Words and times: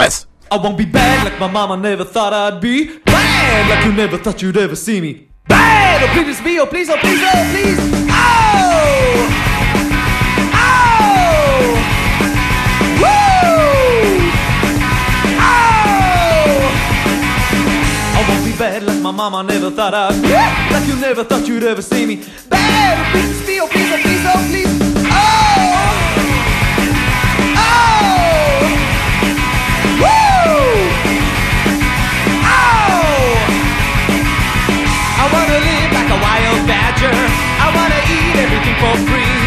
Travis. 0.00 0.26
I 0.50 0.56
won't 0.56 0.78
be 0.78 0.86
bad 0.86 1.24
like 1.24 1.38
my 1.38 1.46
mama 1.46 1.76
never 1.76 2.04
thought 2.04 2.32
I'd 2.32 2.58
be. 2.60 2.98
Bad 3.00 3.68
like 3.68 3.84
you 3.84 3.92
never 3.92 4.16
thought 4.16 4.40
you'd 4.40 4.56
ever 4.56 4.74
see 4.74 4.98
me. 4.98 5.28
Bad! 5.46 6.02
Oh, 6.02 6.08
please 6.24 6.40
me, 6.42 6.58
oh, 6.58 6.64
please, 6.66 6.88
oh, 6.88 6.96
please, 6.96 7.20
oh, 7.22 7.44
please. 7.52 7.78
Oh! 8.08 9.28
Oh! 10.56 11.76
Woo! 13.02 13.12
Oh! 15.38 16.62
I 18.16 18.18
won't 18.26 18.44
be 18.44 18.52
bad 18.58 18.82
like 18.84 19.00
my 19.02 19.10
mama 19.10 19.42
never 19.42 19.70
thought 19.70 19.92
I'd 19.92 20.22
be. 20.22 20.28
Like 20.72 20.88
you 20.88 20.96
never 20.98 21.24
thought 21.24 21.46
you'd 21.46 21.64
ever 21.64 21.82
see 21.82 22.06
me. 22.06 22.24
Bad! 22.48 22.98
Oh, 22.98 23.10
please 23.12 23.46
me, 23.46 23.60
oh, 23.60 23.66
please, 23.68 23.92
oh, 23.92 23.98
please, 24.00 24.24
oh, 24.24 24.46
please. 24.48 24.72
Oh! 25.12 25.18
Oh! 27.58 28.19
Wanna 35.32 35.58
live 35.58 35.90
like 35.94 36.10
a 36.10 36.18
wild 36.18 36.62
badger. 36.66 37.16
I 37.64 37.66
wanna 37.76 38.00
eat 38.10 38.34
everything 38.44 38.76
for 38.82 38.94
free. 39.08 39.38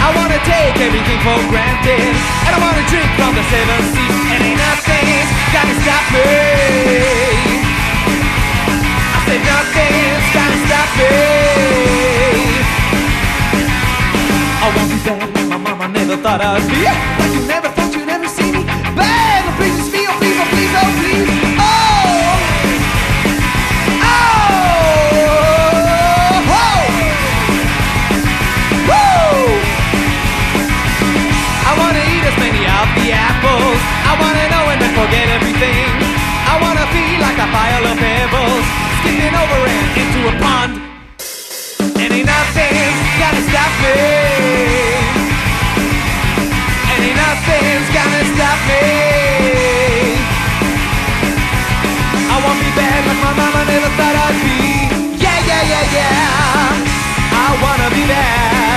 I 0.00 0.08
wanna 0.16 0.40
take 0.44 0.76
everything 0.80 1.20
for 1.26 1.38
granted. 1.52 2.12
And 2.46 2.52
I 2.56 2.58
wanna 2.58 2.84
drink 2.92 3.10
from 3.18 3.32
the 3.38 3.44
seven 3.52 3.80
seas. 3.92 4.24
And 4.34 4.40
ain't 4.48 4.58
nothing's 4.58 5.30
gonna 5.54 5.76
stop 5.84 6.04
me. 6.14 6.28
I 9.16 9.18
said 9.26 9.40
nothing's 9.52 10.26
gonna 10.36 10.58
stop 10.66 10.88
me. 10.98 11.12
I 14.64 14.66
won't 14.74 14.88
be 14.92 14.98
bad 15.06 15.48
my 15.48 15.56
mama 15.56 15.88
never 15.88 16.16
thought 16.16 16.40
I'd 16.40 16.64
be. 16.68 16.84
Like 16.84 17.32
you 17.32 17.42
never 17.46 17.77
I 34.08 34.12
wanna 34.20 34.44
know 34.52 34.64
and 34.72 34.80
then 34.80 34.92
forget 34.96 35.26
everything. 35.36 35.88
I 36.52 36.54
wanna 36.62 36.86
feel 36.94 37.18
like 37.20 37.38
a 37.46 37.48
pile 37.56 37.84
of 37.90 37.96
pebbles, 38.00 38.66
skipping 39.00 39.34
over 39.42 39.60
and 39.76 39.86
into 40.02 40.20
a 40.32 40.34
pond. 40.42 40.72
And 42.00 42.10
ain't 42.16 42.26
nothing's 42.26 43.00
gonna 43.20 43.42
stop 43.50 43.72
me. 43.84 43.98
And 46.90 47.00
ain't 47.06 47.18
nothing's 47.26 47.88
gonna 47.98 48.22
stop 48.32 48.58
me. 48.70 48.84
I 52.32 52.36
won't 52.44 52.60
be 52.64 52.70
bad 52.80 53.00
like 53.08 53.20
my 53.26 53.32
mama 53.40 53.60
never 53.68 53.90
thought 53.98 54.16
I'd 54.24 54.36
be. 54.44 54.56
Yeah, 55.24 55.38
yeah, 55.50 55.62
yeah, 55.72 55.96
yeah. 55.96 57.44
I 57.44 57.48
wanna 57.62 57.88
be 57.96 58.04
bad. 58.08 58.67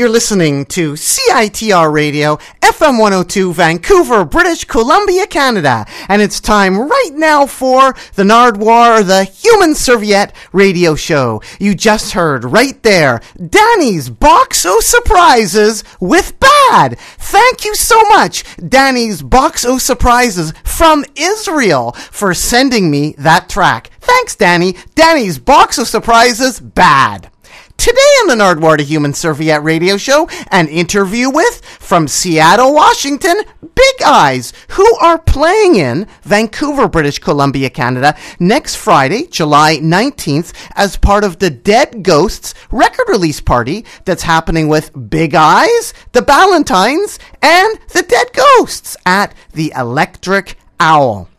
You're 0.00 0.08
listening 0.08 0.64
to 0.64 0.94
CITR 0.94 1.92
Radio, 1.92 2.36
FM 2.62 2.98
102, 2.98 3.52
Vancouver, 3.52 4.24
British 4.24 4.64
Columbia, 4.64 5.26
Canada. 5.26 5.84
And 6.08 6.22
it's 6.22 6.40
time 6.40 6.78
right 6.78 7.10
now 7.12 7.44
for 7.44 7.94
the 8.14 8.22
Nardwuar, 8.22 9.06
the 9.06 9.24
Human 9.24 9.74
Serviette 9.74 10.34
radio 10.54 10.94
show. 10.94 11.42
You 11.58 11.74
just 11.74 12.12
heard 12.12 12.44
right 12.44 12.82
there, 12.82 13.20
Danny's 13.46 14.08
Box 14.08 14.64
of 14.64 14.82
Surprises 14.82 15.84
with 16.00 16.32
Bad. 16.40 16.98
Thank 17.18 17.66
you 17.66 17.74
so 17.74 18.00
much, 18.04 18.42
Danny's 18.56 19.20
Box 19.20 19.66
of 19.66 19.82
Surprises 19.82 20.54
from 20.64 21.04
Israel, 21.14 21.92
for 21.92 22.32
sending 22.32 22.90
me 22.90 23.14
that 23.18 23.50
track. 23.50 23.90
Thanks, 24.00 24.34
Danny. 24.34 24.76
Danny's 24.94 25.38
Box 25.38 25.76
of 25.76 25.88
Surprises, 25.88 26.58
Bad. 26.58 27.30
Today 27.80 27.98
on 28.20 28.26
the 28.28 28.34
Nardwuar 28.34 28.76
to 28.76 28.84
Human 28.84 29.14
Serviette 29.14 29.62
radio 29.62 29.96
show, 29.96 30.28
an 30.50 30.68
interview 30.68 31.30
with, 31.30 31.64
from 31.64 32.08
Seattle, 32.08 32.74
Washington, 32.74 33.42
Big 33.74 34.02
Eyes, 34.04 34.52
who 34.72 34.84
are 34.96 35.16
playing 35.16 35.76
in 35.76 36.06
Vancouver, 36.20 36.88
British 36.88 37.18
Columbia, 37.18 37.70
Canada, 37.70 38.14
next 38.38 38.74
Friday, 38.74 39.28
July 39.28 39.78
19th, 39.78 40.52
as 40.74 40.98
part 40.98 41.24
of 41.24 41.38
the 41.38 41.48
Dead 41.48 42.02
Ghosts 42.02 42.52
record 42.70 43.08
release 43.08 43.40
party 43.40 43.86
that's 44.04 44.24
happening 44.24 44.68
with 44.68 45.08
Big 45.08 45.34
Eyes, 45.34 45.94
the 46.12 46.20
Ballantines, 46.20 47.18
and 47.40 47.78
the 47.94 48.02
Dead 48.02 48.26
Ghosts 48.34 48.94
at 49.06 49.34
the 49.54 49.72
Electric 49.74 50.58
Owl. 50.80 51.30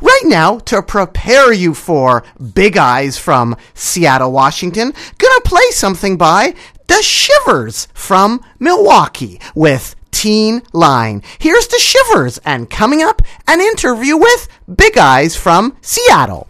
Right 0.00 0.22
now, 0.24 0.58
to 0.60 0.82
prepare 0.82 1.52
you 1.52 1.74
for 1.74 2.24
Big 2.54 2.76
Eyes 2.76 3.18
from 3.18 3.56
Seattle, 3.74 4.32
Washington, 4.32 4.92
gonna 5.18 5.40
play 5.44 5.70
something 5.70 6.16
by 6.16 6.54
The 6.86 7.02
Shivers 7.02 7.88
from 7.94 8.40
Milwaukee 8.58 9.40
with 9.54 9.96
Teen 10.10 10.62
Line. 10.72 11.22
Here's 11.38 11.66
The 11.68 11.78
Shivers, 11.78 12.38
and 12.44 12.70
coming 12.70 13.02
up, 13.02 13.22
an 13.48 13.60
interview 13.60 14.16
with 14.16 14.48
Big 14.74 14.96
Eyes 14.96 15.36
from 15.36 15.76
Seattle. 15.80 16.48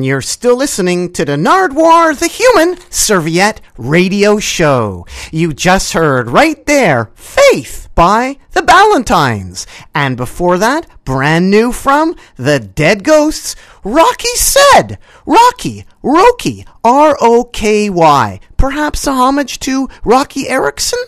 And 0.00 0.06
you're 0.06 0.22
still 0.22 0.56
listening 0.56 1.12
to 1.12 1.26
the 1.26 1.36
Nardwuar 1.36 2.18
the 2.18 2.26
Human 2.26 2.78
Serviette 2.88 3.60
Radio 3.76 4.38
Show. 4.38 5.04
You 5.30 5.52
just 5.52 5.92
heard 5.92 6.30
right 6.30 6.64
there, 6.64 7.10
Faith 7.14 7.90
by 7.94 8.38
the 8.52 8.62
Ballantines. 8.62 9.66
And 9.94 10.16
before 10.16 10.56
that, 10.56 10.86
brand 11.04 11.50
new 11.50 11.70
from 11.70 12.16
the 12.36 12.58
Dead 12.58 13.04
Ghosts, 13.04 13.56
Rocky 13.84 14.34
Said. 14.36 14.98
Rocky, 15.26 15.84
Roky, 16.02 16.64
R-O-K-Y. 16.82 18.40
Perhaps 18.56 19.06
a 19.06 19.12
homage 19.12 19.60
to 19.60 19.90
Roky 20.02 20.48
Erickson? 20.48 20.98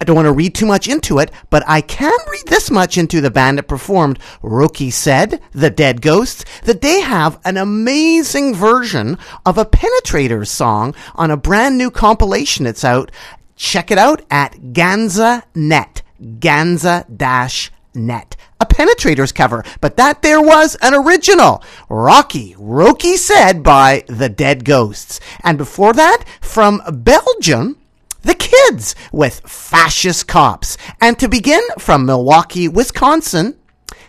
I 0.00 0.04
don't 0.04 0.16
want 0.16 0.26
to 0.26 0.32
read 0.32 0.54
too 0.54 0.66
much 0.66 0.88
into 0.88 1.18
it, 1.18 1.30
but 1.50 1.62
I 1.66 1.80
can 1.80 2.12
read 2.30 2.46
this 2.46 2.70
much 2.70 2.98
into 2.98 3.20
the 3.20 3.30
band 3.30 3.58
that 3.58 3.68
performed 3.68 4.18
Rookie 4.42 4.90
Said, 4.90 5.40
The 5.52 5.70
Dead 5.70 6.02
Ghosts, 6.02 6.44
that 6.64 6.80
they 6.80 7.00
have 7.00 7.38
an 7.44 7.56
amazing 7.56 8.54
version 8.54 9.18
of 9.46 9.56
a 9.56 9.64
Penetrators 9.64 10.48
song 10.48 10.94
on 11.14 11.30
a 11.30 11.36
brand 11.36 11.78
new 11.78 11.90
compilation 11.90 12.64
that's 12.64 12.84
out. 12.84 13.12
Check 13.54 13.92
it 13.92 13.98
out 13.98 14.22
at 14.30 14.54
Ganza 14.72 15.42
Net. 15.54 16.02
Ganza 16.20 17.04
dash 17.16 17.70
net. 17.94 18.36
A 18.60 18.66
Penetrators 18.66 19.34
cover, 19.34 19.64
but 19.80 19.96
that 19.96 20.22
there 20.22 20.40
was 20.40 20.76
an 20.82 20.94
original. 20.94 21.62
Rocky, 21.88 22.54
Roky 22.58 23.16
Said 23.16 23.62
by 23.62 24.04
The 24.08 24.28
Dead 24.28 24.64
Ghosts. 24.64 25.20
And 25.42 25.58
before 25.58 25.92
that, 25.92 26.24
from 26.40 26.82
Belgium, 26.92 27.78
the 28.24 28.34
Kids 28.34 28.94
with 29.12 29.40
Fascist 29.40 30.26
Cops. 30.26 30.76
And 31.00 31.18
to 31.18 31.28
begin 31.28 31.62
from 31.78 32.06
Milwaukee, 32.06 32.68
Wisconsin, 32.68 33.56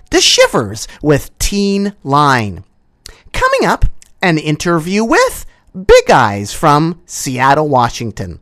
The 0.09 0.21
Shivers 0.21 0.87
with 1.01 1.37
Teen 1.37 1.93
Line. 2.03 2.63
Coming 3.33 3.65
up, 3.65 3.85
an 4.21 4.37
interview 4.37 5.03
with 5.03 5.45
Big 5.73 6.09
Eyes 6.09 6.53
from 6.53 7.01
Seattle, 7.05 7.69
Washington. 7.69 8.39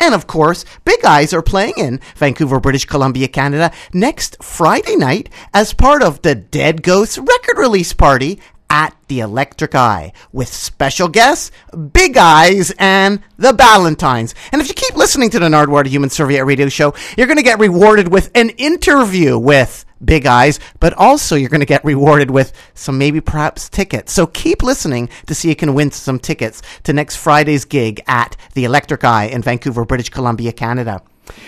And 0.00 0.14
of 0.14 0.26
course, 0.26 0.64
Big 0.84 1.04
Eyes 1.04 1.32
are 1.32 1.42
playing 1.42 1.74
in 1.76 2.00
Vancouver, 2.14 2.60
British 2.60 2.84
Columbia, 2.84 3.26
Canada 3.26 3.72
next 3.92 4.36
Friday 4.42 4.94
night 4.94 5.28
as 5.52 5.72
part 5.72 6.02
of 6.02 6.22
the 6.22 6.34
Dead 6.34 6.82
Ghosts 6.82 7.18
record 7.18 7.58
release 7.58 7.92
party 7.92 8.38
at 8.70 8.94
the 9.08 9.20
Electric 9.20 9.74
Eye 9.74 10.12
with 10.32 10.48
special 10.48 11.08
guests, 11.08 11.50
Big 11.92 12.16
Eyes 12.16 12.72
and 12.78 13.22
the 13.36 13.52
Ballantines. 13.52 14.34
And 14.52 14.60
if 14.60 14.68
you 14.68 14.74
keep 14.74 14.96
listening 14.96 15.30
to 15.30 15.38
the 15.38 15.46
Nardwuar 15.46 15.84
the 15.84 15.90
Human 15.90 16.10
Serviette 16.10 16.46
radio 16.46 16.68
show, 16.68 16.94
you're 17.16 17.26
going 17.26 17.38
to 17.38 17.42
get 17.42 17.58
rewarded 17.58 18.08
with 18.08 18.30
an 18.34 18.50
interview 18.50 19.38
with 19.38 19.84
Big 20.04 20.26
Eyes, 20.26 20.60
but 20.80 20.94
also 20.94 21.34
you're 21.34 21.48
going 21.48 21.60
to 21.60 21.66
get 21.66 21.84
rewarded 21.84 22.30
with 22.30 22.52
some 22.74 22.98
maybe 22.98 23.20
perhaps 23.20 23.68
tickets. 23.68 24.12
So 24.12 24.26
keep 24.26 24.62
listening 24.62 25.08
to 25.26 25.34
see 25.34 25.48
if 25.48 25.52
you 25.52 25.56
can 25.56 25.74
win 25.74 25.90
some 25.90 26.18
tickets 26.18 26.62
to 26.84 26.92
next 26.92 27.16
Friday's 27.16 27.64
gig 27.64 28.00
at 28.06 28.36
the 28.54 28.64
Electric 28.64 29.02
Eye 29.04 29.24
in 29.24 29.42
Vancouver, 29.42 29.84
British 29.84 30.10
Columbia, 30.10 30.52
Canada. 30.52 31.02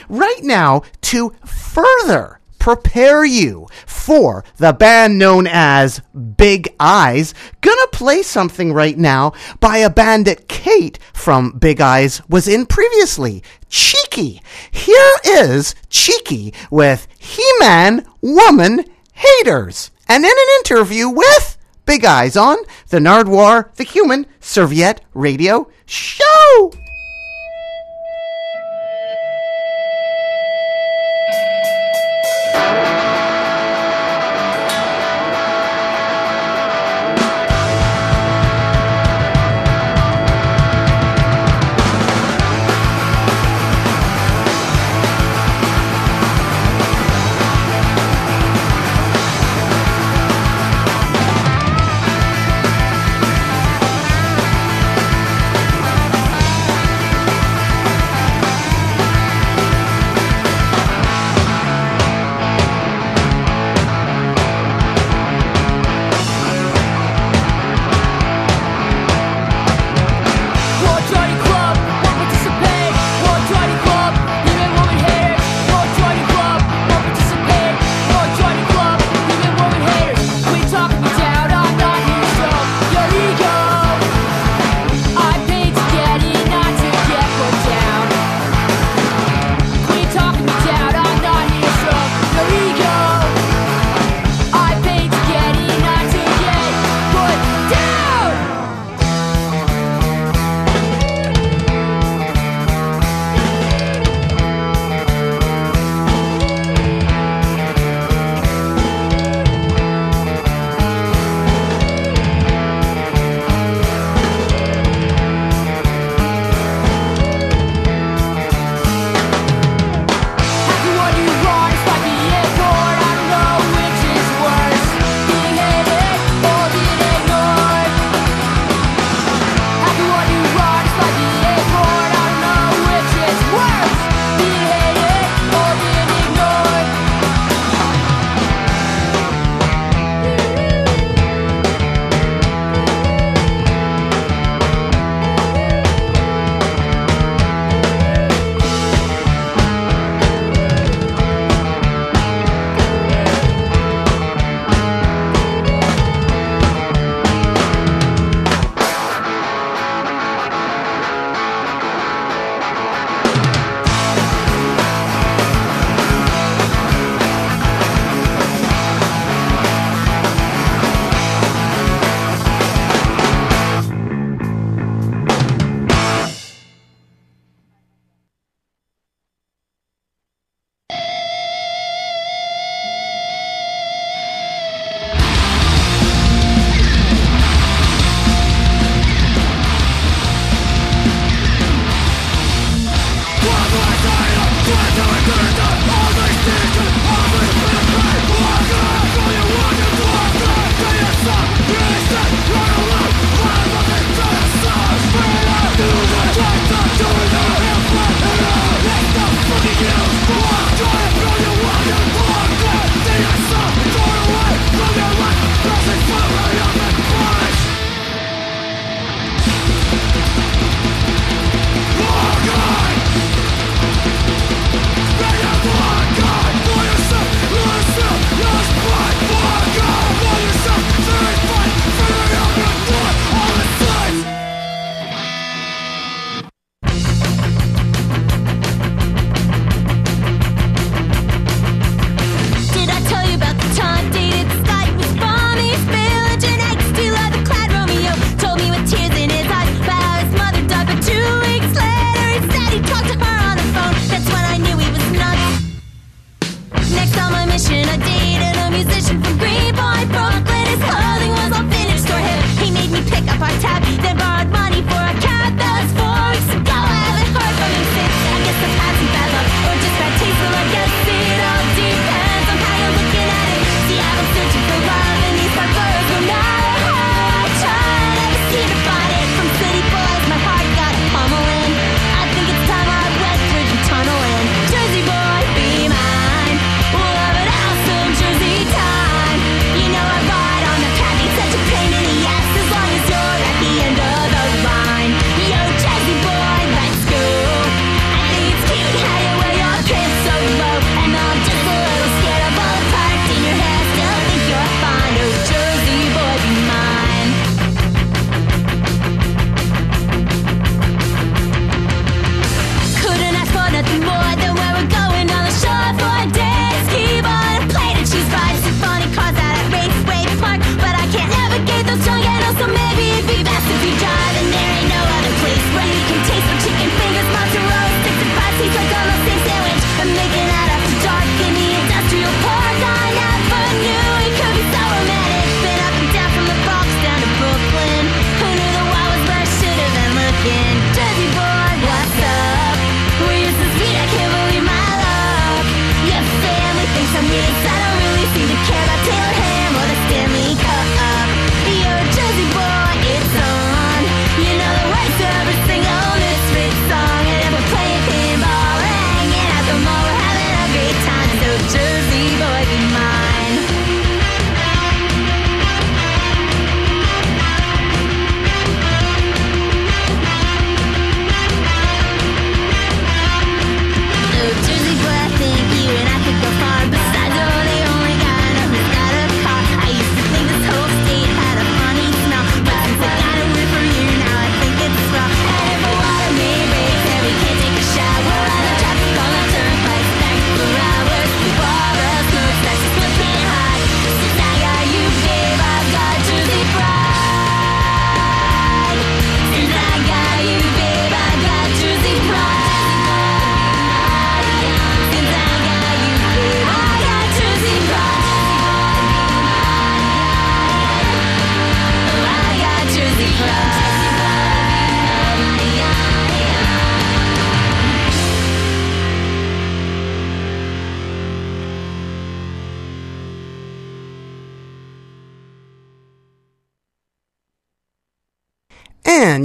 Right 0.08 0.42
now, 0.42 0.82
to 1.02 1.34
further 1.44 2.39
prepare 2.60 3.24
you 3.24 3.66
for 3.84 4.44
the 4.58 4.72
band 4.72 5.18
known 5.18 5.48
as 5.50 6.00
Big 6.36 6.72
Eyes. 6.78 7.34
Gonna 7.60 7.88
play 7.88 8.22
something 8.22 8.72
right 8.72 8.96
now 8.96 9.32
by 9.58 9.78
a 9.78 9.90
band 9.90 10.26
that 10.26 10.46
Kate 10.46 11.00
from 11.12 11.58
Big 11.58 11.80
Eyes 11.80 12.22
was 12.28 12.46
in 12.46 12.66
previously. 12.66 13.42
Cheeky. 13.68 14.40
Here 14.70 15.14
is 15.24 15.74
Cheeky 15.88 16.54
with 16.70 17.08
He-Man 17.18 18.06
Woman 18.20 18.84
Haters. 19.14 19.90
And 20.06 20.24
in 20.24 20.30
an 20.30 20.58
interview 20.58 21.08
with 21.08 21.56
Big 21.86 22.04
Eyes 22.04 22.36
on 22.36 22.58
the 22.90 22.98
Nardwuar 22.98 23.74
the 23.74 23.84
Human 23.84 24.26
Serviette 24.40 25.00
Radio 25.14 25.68
Show. 25.86 26.72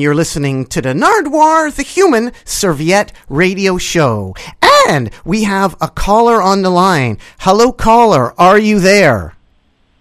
You're 0.06 0.13
listening 0.13 0.68
to 0.68 0.84
the 0.84 0.94
Nardwuar, 0.94 1.76
the 1.76 1.82
Human 1.82 2.32
Serviette 2.44 3.12
Radio 3.28 3.80
Show. 3.80 4.36
And 4.88 5.10
we 5.26 5.46
have 5.46 5.76
a 5.82 5.88
caller 5.88 6.44
on 6.44 6.62
the 6.62 6.70
line. 6.70 7.18
Hello, 7.39 7.72
caller. 7.72 8.39
Are 8.39 8.60
you 8.60 8.80
there? 8.80 9.34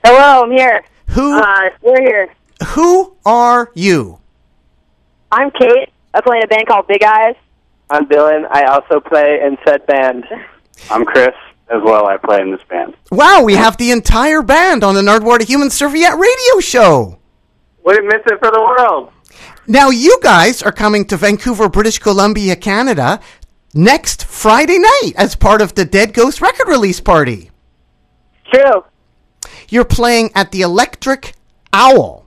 Hello, 0.05 0.43
I'm 0.45 0.51
here. 0.51 0.85
Who 1.09 1.39
Uh, 1.41 1.71
we're 1.81 2.03
here. 2.03 2.29
Who 2.75 3.17
are 3.25 3.71
you? 3.73 4.19
I'm 5.33 5.51
Kate. 5.53 5.89
I 6.13 6.21
play 6.21 6.37
in 6.37 6.45
a 6.45 6.49
band 6.49 6.67
called 6.67 6.87
Big 6.87 7.03
Eyes. 7.03 7.37
I'm 7.89 8.05
Dylan. 8.05 8.47
I 8.51 8.65
also 8.65 9.01
play 9.01 9.41
in 9.43 9.57
said 9.67 9.87
band. 9.87 10.27
I'm 10.91 11.07
Chris 11.07 11.35
as 11.75 11.81
well. 11.83 12.07
I 12.09 12.19
play 12.19 12.43
in 12.43 12.51
this 12.51 12.61
band. 12.69 12.93
Wow, 13.11 13.43
we 13.43 13.55
have 13.55 13.79
the 13.79 13.91
entire 13.91 14.43
band 14.43 14.85
on 14.85 14.97
the 14.97 15.01
Nardwuar, 15.01 15.39
the 15.39 15.47
Human 15.47 15.71
Serviette 15.71 16.19
Radio 16.19 16.61
Show. 16.61 17.19
Wouldn't 17.87 18.05
miss 18.05 18.21
it 18.27 18.39
for 18.39 18.51
the 18.51 18.61
world. 18.61 19.11
Now, 19.67 19.89
you 19.89 20.19
guys 20.23 20.63
are 20.63 20.73
coming 20.73 21.07
to 21.07 21.17
Vancouver, 21.17 21.71
British 21.71 21.99
Columbia, 21.99 22.55
Canada 22.55 23.21
next 23.73 24.25
Friday 24.27 24.79
night 24.79 25.13
as 25.17 25.37
part 25.37 25.63
of 25.63 25.75
the 25.75 25.87
Dead 25.87 26.13
Ghost 26.13 26.43
record 26.43 26.69
release 26.69 27.01
party. 27.01 27.51
True. 28.53 28.85
You're 29.71 29.87
playing 29.87 30.31
at 30.35 30.53
the 30.53 30.61
Electric 30.61 31.35
Owl 31.73 32.27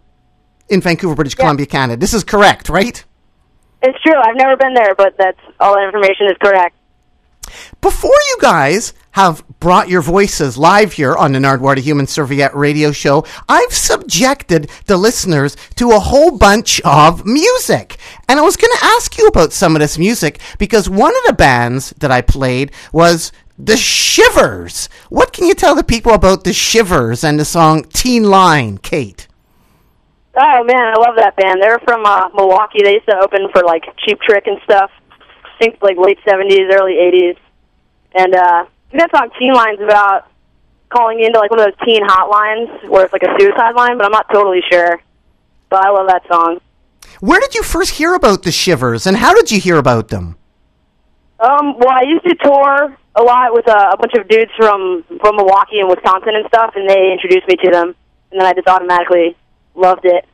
in 0.69 0.81
Vancouver, 0.81 1.13
British 1.13 1.35
Columbia, 1.35 1.67
Canada. 1.67 1.99
This 1.99 2.13
is 2.13 2.23
correct, 2.23 2.69
right? 2.69 3.03
It's 3.83 4.01
true. 4.01 4.15
I've 4.19 4.35
never 4.35 4.57
been 4.57 4.73
there, 4.73 4.95
but 4.95 5.15
that's 5.17 5.39
all 5.59 5.77
information 5.77 6.27
is 6.27 6.37
correct. 6.41 6.75
Before 7.81 8.11
you 8.11 8.37
guys 8.41 8.93
have 9.11 9.43
brought 9.59 9.89
your 9.89 10.01
voices 10.01 10.57
live 10.57 10.93
here 10.93 11.15
on 11.15 11.31
the 11.31 11.39
Nardwuar 11.39 11.75
the 11.75 11.81
Human 11.81 12.05
Serviette 12.05 12.55
radio 12.55 12.91
show, 12.91 13.25
I've 13.49 13.73
subjected 13.73 14.69
the 14.85 14.97
listeners 14.97 15.57
to 15.75 15.91
a 15.91 15.99
whole 15.99 16.37
bunch 16.37 16.79
of 16.81 17.25
music. 17.25 17.97
And 18.29 18.39
I 18.39 18.43
was 18.43 18.57
going 18.57 18.73
to 18.77 18.85
ask 18.85 19.17
you 19.17 19.27
about 19.27 19.53
some 19.53 19.75
of 19.75 19.79
this 19.79 19.97
music 19.97 20.39
because 20.59 20.89
one 20.89 21.15
of 21.15 21.23
the 21.25 21.33
bands 21.33 21.91
that 21.97 22.11
I 22.11 22.21
played 22.21 22.71
was 22.91 23.31
The 23.57 23.77
Shivers. 23.77 24.89
What 25.09 25.33
can 25.33 25.47
you 25.47 25.55
tell 25.55 25.75
the 25.75 25.83
people 25.83 26.13
about 26.13 26.43
The 26.43 26.53
Shivers 26.53 27.23
and 27.23 27.39
the 27.39 27.45
song 27.45 27.85
Teen 27.85 28.23
Line, 28.23 28.77
Kate? 28.77 29.27
Oh 30.39 30.63
man, 30.63 30.93
I 30.93 30.99
love 30.99 31.15
that 31.17 31.35
band. 31.35 31.59
They're 31.59 31.79
from 31.79 32.05
uh, 32.05 32.29
Milwaukee. 32.35 32.83
They 32.83 32.93
used 32.93 33.07
to 33.07 33.17
open 33.17 33.49
for 33.51 33.63
like 33.63 33.83
Cheap 34.05 34.19
Trick 34.21 34.45
and 34.45 34.59
stuff. 34.63 34.91
I 35.57 35.63
think 35.63 35.81
like 35.81 35.97
late 35.97 36.19
seventies, 36.27 36.69
early 36.71 36.99
eighties. 36.99 37.35
And 38.13 38.35
uh, 38.35 38.65
I 38.65 38.91
think 38.91 39.01
that 39.01 39.11
song 39.11 39.29
"Teen 39.39 39.53
Line's 39.53 39.81
about 39.81 40.29
calling 40.89 41.19
into 41.19 41.39
like 41.39 41.49
one 41.49 41.59
of 41.59 41.65
those 41.65 41.85
teen 41.85 42.05
hotlines 42.05 42.87
where 42.87 43.05
it's 43.05 43.13
like 43.13 43.23
a 43.23 43.35
suicide 43.39 43.75
line, 43.75 43.97
but 43.97 44.05
I'm 44.05 44.11
not 44.11 44.27
totally 44.31 44.61
sure. 44.69 45.01
But 45.69 45.85
I 45.85 45.89
love 45.89 46.07
that 46.07 46.23
song. 46.27 46.59
Where 47.19 47.39
did 47.39 47.55
you 47.55 47.63
first 47.63 47.95
hear 47.95 48.13
about 48.13 48.43
The 48.43 48.51
Shivers 48.51 49.07
and 49.07 49.17
how 49.17 49.33
did 49.33 49.51
you 49.51 49.59
hear 49.59 49.77
about 49.77 50.09
them? 50.09 50.37
Um, 51.39 51.77
well, 51.77 51.89
I 51.89 52.03
used 52.03 52.23
to 52.25 52.35
tour 52.35 52.95
a 53.15 53.23
lot 53.23 53.53
with 53.53 53.67
uh, 53.67 53.91
a 53.93 53.97
bunch 53.97 54.13
of 54.13 54.27
dudes 54.27 54.51
from 54.55 55.03
from 55.19 55.35
Milwaukee 55.37 55.79
and 55.79 55.89
Wisconsin 55.89 56.35
and 56.35 56.47
stuff, 56.47 56.73
and 56.75 56.87
they 56.87 57.11
introduced 57.11 57.47
me 57.47 57.55
to 57.55 57.71
them, 57.71 57.95
and 58.31 58.39
then 58.39 58.45
I 58.45 58.53
just 58.53 58.67
automatically 58.67 59.35
loved 59.75 60.05
it. 60.05 60.25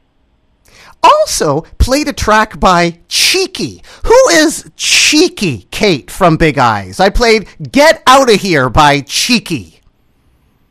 Also 1.03 1.61
played 1.77 2.07
a 2.07 2.13
track 2.13 2.59
by 2.59 2.99
Cheeky. 3.07 3.83
Who 4.05 4.29
is 4.31 4.69
Cheeky 4.75 5.67
Kate 5.71 6.09
from 6.09 6.37
Big 6.37 6.57
Eyes? 6.57 6.99
I 6.99 7.09
played 7.09 7.47
Get 7.71 8.01
Out 8.07 8.33
of 8.33 8.41
Here 8.41 8.69
by 8.69 9.01
Cheeky. 9.01 9.81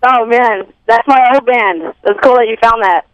Oh 0.04 0.26
man, 0.26 0.66
that's 0.86 1.06
my 1.06 1.32
old 1.34 1.46
band. 1.46 1.94
It's 2.04 2.20
cool 2.22 2.34
that 2.34 2.48
you 2.48 2.56
found 2.60 2.82
that. 2.82 3.06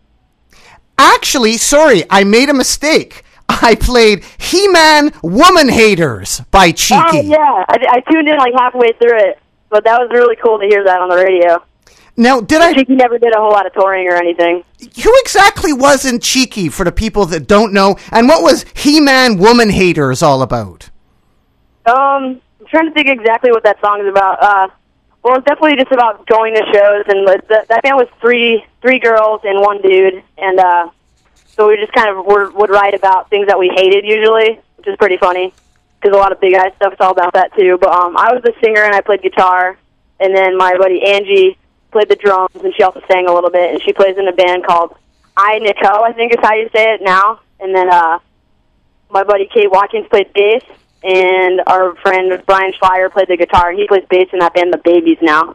Actually, 0.96 1.56
sorry, 1.58 2.04
I 2.10 2.24
made 2.24 2.48
a 2.48 2.54
mistake. 2.54 3.24
I 3.48 3.74
played 3.74 4.24
He 4.38 4.68
Man 4.68 5.12
Woman 5.22 5.68
Haters 5.68 6.40
by 6.50 6.72
Cheeky. 6.72 7.00
Oh 7.02 7.20
yeah, 7.20 7.64
I, 7.68 7.78
I 7.90 8.00
tuned 8.10 8.28
in 8.28 8.36
like 8.38 8.54
halfway 8.54 8.92
through 8.92 9.18
it, 9.18 9.38
but 9.68 9.84
that 9.84 9.98
was 10.00 10.10
really 10.12 10.36
cool 10.36 10.58
to 10.58 10.66
hear 10.66 10.84
that 10.84 11.00
on 11.00 11.08
the 11.08 11.16
radio. 11.16 11.62
Now, 12.18 12.40
did 12.40 12.60
I. 12.60 12.74
Cheeky 12.74 12.96
never 12.96 13.16
did 13.16 13.32
a 13.32 13.38
whole 13.38 13.52
lot 13.52 13.64
of 13.64 13.72
touring 13.72 14.08
or 14.08 14.16
anything. 14.16 14.64
Who 15.04 15.12
exactly 15.20 15.72
was 15.72 16.04
in 16.04 16.18
Cheeky 16.18 16.68
for 16.68 16.82
the 16.82 16.90
people 16.90 17.26
that 17.26 17.46
don't 17.46 17.72
know? 17.72 17.96
And 18.10 18.26
what 18.26 18.42
was 18.42 18.64
He 18.74 19.00
Man 19.00 19.38
Woman 19.38 19.70
Haters 19.70 20.20
all 20.20 20.42
about? 20.42 20.90
Um, 21.86 22.40
I'm 22.58 22.66
trying 22.66 22.86
to 22.86 22.92
think 22.92 23.08
exactly 23.08 23.52
what 23.52 23.62
that 23.62 23.80
song 23.80 24.00
is 24.00 24.08
about. 24.08 24.42
Uh, 24.42 24.68
well, 25.22 25.36
it's 25.36 25.46
definitely 25.46 25.76
just 25.76 25.92
about 25.92 26.26
going 26.26 26.54
to 26.54 26.62
shows, 26.74 27.04
and 27.06 27.24
the, 27.24 27.64
that 27.68 27.82
band 27.84 27.96
was 27.96 28.08
three 28.20 28.66
three 28.82 28.98
girls 28.98 29.40
and 29.44 29.60
one 29.60 29.80
dude, 29.80 30.20
and 30.38 30.58
uh, 30.58 30.90
so 31.46 31.68
we 31.68 31.76
just 31.76 31.92
kind 31.92 32.10
of 32.10 32.26
were, 32.26 32.50
would 32.50 32.70
write 32.70 32.94
about 32.94 33.30
things 33.30 33.46
that 33.46 33.58
we 33.60 33.70
hated 33.76 34.04
usually, 34.04 34.58
which 34.76 34.88
is 34.88 34.96
pretty 34.96 35.18
funny 35.18 35.54
because 36.00 36.16
a 36.16 36.18
lot 36.18 36.32
of 36.32 36.40
big 36.40 36.54
guy 36.54 36.72
stuff 36.76 36.94
is 36.94 36.98
all 37.00 37.12
about 37.12 37.34
that 37.34 37.54
too. 37.54 37.78
But 37.80 37.90
um, 37.90 38.16
I 38.16 38.32
was 38.32 38.42
the 38.42 38.54
singer 38.60 38.82
and 38.82 38.94
I 38.94 39.02
played 39.02 39.22
guitar, 39.22 39.78
and 40.18 40.34
then 40.34 40.58
my 40.58 40.76
buddy 40.76 41.00
Angie 41.06 41.56
played 41.90 42.08
the 42.08 42.16
drums, 42.16 42.54
and 42.62 42.72
she 42.76 42.82
also 42.82 43.00
sang 43.10 43.26
a 43.28 43.32
little 43.32 43.50
bit, 43.50 43.72
and 43.72 43.82
she 43.82 43.92
plays 43.92 44.16
in 44.18 44.28
a 44.28 44.32
band 44.32 44.64
called 44.66 44.94
I 45.36 45.58
Nico, 45.60 46.02
I 46.02 46.12
think 46.12 46.32
is 46.32 46.38
how 46.42 46.54
you 46.54 46.68
say 46.74 46.94
it 46.94 47.00
now. 47.02 47.40
And 47.60 47.74
then 47.74 47.88
uh, 47.92 48.18
my 49.10 49.24
buddy 49.24 49.48
Kate 49.52 49.70
Watkins 49.70 50.06
played 50.10 50.32
bass, 50.32 50.62
and 51.02 51.60
our 51.66 51.94
friend 51.96 52.42
Brian 52.46 52.72
Schleier 52.80 53.10
played 53.10 53.28
the 53.28 53.36
guitar, 53.36 53.70
and 53.70 53.78
he 53.78 53.86
plays 53.86 54.04
bass 54.10 54.28
in 54.32 54.40
that 54.40 54.54
band, 54.54 54.72
The 54.72 54.78
Babies, 54.78 55.18
now. 55.22 55.54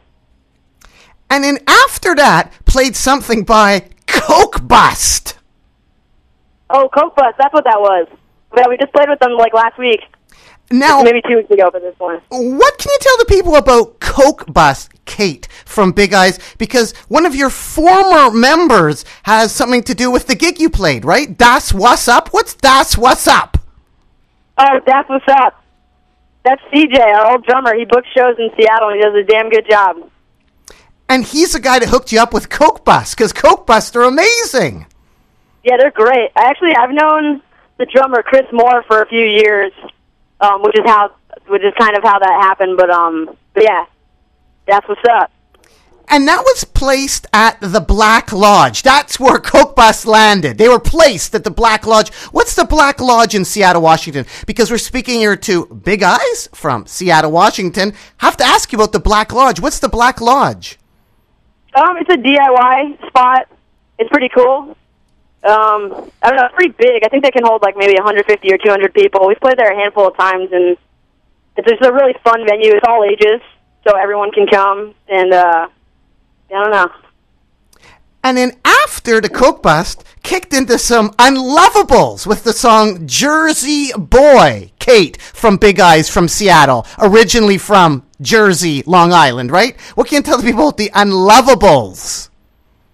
And 1.30 1.43
then 1.43 1.58
after 1.67 2.15
that, 2.15 2.52
played 2.65 2.96
something 2.96 3.43
by 3.43 3.88
Coke 4.08 4.67
Bust. 4.67 5.38
Oh, 6.69 6.89
Coke 6.89 7.15
Bus, 7.15 7.34
that's 7.38 7.54
what 7.54 7.63
that 7.65 7.80
was. 7.80 8.08
Yeah, 8.56 8.67
we 8.69 8.78
just 8.78 8.93
played 8.93 9.10
with 9.10 9.19
them 9.19 9.32
like 9.34 9.54
last 9.54 9.78
week, 9.80 10.02
Now, 10.72 11.02
maybe 11.02 11.22
two 11.28 11.38
weeks 11.38 11.50
ago 11.50 11.72
for 11.72 11.80
this 11.80 11.96
one. 11.98 12.22
what 12.30 12.78
can 12.78 12.89
you 12.91 12.98
tell 13.02 13.17
the 13.17 13.26
people 13.26 13.56
about 13.56 14.00
Coke 14.00 14.46
Bust, 14.52 14.93
Kate 15.06 15.48
from 15.66 15.92
Big 15.92 16.13
Eyes? 16.13 16.39
Because 16.58 16.94
one 17.08 17.26
of 17.26 17.36
your 17.36 17.50
former 17.50 18.32
members 18.32 19.06
has 19.24 19.52
something 19.52 19.84
to 19.84 19.96
do 19.96 20.12
with 20.12 20.28
the 20.28 20.36
gig 20.36 20.60
you 20.60 20.70
played, 20.70 21.06
right? 21.06 21.38
Das 21.38 21.74
What's 21.74 22.08
Up? 22.08 22.30
What's 22.30 22.54
Das 22.56 22.98
What's 22.98 23.28
Up? 23.28 23.58
Oh, 24.58 24.80
that's 24.86 25.10
what's 25.10 25.28
up. 25.28 25.63
That's 26.44 26.62
CJ, 26.74 27.00
our 27.00 27.32
old 27.32 27.46
drummer. 27.46 27.74
He 27.74 27.86
books 27.86 28.08
shows 28.16 28.36
in 28.38 28.50
Seattle, 28.58 28.89
and 28.89 28.98
he 28.98 29.04
does 29.04 29.16
a 29.16 29.24
damn 29.24 29.50
good 29.50 29.66
job. 29.70 30.10
And 31.10 31.24
he's 31.24 31.54
the 31.54 31.60
guy 31.60 31.80
that 31.80 31.89
hooked 31.89 32.12
you 32.12 32.20
up 32.20 32.34
with 32.34 32.50
Coke 32.50 32.86
Bust, 32.86 33.18
because 33.18 33.34
Coke 33.34 33.66
Bust 33.66 33.96
are 33.96 34.04
amazing. 34.04 34.86
Yeah, 35.63 35.78
they're 35.78 35.92
great. 35.92 36.32
Actually, 36.36 36.76
I've 36.76 36.92
known 36.92 37.42
the 37.78 37.86
drummer 37.86 38.22
Chris 38.22 38.46
Moore 38.52 38.84
for 38.84 39.02
a 39.02 39.08
few 39.08 39.24
years, 39.24 39.72
um, 40.42 40.62
which 40.62 40.78
is 40.78 40.86
how, 40.86 41.12
which 41.48 41.63
is 41.63 41.74
kind 41.80 41.96
of 41.96 42.04
how 42.04 42.20
that 42.20 42.42
happened. 42.42 42.78
But 42.78 42.89
um, 42.89 43.36
but 43.54 43.63
yeah, 43.63 43.86
that's 44.67 44.88
what's 44.88 45.02
up. 45.10 45.32
And 46.10 46.28
that 46.28 46.41
was 46.43 46.63
placed 46.65 47.28
at 47.34 47.60
the 47.62 47.80
Black 47.80 48.34
Lodge. 48.34 48.84
That's 48.84 49.19
where 49.19 49.39
Coke 49.39 49.76
Bus 49.76 50.06
landed. 50.06 50.58
They 50.58 50.67
were 50.67 50.80
placed 50.80 51.34
at 51.34 51.43
the 51.43 51.52
Black 51.52 51.88
Lodge. 51.88 52.13
What's 52.32 52.56
the 52.56 52.65
Black 52.65 52.99
Lodge 52.99 53.36
in 53.36 53.45
Seattle, 53.45 53.82
Washington? 53.82 54.26
Because 54.45 54.69
we're 54.69 54.78
speaking 54.78 55.19
here 55.19 55.38
to 55.38 55.65
Big 55.67 56.04
Eyes 56.04 56.49
from 56.54 56.86
Seattle, 56.86 57.32
Washington. 57.32 57.93
Have 58.17 58.38
to 58.38 58.43
ask 58.43 58.71
you 58.71 58.78
about 58.78 58.91
the 58.91 58.99
Black 58.99 59.32
Lodge. 59.32 59.60
What's 59.60 59.80
the 59.80 59.89
Black 59.89 60.19
Lodge? 60.19 60.78
Um, 61.73 61.97
it's 61.97 62.10
a 62.10 62.17
DIY 62.17 63.08
spot. 63.08 63.47
It's 63.97 64.10
pretty 64.10 64.30
cool. 64.30 64.76
Um, 65.43 66.12
I 66.21 66.30
don't 66.30 66.38
know, 66.38 66.45
it's 66.45 66.56
pretty 66.56 66.73
big. 66.78 67.04
I 67.04 67.10
think 67.10 67.23
they 67.23 67.32
can 67.32 67.43
hold 67.43 67.62
like 67.63 67.76
maybe 67.76 67.95
150 67.95 68.54
or 68.54 68.58
200 68.58 68.93
people. 68.93 69.28
We've 69.28 69.39
played 69.39 69.58
there 69.58 69.71
a 69.71 69.76
handful 69.76 70.08
of 70.08 70.15
times, 70.15 70.49
and 70.52 70.78
it's 71.58 71.67
just 71.67 71.82
a 71.82 71.91
really 71.91 72.13
fun 72.23 72.45
venue. 72.47 72.71
It's 72.71 72.86
all 72.88 73.04
ages, 73.04 73.41
so 73.84 73.96
everyone 73.98 74.32
can 74.32 74.48
come. 74.48 74.93
And 75.08 75.34
uh, 75.34 75.67
I 76.50 76.54
don't 76.54 76.72
know. 76.72 76.91
And 78.24 78.38
then 78.38 78.54
after 78.63 79.19
the 79.19 79.30
Coke 79.30 79.62
Bust, 79.62 80.04
kicked 80.24 80.54
into 80.54 80.80
some 80.80 81.10
unlovables 81.12 82.26
with 82.26 82.46
the 82.46 82.54
song 82.54 83.06
Jersey 83.06 83.91
Boy, 83.98 84.72
Kate 84.80 85.22
from 85.22 85.58
Big 85.58 85.80
Eyes 85.80 86.10
from 86.10 86.30
Seattle, 86.30 86.88
originally 87.00 87.58
from 87.58 88.04
Jersey, 88.22 88.82
Long 88.86 89.12
Island, 89.12 89.52
right? 89.52 89.80
What 89.96 90.08
can 90.08 90.17
you 90.17 90.22
tell 90.24 90.38
the 90.38 90.43
people 90.43 90.69
about 90.69 90.78
the 90.78 90.89
unlovables? 90.91 92.30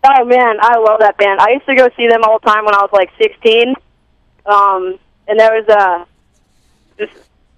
Oh 0.04 0.26
man, 0.26 0.58
I 0.62 0.78
love 0.78 1.00
that 1.02 1.18
band. 1.18 1.40
I 1.40 1.52
used 1.52 1.66
to 1.68 1.76
go 1.76 1.90
see 1.96 2.08
them 2.08 2.24
all 2.24 2.40
the 2.40 2.48
time 2.48 2.66
when 2.66 2.74
I 2.74 2.80
was 2.80 2.90
like 2.92 3.12
16. 3.20 3.76
Um, 4.48 4.98
and 5.28 5.40
there 5.40 5.54
was 5.54 5.68
uh, 5.70 6.06
just 6.98 7.14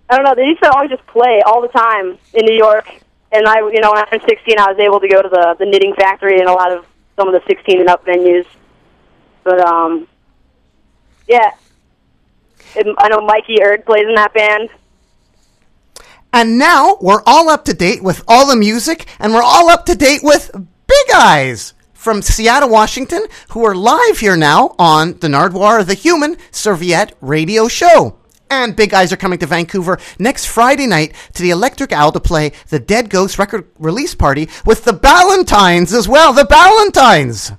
I 0.09 0.17
don't 0.17 0.25
know. 0.25 0.35
They 0.35 0.43
used 0.43 0.61
to 0.61 0.69
always 0.71 0.89
just 0.89 1.05
play 1.07 1.41
all 1.45 1.61
the 1.61 1.69
time 1.69 2.17
in 2.33 2.45
New 2.45 2.55
York. 2.55 2.85
And 3.31 3.47
I, 3.47 3.59
you 3.59 3.79
know, 3.79 3.91
when 3.91 4.03
I 4.03 4.07
was 4.11 4.21
16, 4.27 4.59
I 4.59 4.71
was 4.71 4.79
able 4.79 4.99
to 4.99 5.07
go 5.07 5.21
to 5.21 5.29
the 5.29 5.55
the 5.57 5.65
Knitting 5.65 5.93
Factory 5.95 6.39
and 6.39 6.49
a 6.49 6.53
lot 6.53 6.71
of 6.71 6.85
some 7.15 7.27
of 7.27 7.33
the 7.33 7.41
16 7.47 7.79
and 7.79 7.89
up 7.89 8.05
venues. 8.05 8.45
But 9.43 9.59
um, 9.61 10.07
yeah, 11.27 11.51
I 12.75 13.09
know 13.09 13.21
Mikey 13.21 13.61
Erg 13.61 13.85
plays 13.85 14.07
in 14.07 14.15
that 14.15 14.33
band. 14.33 14.69
And 16.33 16.57
now 16.57 16.97
we're 17.01 17.23
all 17.25 17.49
up 17.49 17.65
to 17.65 17.73
date 17.73 18.01
with 18.01 18.23
all 18.27 18.47
the 18.47 18.55
music, 18.55 19.05
and 19.19 19.33
we're 19.33 19.43
all 19.43 19.69
up 19.69 19.85
to 19.87 19.95
date 19.95 20.21
with 20.23 20.49
Big 20.53 21.15
Eyes 21.15 21.73
from 21.93 22.21
Seattle, 22.21 22.69
Washington, 22.69 23.25
who 23.49 23.65
are 23.65 23.75
live 23.75 24.19
here 24.19 24.37
now 24.37 24.73
on 24.79 25.19
the 25.19 25.27
Nardwuar 25.27 25.85
the 25.85 25.93
Human 25.93 26.37
Serviette 26.51 27.13
radio 27.21 27.67
show. 27.67 28.17
And 28.51 28.75
Big 28.75 28.93
Eyes 28.93 29.13
are 29.13 29.17
coming 29.17 29.39
to 29.39 29.45
Vancouver 29.45 29.97
next 30.19 30.45
Friday 30.45 30.85
night 30.85 31.13
to 31.33 31.41
the 31.41 31.51
Electric 31.51 31.93
Owl 31.93 32.11
to 32.11 32.19
play 32.19 32.51
the 32.67 32.79
Dead 32.79 33.09
Ghost 33.09 33.39
record 33.39 33.65
release 33.79 34.13
party 34.13 34.49
with 34.65 34.83
the 34.83 34.91
Ballantines 34.91 35.93
as 35.93 36.05
well. 36.05 36.33
The 36.33 36.43
Ballantines! 36.43 37.53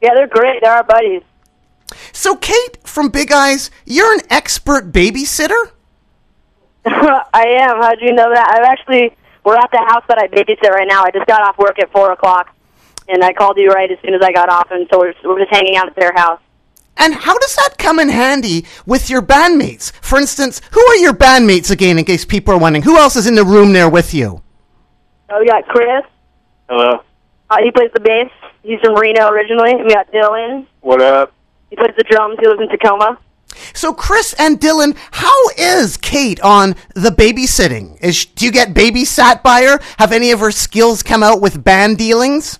Yeah, 0.00 0.14
they're 0.14 0.26
great. 0.26 0.62
They're 0.62 0.72
our 0.72 0.84
buddies. 0.84 1.20
So, 2.12 2.34
Kate 2.34 2.78
from 2.82 3.10
Big 3.10 3.30
Eyes, 3.30 3.70
you're 3.84 4.14
an 4.14 4.22
expert 4.30 4.90
babysitter? 4.90 5.72
I 6.86 7.58
am. 7.60 7.82
How'd 7.82 8.00
you 8.00 8.14
know 8.14 8.32
that? 8.32 8.50
I've 8.50 8.64
actually, 8.64 9.14
we're 9.44 9.56
at 9.56 9.70
the 9.70 9.84
house 9.86 10.04
that 10.08 10.16
I 10.16 10.28
babysit 10.28 10.70
right 10.70 10.88
now. 10.88 11.02
I 11.04 11.10
just 11.10 11.26
got 11.26 11.42
off 11.42 11.58
work 11.58 11.78
at 11.78 11.92
4 11.92 12.12
o'clock, 12.12 12.56
and 13.06 13.22
I 13.22 13.34
called 13.34 13.58
you 13.58 13.68
right 13.68 13.90
as 13.90 13.98
soon 14.02 14.14
as 14.14 14.22
I 14.22 14.32
got 14.32 14.48
off, 14.48 14.70
and 14.70 14.88
so 14.90 14.98
we're, 14.98 15.14
we're 15.24 15.40
just 15.40 15.52
hanging 15.52 15.76
out 15.76 15.88
at 15.88 15.96
their 15.96 16.14
house. 16.14 16.40
And 16.98 17.14
how 17.14 17.38
does 17.38 17.54
that 17.56 17.78
come 17.78 17.98
in 17.98 18.08
handy 18.08 18.66
with 18.84 19.08
your 19.08 19.22
bandmates? 19.22 19.92
For 20.02 20.18
instance, 20.18 20.60
who 20.72 20.80
are 20.80 20.96
your 20.96 21.14
bandmates 21.14 21.70
again, 21.70 21.98
in 21.98 22.04
case 22.04 22.24
people 22.24 22.52
are 22.54 22.58
wondering? 22.58 22.82
Who 22.82 22.98
else 22.98 23.16
is 23.16 23.26
in 23.26 23.36
the 23.36 23.44
room 23.44 23.72
there 23.72 23.88
with 23.88 24.12
you? 24.12 24.42
Oh, 25.30 25.38
we 25.40 25.46
got 25.46 25.66
Chris. 25.68 26.04
Hello. 26.68 27.02
Uh, 27.50 27.56
he 27.62 27.70
plays 27.70 27.90
the 27.94 28.00
bass. 28.00 28.30
He's 28.62 28.80
from 28.80 28.94
Reno 28.94 29.28
originally. 29.28 29.76
We 29.76 29.94
got 29.94 30.10
Dylan. 30.12 30.66
What 30.80 31.00
up? 31.00 31.32
He 31.70 31.76
plays 31.76 31.94
the 31.96 32.04
drums. 32.04 32.36
He 32.40 32.46
lives 32.46 32.60
in 32.60 32.68
Tacoma. 32.68 33.18
So, 33.74 33.92
Chris 33.92 34.34
and 34.38 34.60
Dylan, 34.60 34.96
how 35.10 35.48
is 35.56 35.96
Kate 35.96 36.40
on 36.40 36.74
the 36.94 37.10
babysitting? 37.10 38.02
Is 38.02 38.26
do 38.26 38.44
you 38.44 38.52
get 38.52 38.74
babysat 38.74 39.42
by 39.42 39.62
her? 39.62 39.78
Have 39.98 40.12
any 40.12 40.30
of 40.30 40.40
her 40.40 40.50
skills 40.50 41.02
come 41.02 41.22
out 41.22 41.40
with 41.40 41.62
band 41.64 41.98
dealings? 41.98 42.58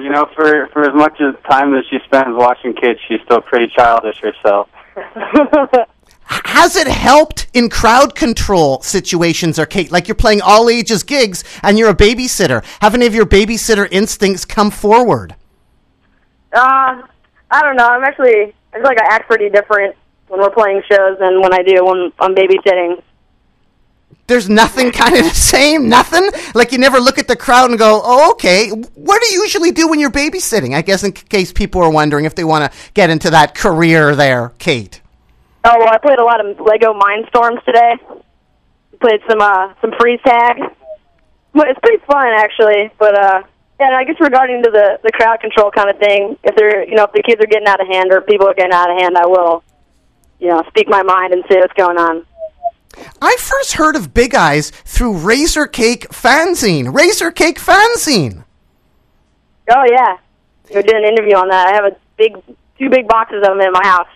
You 0.00 0.10
know, 0.10 0.26
for 0.34 0.68
for 0.72 0.82
as 0.82 0.94
much 0.94 1.20
as 1.20 1.34
time 1.48 1.72
that 1.72 1.84
she 1.90 1.98
spends 2.06 2.30
watching 2.30 2.74
kids, 2.74 2.98
she's 3.06 3.20
still 3.24 3.40
pretty 3.40 3.72
childish 3.76 4.18
herself. 4.20 4.68
Has 6.24 6.76
it 6.76 6.86
helped 6.86 7.48
in 7.54 7.68
crowd 7.68 8.14
control 8.14 8.80
situations, 8.82 9.58
or 9.58 9.66
Kate? 9.66 9.90
Like 9.90 10.06
you're 10.06 10.14
playing 10.14 10.40
all 10.42 10.70
ages 10.70 11.02
gigs 11.02 11.42
and 11.62 11.76
you're 11.76 11.90
a 11.90 11.94
babysitter. 11.94 12.64
Have 12.80 12.94
any 12.94 13.06
of 13.06 13.14
your 13.14 13.26
babysitter 13.26 13.88
instincts 13.90 14.44
come 14.44 14.70
forward? 14.70 15.34
Uh, 16.52 17.02
I 17.50 17.62
don't 17.62 17.76
know. 17.76 17.88
I'm 17.88 18.04
actually, 18.04 18.54
I 18.72 18.76
feel 18.76 18.84
like 18.84 19.00
I 19.00 19.06
act 19.14 19.26
pretty 19.26 19.50
different 19.50 19.96
when 20.28 20.40
we're 20.40 20.50
playing 20.50 20.82
shows 20.88 21.18
than 21.18 21.40
when 21.40 21.52
I 21.52 21.62
do 21.62 21.84
when 21.84 22.12
I'm 22.20 22.34
babysitting. 22.34 23.02
There's 24.30 24.48
nothing 24.48 24.92
kind 25.02 25.16
of 25.16 25.24
the 25.24 25.34
same, 25.34 25.88
nothing. 25.88 26.30
Like 26.54 26.70
you 26.70 26.78
never 26.78 27.00
look 27.00 27.18
at 27.18 27.26
the 27.26 27.34
crowd 27.34 27.70
and 27.70 27.78
go, 27.78 28.00
"Oh, 28.02 28.30
okay." 28.30 28.70
What 28.70 29.20
do 29.20 29.34
you 29.34 29.42
usually 29.42 29.72
do 29.72 29.88
when 29.88 29.98
you're 29.98 30.12
babysitting? 30.12 30.76
I 30.76 30.82
guess 30.82 31.02
in 31.02 31.10
case 31.10 31.52
people 31.52 31.82
are 31.82 31.90
wondering 31.90 32.26
if 32.26 32.36
they 32.36 32.44
want 32.44 32.70
to 32.70 32.78
get 32.94 33.10
into 33.10 33.30
that 33.30 33.56
career 33.56 34.14
there, 34.14 34.52
Kate. 34.58 35.00
Oh 35.64 35.76
well, 35.76 35.88
I 35.92 35.98
played 35.98 36.20
a 36.20 36.24
lot 36.24 36.38
of 36.44 36.60
Lego 36.60 36.94
Mindstorms 36.94 37.64
today. 37.64 37.96
Played 39.00 39.20
some 39.28 39.40
uh 39.40 39.74
some 39.80 39.92
freeze 39.98 40.20
tag. 40.24 40.58
Well, 41.52 41.66
it's 41.68 41.80
pretty 41.82 42.02
fun 42.06 42.28
actually, 42.28 42.92
but 43.00 43.18
uh 43.18 43.42
yeah, 43.80 43.88
and 43.88 43.96
I 43.96 44.04
guess 44.04 44.20
regarding 44.20 44.62
to 44.62 44.70
the 44.70 45.00
the 45.02 45.10
crowd 45.10 45.40
control 45.40 45.72
kind 45.72 45.90
of 45.90 45.98
thing, 45.98 46.38
if 46.44 46.54
they're 46.54 46.88
you 46.88 46.94
know 46.94 47.02
if 47.02 47.12
the 47.12 47.22
kids 47.24 47.42
are 47.42 47.48
getting 47.48 47.66
out 47.66 47.80
of 47.80 47.88
hand 47.88 48.12
or 48.12 48.20
people 48.20 48.46
are 48.46 48.54
getting 48.54 48.72
out 48.72 48.90
of 48.90 48.96
hand, 48.96 49.18
I 49.18 49.26
will 49.26 49.64
you 50.38 50.48
know 50.50 50.62
speak 50.68 50.88
my 50.88 51.02
mind 51.02 51.32
and 51.32 51.42
see 51.50 51.56
what's 51.56 51.72
going 51.72 51.98
on. 51.98 52.24
I 53.22 53.36
first 53.38 53.74
heard 53.74 53.96
of 53.96 54.14
Big 54.14 54.34
Eyes 54.34 54.70
through 54.84 55.18
Razor 55.18 55.66
Cake 55.66 56.08
Fanzine. 56.10 56.92
Razor 56.94 57.30
Cake 57.30 57.58
Fanzine. 57.58 58.44
Oh 59.70 59.84
yeah, 59.88 60.16
we 60.74 60.82
did 60.82 60.96
an 60.96 61.04
interview 61.04 61.36
on 61.36 61.48
that. 61.48 61.68
I 61.68 61.72
have 61.72 61.84
a 61.84 61.96
big 62.16 62.34
two 62.78 62.88
big 62.88 63.06
boxes 63.06 63.42
of 63.46 63.56
them 63.56 63.60
in 63.60 63.72
my 63.72 63.84
house. 63.84 64.08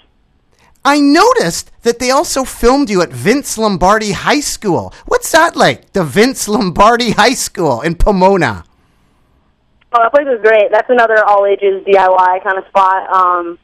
I 0.84 1.00
noticed 1.00 1.70
that 1.82 1.98
they 1.98 2.10
also 2.10 2.44
filmed 2.44 2.90
you 2.90 3.00
at 3.00 3.10
Vince 3.10 3.56
Lombardi 3.56 4.12
High 4.12 4.40
School. 4.40 4.92
What's 5.06 5.32
that 5.32 5.56
like? 5.56 5.92
The 5.92 6.04
Vince 6.04 6.46
Lombardi 6.46 7.12
High 7.12 7.34
School 7.34 7.80
in 7.80 7.94
Pomona. 7.94 8.64
Oh, 9.92 10.02
that 10.02 10.12
place 10.12 10.26
is 10.26 10.42
great. 10.42 10.70
That's 10.70 10.90
another 10.90 11.24
all 11.24 11.46
ages 11.46 11.84
DIY 11.86 12.42
kind 12.42 12.58
of 12.58 12.66
spot. 12.66 13.08
Um, 13.08 13.58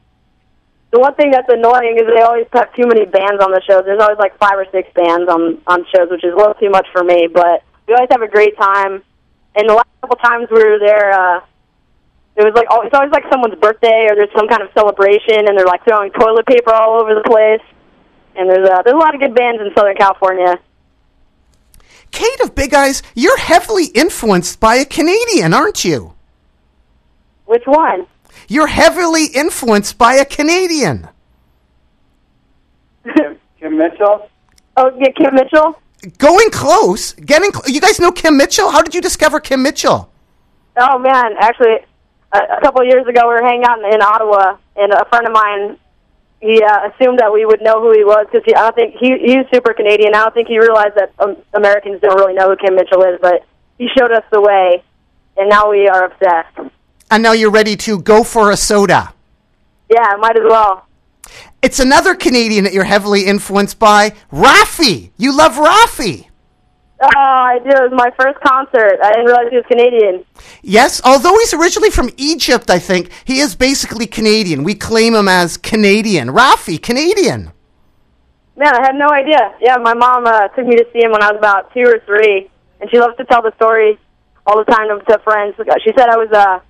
the 0.90 0.98
one 0.98 1.14
thing 1.14 1.31
that's 1.31 1.48
annoying 1.48 1.98
is 2.03 2.07
they 2.11 2.20
always 2.22 2.46
have 2.53 2.74
too 2.74 2.87
many 2.87 3.07
bands 3.07 3.38
on 3.42 3.53
the 3.53 3.62
shows. 3.62 3.85
There's 3.85 4.03
always 4.03 4.18
like 4.18 4.37
five 4.38 4.59
or 4.59 4.66
six 4.72 4.90
bands 4.94 5.31
on 5.31 5.62
on 5.66 5.87
shows, 5.94 6.11
which 6.11 6.24
is 6.24 6.35
a 6.35 6.37
little 6.37 6.55
too 6.55 6.70
much 6.70 6.87
for 6.92 7.05
me. 7.05 7.29
But 7.31 7.62
we 7.87 7.94
always 7.94 8.11
have 8.11 8.22
a 8.22 8.29
great 8.29 8.57
time. 8.59 9.03
And 9.55 9.68
the 9.68 9.74
last 9.74 9.88
couple 10.00 10.16
times 10.16 10.48
we 10.50 10.59
were 10.59 10.79
there, 10.79 11.12
uh, 11.12 11.40
it 12.37 12.42
was 12.42 12.55
like 12.55 12.66
oh, 12.70 12.83
it's 12.83 12.94
always 12.94 13.12
like 13.12 13.24
someone's 13.31 13.55
birthday 13.61 14.11
or 14.11 14.16
there's 14.16 14.35
some 14.35 14.48
kind 14.48 14.62
of 14.62 14.70
celebration, 14.74 15.46
and 15.46 15.55
they're 15.55 15.66
like 15.66 15.85
throwing 15.85 16.11
toilet 16.11 16.46
paper 16.46 16.74
all 16.74 17.00
over 17.00 17.14
the 17.14 17.22
place. 17.22 17.62
And 18.35 18.50
there's 18.50 18.68
uh, 18.68 18.83
there's 18.83 18.94
a 18.94 18.98
lot 18.98 19.14
of 19.14 19.20
good 19.20 19.35
bands 19.35 19.62
in 19.62 19.70
Southern 19.76 19.96
California. 19.96 20.59
Kate 22.11 22.40
of 22.42 22.57
Big 22.57 22.74
Eyes, 22.74 23.05
you're 23.14 23.38
heavily 23.38 23.87
influenced 23.94 24.59
by 24.59 24.74
a 24.74 24.85
Canadian, 24.85 25.55
aren't 25.55 25.85
you? 25.85 26.14
Which 27.46 27.62
one? 27.66 28.07
You're 28.49 28.69
heavily 28.69 29.27
influenced 29.27 29.99
by 29.99 30.14
a 30.14 30.25
Canadian. 30.25 31.09
Kim 33.61 33.79
Mitchell. 33.79 34.29
Oh, 34.77 34.90
yeah, 34.99 35.11
Kim 35.16 35.35
Mitchell. 35.35 35.79
Going 36.19 36.51
close, 36.51 37.12
getting. 37.12 37.53
Cl- 37.53 37.69
you 37.69 37.81
guys 37.81 38.01
know 38.01 38.11
Kim 38.11 38.37
Mitchell? 38.37 38.71
How 38.71 38.81
did 38.81 38.95
you 38.95 39.03
discover 39.03 39.38
Kim 39.38 39.62
Mitchell? 39.62 40.11
Oh 40.79 40.99
man, 40.99 41.35
actually, 41.38 41.77
a, 42.33 42.38
a 42.38 42.61
couple 42.62 42.81
of 42.81 42.87
years 42.87 43.07
ago 43.07 43.29
we 43.29 43.35
were 43.35 43.43
hanging 43.43 43.64
out 43.64 43.79
in, 43.81 43.93
in 43.93 44.01
Ottawa, 44.01 44.57
and 44.77 44.93
a 44.93 45.05
friend 45.11 45.27
of 45.27 45.33
mine 45.33 45.77
he 46.40 46.62
uh, 46.62 46.88
assumed 46.88 47.19
that 47.19 47.33
we 47.33 47.45
would 47.45 47.61
know 47.61 47.83
who 47.83 47.93
he 47.93 48.03
was 48.03 48.27
because 48.33 48.43
I 48.57 48.62
don't 48.62 48.75
think 48.75 48.97
he 48.99 49.19
he's 49.19 49.45
super 49.53 49.75
Canadian. 49.75 50.14
I 50.14 50.25
don't 50.25 50.33
think 50.35 50.49
he 50.49 50.59
realized 50.59 50.95
that 50.97 51.12
um, 51.19 51.37
Americans 51.53 52.01
don't 52.01 52.16
really 52.16 52.35
know 52.35 52.49
who 52.49 52.57
Kim 52.57 52.77
Mitchell 52.77 53.03
is, 53.03 53.19
but 53.21 53.45
he 53.77 53.88
showed 53.97 54.11
us 54.11 54.25
the 54.33 54.40
way, 54.40 54.83
and 55.37 55.51
now 55.51 55.71
we 55.71 55.87
are 55.87 56.07
obsessed. 56.07 56.73
And 57.11 57.23
now 57.23 57.33
you're 57.33 57.51
ready 57.51 57.77
to 57.77 58.01
go 58.01 58.23
for 58.23 58.51
a 58.51 58.57
soda. 58.57 59.12
Yeah, 59.90 60.16
might 60.20 60.37
as 60.37 60.44
well. 60.44 60.87
It's 61.62 61.81
another 61.81 62.14
Canadian 62.14 62.64
that 62.64 62.73
you're 62.73 62.85
heavily 62.85 63.27
influenced 63.27 63.79
by, 63.79 64.14
Raffi. 64.33 65.11
You 65.16 65.37
love 65.37 65.53
Raffi. 65.53 66.27
Oh, 67.03 67.09
I 67.14 67.59
did. 67.59 67.73
It 67.73 67.90
was 67.90 67.92
my 67.92 68.11
first 68.18 68.38
concert. 68.40 68.99
I 69.03 69.11
didn't 69.12 69.27
realize 69.27 69.46
he 69.51 69.57
was 69.57 69.64
Canadian. 69.66 70.25
Yes, 70.62 71.01
although 71.05 71.37
he's 71.38 71.55
originally 71.55 71.90
from 71.90 72.11
Egypt, 72.16 72.70
I 72.70 72.79
think, 72.79 73.11
he 73.25 73.40
is 73.40 73.57
basically 73.57 74.07
Canadian. 74.07 74.64
We 74.64 74.75
claim 74.75 75.14
him 75.14 75.27
as 75.27 75.57
Canadian. 75.57 76.29
Raffi, 76.29 76.81
Canadian. 76.81 77.53
Man, 78.57 78.75
I 78.75 78.83
had 78.83 78.94
no 78.94 79.09
idea. 79.09 79.55
Yeah, 79.61 79.77
my 79.79 79.94
mom 79.94 80.27
uh, 80.27 80.49
took 80.49 80.66
me 80.66 80.77
to 80.77 80.87
see 80.92 81.01
him 81.03 81.12
when 81.12 81.23
I 81.23 81.33
was 81.33 81.38
about 81.38 81.73
two 81.73 81.85
or 81.87 82.01
three, 82.05 82.51
and 82.81 82.90
she 82.90 83.01
loves 83.01 83.16
to 83.16 83.25
tell 83.25 83.40
the 83.40 83.53
story 83.57 83.99
all 84.46 84.59
the 84.59 84.70
time 84.70 84.88
to, 84.88 85.05
to 85.07 85.18
friends. 85.20 85.57
She 85.83 85.92
said 85.96 86.09
I 86.11 86.16
was 86.16 86.31
uh, 86.33 86.61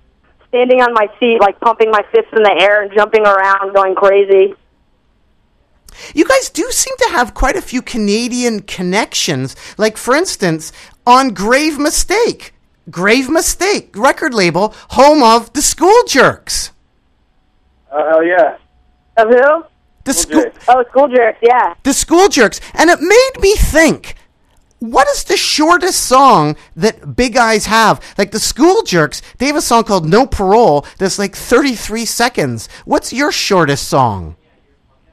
standing 0.51 0.81
on 0.81 0.93
my 0.93 1.07
feet, 1.17 1.39
like 1.39 1.59
pumping 1.61 1.89
my 1.89 2.03
fists 2.11 2.31
in 2.35 2.43
the 2.43 2.55
air 2.59 2.83
and 2.83 2.91
jumping 2.93 3.25
around, 3.25 3.73
going 3.73 3.95
crazy. 3.95 4.53
You 6.13 6.25
guys 6.25 6.49
do 6.49 6.69
seem 6.71 6.95
to 6.97 7.09
have 7.11 7.33
quite 7.33 7.55
a 7.55 7.61
few 7.61 7.81
Canadian 7.81 8.61
connections. 8.61 9.55
Like, 9.77 9.97
for 9.97 10.13
instance, 10.13 10.71
on 11.07 11.29
Grave 11.29 11.79
Mistake. 11.79 12.53
Grave 12.89 13.29
Mistake, 13.29 13.95
record 13.95 14.33
label, 14.33 14.73
home 14.89 15.23
of 15.23 15.53
the 15.53 15.61
School 15.61 16.03
Jerks. 16.07 16.71
Oh 17.91 18.09
hell 18.09 18.23
yeah. 18.23 18.57
Of 19.17 19.29
who? 19.29 19.65
The 20.03 20.13
school, 20.13 20.41
Jerks. 20.41 20.65
Oh, 20.67 20.83
School 20.89 21.07
Jerks. 21.07 21.39
Yeah. 21.41 21.75
the 21.83 21.93
School 21.93 22.27
Jerks. 22.27 22.59
And 22.73 22.89
it 22.89 22.99
made 22.99 23.31
me 23.39 23.55
think. 23.55 24.15
What 24.81 25.07
is 25.09 25.25
the 25.25 25.37
shortest 25.37 26.07
song 26.07 26.55
that 26.75 27.15
Big 27.15 27.37
Eyes 27.37 27.67
have? 27.67 28.03
Like 28.17 28.31
the 28.31 28.39
School 28.39 28.81
Jerks, 28.81 29.21
they 29.37 29.45
have 29.45 29.55
a 29.55 29.61
song 29.61 29.83
called 29.83 30.09
No 30.09 30.25
Parole 30.25 30.87
that's 30.97 31.19
like 31.19 31.35
33 31.35 32.03
seconds. 32.03 32.67
What's 32.83 33.13
your 33.13 33.31
shortest 33.31 33.87
song? 33.87 34.37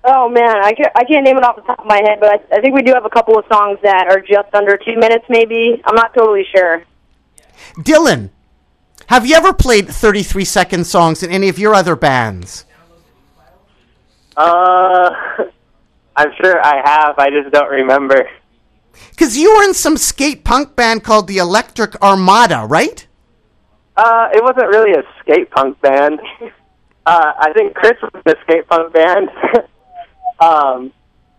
Oh 0.05 0.27
man, 0.31 0.57
I 0.65 0.73
can't, 0.73 0.91
I 0.97 1.05
can't 1.05 1.23
name 1.23 1.37
it 1.37 1.45
off 1.45 1.57
the 1.57 1.63
top 1.63 1.81
of 1.81 1.85
my 1.85 2.01
head, 2.03 2.19
but 2.19 2.31
I, 2.31 2.57
I 2.57 2.61
think 2.63 2.75
we 2.75 2.81
do 2.81 2.95
have 2.95 3.05
a 3.05 3.11
couple 3.11 3.39
of 3.39 3.45
songs 3.53 3.79
that 3.83 4.07
are 4.09 4.21
just 4.23 4.55
under 4.55 4.79
two 4.79 4.97
minutes, 4.97 5.27
maybe. 5.29 5.83
I'm 5.85 5.95
not 5.95 6.15
totally 6.15 6.47
sure. 6.57 6.83
Dylan, 7.77 8.31
have 9.09 9.27
you 9.27 9.35
ever 9.35 9.53
played 9.53 9.87
33 9.87 10.47
second 10.47 10.87
songs 10.87 11.23
in 11.23 11.31
any 11.31 11.51
of 11.51 11.59
your 11.59 11.75
other 11.75 11.95
bands? 11.95 12.65
Uh, 14.35 15.11
I'm 16.17 16.33
sure 16.41 16.59
I 16.65 16.81
have. 16.83 17.19
I 17.19 17.29
just 17.29 17.53
don't 17.53 17.69
remember. 17.71 18.31
Because 19.11 19.37
you 19.37 19.57
were 19.57 19.63
in 19.65 19.75
some 19.75 19.97
skate 19.97 20.45
punk 20.45 20.77
band 20.77 21.05
called 21.05 21.27
the 21.27 21.39
Electric 21.39 22.01
Armada, 22.03 22.67
right? 22.69 23.07
Uh, 23.97 24.29
it 24.33 24.43
wasn't 24.43 24.69
really 24.69 24.93
a 24.93 25.03
skate 25.21 25.51
punk 25.51 25.81
band. 25.81 26.21
Uh, 27.07 27.33
I 27.39 27.55
think 27.55 27.75
Chris 27.75 27.95
was 28.03 28.23
in 28.27 28.33
a 28.33 28.41
skate 28.43 28.69
punk 28.69 28.93
band. 28.93 29.31
um, 30.41 30.93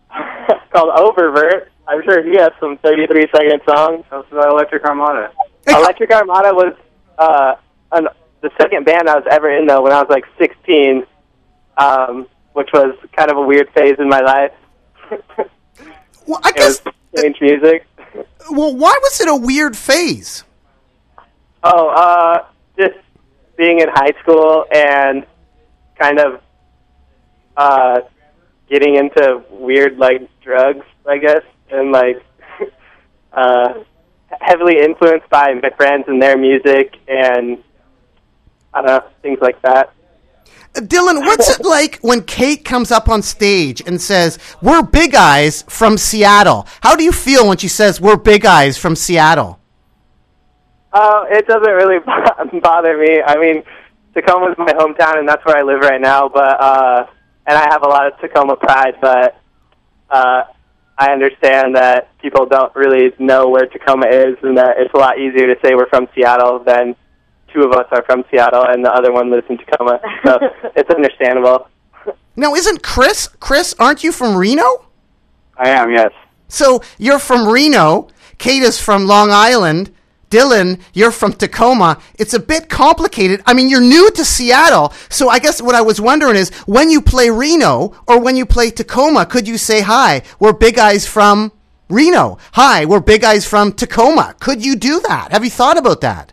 called 0.72 0.96
Oververt. 0.96 1.68
I'm 1.88 2.04
sure 2.04 2.24
he 2.24 2.38
has 2.38 2.52
some 2.60 2.80
33 2.80 3.28
second 3.32 3.62
songs. 3.68 4.04
That's 4.10 4.28
the 4.32 4.50
Electric 4.50 4.84
Armada. 4.84 5.32
Electric 5.68 6.12
Armada 6.12 6.54
was 6.54 6.74
uh, 7.20 7.56
an 7.92 8.08
the 8.42 8.50
second 8.60 8.86
band 8.86 9.10
I 9.10 9.16
was 9.16 9.26
ever 9.30 9.50
in 9.56 9.68
though 9.68 9.84
when 9.84 9.92
I 9.92 10.02
was 10.02 10.10
like 10.10 10.26
16, 10.38 11.06
um, 11.78 12.28
which 12.54 12.70
was 12.74 12.96
kind 13.16 13.30
of 13.30 13.38
a 13.38 13.42
weird 13.42 13.70
phase 13.74 13.96
in 14.00 14.10
my 14.10 14.22
life. 14.22 14.54
Well, 16.26 16.40
I 16.44 16.52
guess. 16.52 16.84
was 16.86 16.94
strange 17.14 17.38
music. 17.42 17.86
Well, 18.50 18.76
why 18.76 18.98
was 19.02 19.22
it 19.22 19.28
a 19.28 19.36
weird 19.36 19.78
phase? 19.78 20.44
Oh, 21.64 21.90
uh, 21.90 22.46
just 22.78 22.98
being 23.58 23.80
in 23.80 23.90
high 23.90 24.14
school 24.22 24.66
and 24.72 25.26
kind 25.98 26.20
of 26.20 26.42
uh, 27.58 28.02
getting 28.70 28.96
into 28.96 29.44
weird 29.50 29.98
like 29.98 30.22
drugs, 30.42 30.86
I 31.08 31.18
guess, 31.18 31.44
and 31.70 31.92
like 31.92 32.24
uh, 33.34 33.74
heavily 34.40 34.80
influenced 34.80 35.30
by 35.30 35.54
my 35.56 35.70
friends 35.76 36.06
and 36.08 36.22
their 36.22 36.38
music 36.38 36.96
and 37.08 37.62
I 38.74 38.82
don't 38.82 38.86
know 38.86 39.04
things 39.22 39.40
like 39.42 39.62
that. 39.64 39.94
Dylan, 40.74 41.22
what's 41.22 41.50
it 41.50 41.66
like 41.66 42.00
when 42.02 42.24
Kate 42.24 42.64
comes 42.64 42.92
up 42.92 43.10
on 43.10 43.22
stage 43.22 43.82
and 43.86 44.00
says, 44.00 44.38
We're 44.62 44.84
Big 44.84 45.16
Eyes 45.16 45.64
from 45.64 45.98
Seattle? 45.98 46.68
How 46.82 46.96
do 46.96 47.04
you 47.04 47.12
feel 47.12 47.48
when 47.48 47.58
she 47.58 47.68
says, 47.68 48.00
We're 48.00 48.18
Big 48.18 48.46
Eyes 48.46 48.78
from 48.78 48.96
Seattle? 48.96 49.60
Uh, 50.94 51.26
it 51.30 51.48
doesn't 51.48 51.74
really 51.74 52.00
bother 52.62 52.98
me. 52.98 53.22
I 53.26 53.38
mean, 53.38 53.64
Tacoma's 54.14 54.58
my 54.58 54.72
hometown, 54.74 55.20
and 55.20 55.28
that's 55.28 55.44
where 55.46 55.58
I 55.58 55.62
live 55.62 55.82
right 55.82 56.02
now. 56.02 56.30
But 56.30 56.62
uh, 56.62 57.08
and 57.46 57.58
I 57.58 57.68
have 57.72 57.84
a 57.84 57.88
lot 57.88 58.08
of 58.08 58.20
Tacoma 58.20 58.56
pride. 58.56 58.96
But 59.02 59.40
uh, 60.10 60.44
I 60.98 61.12
understand 61.12 61.76
that 61.76 62.18
people 62.20 62.46
don't 62.46 62.76
really 62.76 63.12
know 63.20 63.50
where 63.50 63.66
Tacoma 63.66 64.08
is, 64.08 64.38
and 64.44 64.58
that 64.58 64.76
it's 64.78 64.94
a 64.94 64.98
lot 64.98 65.20
easier 65.20 65.54
to 65.54 65.60
say 65.64 65.76
we're 65.76 65.90
from 65.90 66.08
Seattle 66.16 66.60
than 66.60 66.96
two 67.54 67.64
of 67.64 67.72
us 67.74 67.88
are 67.92 68.04
from 68.04 68.24
Seattle, 68.30 68.64
and 68.64 68.84
the 68.84 68.92
other 68.92 69.12
one 69.12 69.30
lives 69.30 69.48
in 69.50 69.58
Tacoma. 69.58 70.00
So 70.26 70.40
it's 70.76 70.90
understandable. 70.90 71.68
Now, 72.36 72.56
isn't 72.56 72.84
Chris? 72.84 73.28
Chris, 73.40 73.76
aren't 73.80 74.04
you 74.04 74.12
from 74.12 74.36
Reno? 74.36 74.86
I 75.58 75.70
am, 75.70 75.92
yes. 75.92 76.12
So 76.48 76.82
you're 76.98 77.20
from 77.20 77.48
Reno. 77.48 78.08
Kate 78.38 78.64
is 78.64 78.80
from 78.80 79.06
Long 79.06 79.30
Island. 79.32 79.92
Dylan, 80.30 80.80
you're 80.94 81.12
from 81.12 81.34
Tacoma. 81.34 82.00
It's 82.20 82.34
a 82.34 82.40
bit 82.40 82.70
complicated. 82.70 83.42
I 83.46 83.54
mean, 83.54 83.68
you're 83.68 83.82
new 83.82 84.12
to 84.12 84.24
Seattle. 84.24 84.94
So 85.10 85.28
I 85.28 85.40
guess 85.40 85.62
what 85.62 85.76
I 85.76 85.82
was 85.82 86.00
wondering 86.00 86.36
is 86.36 86.52
when 86.68 86.92
you 86.92 87.02
play 87.02 87.30
Reno 87.30 87.96
or 88.08 88.20
when 88.20 88.36
you 88.36 88.46
play 88.46 88.70
Tacoma, 88.70 89.26
could 89.26 89.48
you 89.48 89.58
say, 89.58 89.82
Hi, 89.82 90.22
we're 90.40 90.54
Big 90.54 90.78
Eyes 90.78 91.08
from 91.08 91.52
Reno. 91.90 92.38
Hi, 92.54 92.86
we're 92.86 93.00
Big 93.00 93.24
Eyes 93.24 93.48
from 93.48 93.74
Tacoma. 93.74 94.36
Could 94.40 94.64
you 94.64 94.76
do 94.76 95.02
that? 95.08 95.32
Have 95.32 95.44
you 95.44 95.50
thought 95.50 95.78
about 95.78 96.02
that? 96.02 96.32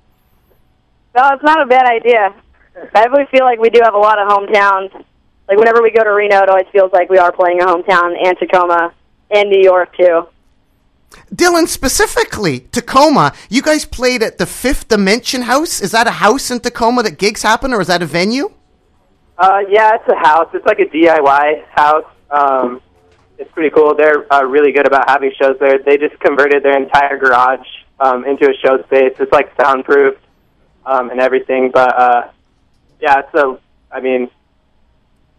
No, 1.17 1.31
it's 1.33 1.43
not 1.43 1.63
a 1.63 1.67
bad 1.67 1.87
idea. 1.87 2.35
I 2.95 3.05
really 3.07 3.25
feel 3.31 3.45
like 3.47 3.59
we 3.59 3.71
do 3.71 3.81
have 3.83 3.95
a 3.95 3.99
lot 3.99 4.19
of 4.19 4.29
hometowns. 4.29 4.93
Like 5.49 5.57
whenever 5.57 5.83
we 5.83 5.91
go 5.91 6.05
to 6.05 6.11
Reno, 6.11 6.43
it 6.43 6.51
always 6.51 6.67
feels 6.73 6.93
like 6.93 7.09
we 7.09 7.17
are 7.17 7.33
playing 7.33 7.63
a 7.63 7.65
hometown, 7.65 8.15
and 8.23 8.37
Tacoma, 8.39 8.93
and 9.31 9.49
New 9.49 9.63
York 9.63 9.97
too. 9.97 10.27
Dylan, 11.35 11.69
specifically, 11.69 12.61
Tacoma, 12.61 13.33
you 13.49 13.63
guys 13.63 13.87
played 13.87 14.23
at 14.23 14.37
the 14.37 14.45
Fifth 14.45 14.89
Dimension 14.89 15.43
House. 15.43 15.81
Is 15.81 15.93
that 15.93 16.07
a 16.07 16.11
house 16.11 16.51
in 16.51 16.61
Tacoma 16.61 17.03
that 17.05 17.17
gigs 17.17 17.43
happen, 17.43 17.73
or 17.73 17.81
is 17.81 17.87
that 17.87 18.03
a 18.03 18.07
venue? 18.07 18.53
Uh, 19.39 19.61
yeah, 19.71 19.95
it's 19.95 20.09
a 20.09 20.17
house. 20.17 20.51
It's 20.53 20.67
like 20.67 20.81
a 20.81 20.87
DIY 20.87 21.65
house. 21.71 22.05
Um, 22.31 22.83
it's 23.39 23.51
pretty 23.53 23.71
cool. 23.71 23.95
They're 23.95 24.31
uh, 24.31 24.43
really 24.43 24.73
good 24.73 24.87
about 24.87 25.09
having 25.09 25.33
shows 25.41 25.57
there. 25.61 25.79
They 25.79 25.97
just 25.97 26.19
converted 26.21 26.63
their 26.63 26.77
entire 26.77 27.17
garage 27.17 27.67
um, 28.01 28.27
into 28.27 28.51
a 28.51 28.55
show 28.63 28.83
space. 28.85 29.15
It's 29.19 29.33
like 29.33 29.51
soundproof 29.59 30.17
um, 30.87 31.11
and 31.11 31.21
everything. 31.21 31.71
But 31.71 31.99
uh, 31.99 32.31
yeah, 33.01 33.21
it's 33.21 33.35
a. 33.35 33.59
I 33.91 34.01
mean, 34.01 34.31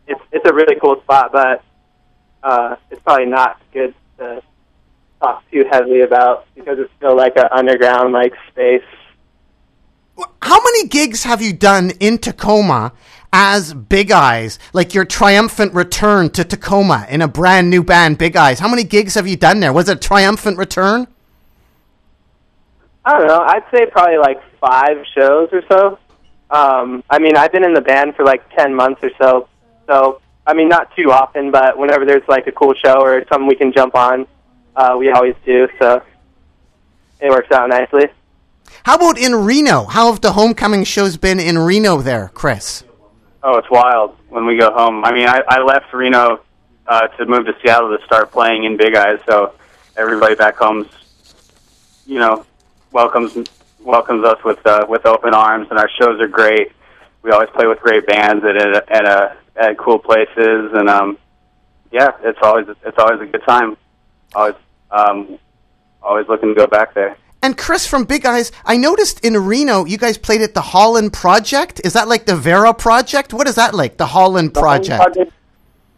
it's 0.07 0.21
it's 0.31 0.45
a 0.47 0.53
really 0.53 0.75
cool 0.79 1.01
spot, 1.01 1.31
but 1.31 1.63
uh, 2.43 2.75
it's 2.91 3.01
probably 3.01 3.25
not 3.25 3.59
good 3.73 3.95
to 4.19 4.41
talk 5.19 5.43
too 5.51 5.65
heavily 5.71 6.01
about 6.01 6.45
because 6.55 6.77
it's 6.77 6.91
still 6.97 7.15
like 7.15 7.35
an 7.37 7.47
underground 7.51 8.13
like 8.13 8.33
space. 8.51 8.83
How 10.41 10.63
many 10.63 10.87
gigs 10.87 11.23
have 11.23 11.41
you 11.41 11.53
done 11.53 11.91
in 11.99 12.17
Tacoma 12.17 12.93
as 13.31 13.73
Big 13.73 14.11
Eyes? 14.11 14.57
Like 14.73 14.93
your 14.93 15.05
triumphant 15.05 15.73
return 15.73 16.29
to 16.31 16.43
Tacoma 16.43 17.05
in 17.09 17.21
a 17.21 17.27
brand 17.27 17.69
new 17.69 17.83
band, 17.83 18.17
Big 18.17 18.35
Eyes. 18.35 18.59
How 18.59 18.67
many 18.67 18.83
gigs 18.83 19.13
have 19.15 19.27
you 19.27 19.35
done 19.35 19.59
there? 19.59 19.73
Was 19.73 19.89
it 19.89 19.97
a 19.97 19.99
triumphant 19.99 20.57
return? 20.57 21.07
I 23.07 23.17
don't 23.17 23.27
know. 23.27 23.39
I'd 23.39 23.63
say 23.71 23.85
probably 23.85 24.17
like 24.17 24.41
five 24.59 24.97
shows 25.15 25.47
or 25.53 25.61
so. 25.69 25.97
Um, 26.51 27.03
I 27.09 27.19
mean, 27.19 27.37
I've 27.37 27.53
been 27.53 27.63
in 27.63 27.73
the 27.73 27.81
band 27.81 28.15
for 28.17 28.25
like 28.25 28.43
ten 28.53 28.75
months 28.75 29.01
or 29.01 29.11
so. 29.17 29.47
So, 29.87 30.19
I 30.45 30.53
mean, 30.53 30.67
not 30.67 30.93
too 30.93 31.09
often, 31.09 31.49
but 31.49 31.77
whenever 31.77 32.03
there's 32.05 32.27
like 32.27 32.47
a 32.47 32.51
cool 32.51 32.73
show 32.73 32.99
or 33.01 33.23
something 33.29 33.47
we 33.47 33.55
can 33.55 33.71
jump 33.71 33.95
on, 33.95 34.27
uh, 34.75 34.97
we 34.99 35.09
always 35.09 35.35
do. 35.45 35.69
So, 35.79 36.01
it 37.21 37.29
works 37.29 37.49
out 37.53 37.69
nicely. 37.69 38.07
How 38.83 38.95
about 38.95 39.17
in 39.17 39.33
Reno? 39.33 39.85
How 39.85 40.11
have 40.11 40.19
the 40.19 40.33
homecoming 40.33 40.83
shows 40.83 41.15
been 41.15 41.39
in 41.39 41.57
Reno 41.57 42.01
there, 42.01 42.31
Chris? 42.33 42.83
Oh, 43.41 43.57
it's 43.57 43.69
wild 43.71 44.17
when 44.27 44.45
we 44.45 44.57
go 44.57 44.73
home. 44.73 45.05
I 45.05 45.13
mean, 45.13 45.29
I, 45.29 45.41
I 45.47 45.61
left 45.61 45.93
Reno 45.93 46.41
uh, 46.85 47.07
to 47.07 47.25
move 47.25 47.45
to 47.45 47.55
Seattle 47.61 47.97
to 47.97 48.03
start 48.05 48.33
playing 48.33 48.65
in 48.65 48.75
Big 48.75 48.95
Eyes, 48.95 49.19
so 49.25 49.53
everybody 49.95 50.35
back 50.35 50.57
home's, 50.57 50.87
you 52.05 52.19
know, 52.19 52.45
welcomes 52.91 53.37
welcomes 53.79 54.25
us 54.25 54.43
with 54.43 54.65
uh, 54.65 54.85
with 54.87 55.05
open 55.05 55.33
arms, 55.33 55.67
and 55.69 55.79
our 55.79 55.89
shows 55.99 56.19
are 56.19 56.27
great. 56.27 56.71
We 57.23 57.31
always 57.31 57.49
play 57.49 57.67
with 57.67 57.79
great 57.79 58.05
bands 58.05 58.43
at 58.45 58.55
at, 58.55 58.91
at, 58.91 59.05
uh, 59.05 59.33
at 59.55 59.77
cool 59.77 59.99
places, 59.99 60.71
and 60.73 60.89
um, 60.89 61.17
yeah, 61.91 62.11
it's 62.23 62.39
always 62.41 62.67
it's 62.85 62.97
always 62.97 63.21
a 63.21 63.25
good 63.25 63.43
time. 63.47 63.77
Always 64.35 64.55
um, 64.91 65.39
always 66.01 66.27
looking 66.27 66.49
to 66.49 66.55
go 66.55 66.67
back 66.67 66.93
there. 66.93 67.17
And 67.41 67.57
Chris 67.57 67.85
from 67.85 68.05
Big 68.05 68.25
Eyes, 68.25 68.51
I 68.65 68.77
noticed 68.77 69.23
in 69.23 69.37
Reno 69.37 69.85
you 69.85 69.97
guys 69.97 70.17
played 70.17 70.41
at 70.41 70.53
the 70.53 70.61
Holland 70.61 71.13
Project. 71.13 71.81
Is 71.85 71.93
that 71.93 72.07
like 72.07 72.25
the 72.25 72.35
Vera 72.35 72.73
Project? 72.73 73.33
What 73.33 73.47
is 73.47 73.55
that 73.55 73.73
like? 73.73 73.97
The 73.97 74.07
Holland 74.07 74.53
Project. 74.53 75.17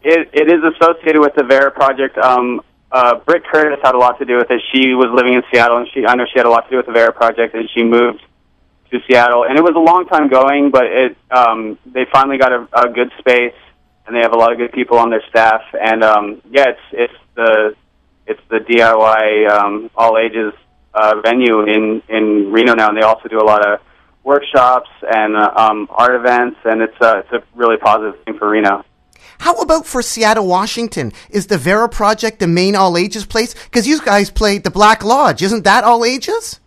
It, 0.02 0.30
it 0.32 0.48
is 0.48 0.62
associated 0.74 1.20
with 1.20 1.34
the 1.34 1.44
Vera 1.44 1.70
Project. 1.70 2.16
Um, 2.18 2.62
uh, 2.92 3.16
Britt 3.20 3.44
Curtis 3.44 3.78
had 3.82 3.94
a 3.94 3.98
lot 3.98 4.18
to 4.18 4.24
do 4.24 4.36
with 4.36 4.50
it. 4.50 4.60
She 4.72 4.94
was 4.94 5.08
living 5.14 5.34
in 5.34 5.42
Seattle, 5.52 5.78
and 5.78 5.88
she 5.92 6.04
I 6.06 6.14
know 6.14 6.24
she 6.26 6.38
had 6.38 6.46
a 6.46 6.50
lot 6.50 6.64
to 6.64 6.70
do 6.70 6.76
with 6.76 6.86
the 6.86 6.92
Vera 6.92 7.12
Project, 7.12 7.54
and 7.54 7.68
she 7.74 7.84
moved 7.84 8.20
to 8.90 9.00
Seattle. 9.06 9.44
And 9.44 9.56
it 9.56 9.62
was 9.62 9.74
a 9.76 9.80
long 9.80 10.06
time 10.06 10.28
going, 10.28 10.70
but 10.70 10.86
it 10.86 11.16
um, 11.30 11.78
they 11.86 12.06
finally 12.12 12.38
got 12.38 12.52
a, 12.52 12.68
a 12.72 12.88
good 12.88 13.12
space, 13.18 13.54
and 14.06 14.16
they 14.16 14.20
have 14.20 14.32
a 14.32 14.36
lot 14.36 14.52
of 14.52 14.58
good 14.58 14.72
people 14.72 14.98
on 14.98 15.10
their 15.10 15.22
staff. 15.28 15.62
And 15.80 16.02
um, 16.02 16.42
yeah, 16.50 16.70
it's 16.70 16.80
it's 16.92 17.20
the 17.36 17.76
it's 18.26 18.40
the 18.48 18.58
DIY 18.58 19.48
um, 19.50 19.90
all 19.94 20.18
ages 20.18 20.52
uh, 20.92 21.20
venue 21.22 21.62
in 21.62 22.02
in 22.08 22.50
Reno 22.50 22.74
now, 22.74 22.88
and 22.88 22.96
they 22.96 23.02
also 23.02 23.28
do 23.28 23.38
a 23.38 23.46
lot 23.46 23.64
of 23.64 23.80
workshops 24.24 24.90
and 25.02 25.36
uh, 25.36 25.52
um, 25.56 25.88
art 25.90 26.14
events, 26.14 26.58
and 26.64 26.82
it's 26.82 27.00
uh, 27.00 27.18
it's 27.18 27.32
a 27.32 27.42
really 27.54 27.76
positive 27.76 28.22
thing 28.24 28.36
for 28.36 28.50
Reno. 28.50 28.84
How 29.40 29.54
about 29.54 29.86
for 29.86 30.02
Seattle, 30.02 30.46
Washington? 30.46 31.14
Is 31.30 31.46
the 31.46 31.56
Vera 31.56 31.88
Project 31.88 32.40
the 32.40 32.46
main 32.46 32.76
all 32.76 32.98
ages 32.98 33.24
place? 33.24 33.54
Because 33.54 33.86
you 33.86 33.98
guys 34.02 34.28
played 34.30 34.64
the 34.64 34.70
Black 34.70 35.02
Lodge. 35.02 35.42
Isn't 35.42 35.64
that 35.64 35.82
all 35.82 36.04
ages? 36.04 36.60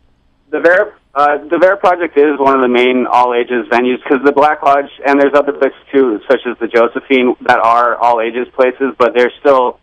The 0.50 0.60
Vera 0.60 0.92
uh, 1.14 1.38
the 1.50 1.60
Vera 1.60 1.78
Project 1.78 2.18
is 2.18 2.40
one 2.40 2.56
of 2.56 2.62
the 2.62 2.68
main 2.68 3.06
all 3.06 3.36
ages 3.36 3.68
venues 3.70 4.02
because 4.04 4.26
the 4.26 4.32
Black 4.32 4.64
Lodge 4.64 4.90
and 5.06 5.22
there's 5.22 5.36
other 5.36 5.54
places 5.54 5.78
too, 5.92 6.20
such 6.28 6.42
as 6.48 6.58
the 6.58 6.68
Josephine, 6.68 7.36
that 7.42 7.60
are 7.60 7.96
all 7.98 8.20
ages 8.20 8.48
places, 8.56 8.96
but 8.98 9.14
there's 9.14 9.34
still 9.40 9.80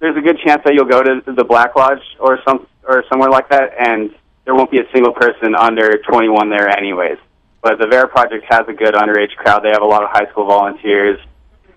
there's 0.00 0.16
a 0.16 0.20
good 0.20 0.38
chance 0.44 0.60
that 0.64 0.74
you'll 0.74 0.84
go 0.84 1.02
to 1.02 1.22
the 1.32 1.44
Black 1.44 1.74
Lodge 1.74 2.02
or 2.20 2.38
some 2.46 2.66
or 2.86 3.04
somewhere 3.08 3.30
like 3.30 3.48
that, 3.48 3.72
and 3.78 4.14
there 4.44 4.54
won't 4.54 4.70
be 4.70 4.80
a 4.80 4.92
single 4.92 5.14
person 5.14 5.54
under 5.54 5.96
21 5.96 6.50
there 6.50 6.68
anyways. 6.68 7.16
But 7.62 7.78
the 7.78 7.86
Vera 7.86 8.08
Project 8.08 8.44
has 8.50 8.68
a 8.68 8.74
good 8.74 8.92
underage 8.92 9.34
crowd. 9.36 9.64
They 9.64 9.70
have 9.70 9.82
a 9.82 9.86
lot 9.86 10.02
of 10.02 10.10
high 10.10 10.28
school 10.30 10.44
volunteers 10.44 11.18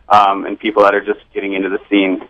um, 0.10 0.46
and 0.46 0.60
people 0.60 0.84
that 0.84 0.94
are 0.94 1.04
just 1.04 1.20
getting 1.34 1.54
into 1.54 1.70
the 1.70 1.80
scene. 1.90 2.28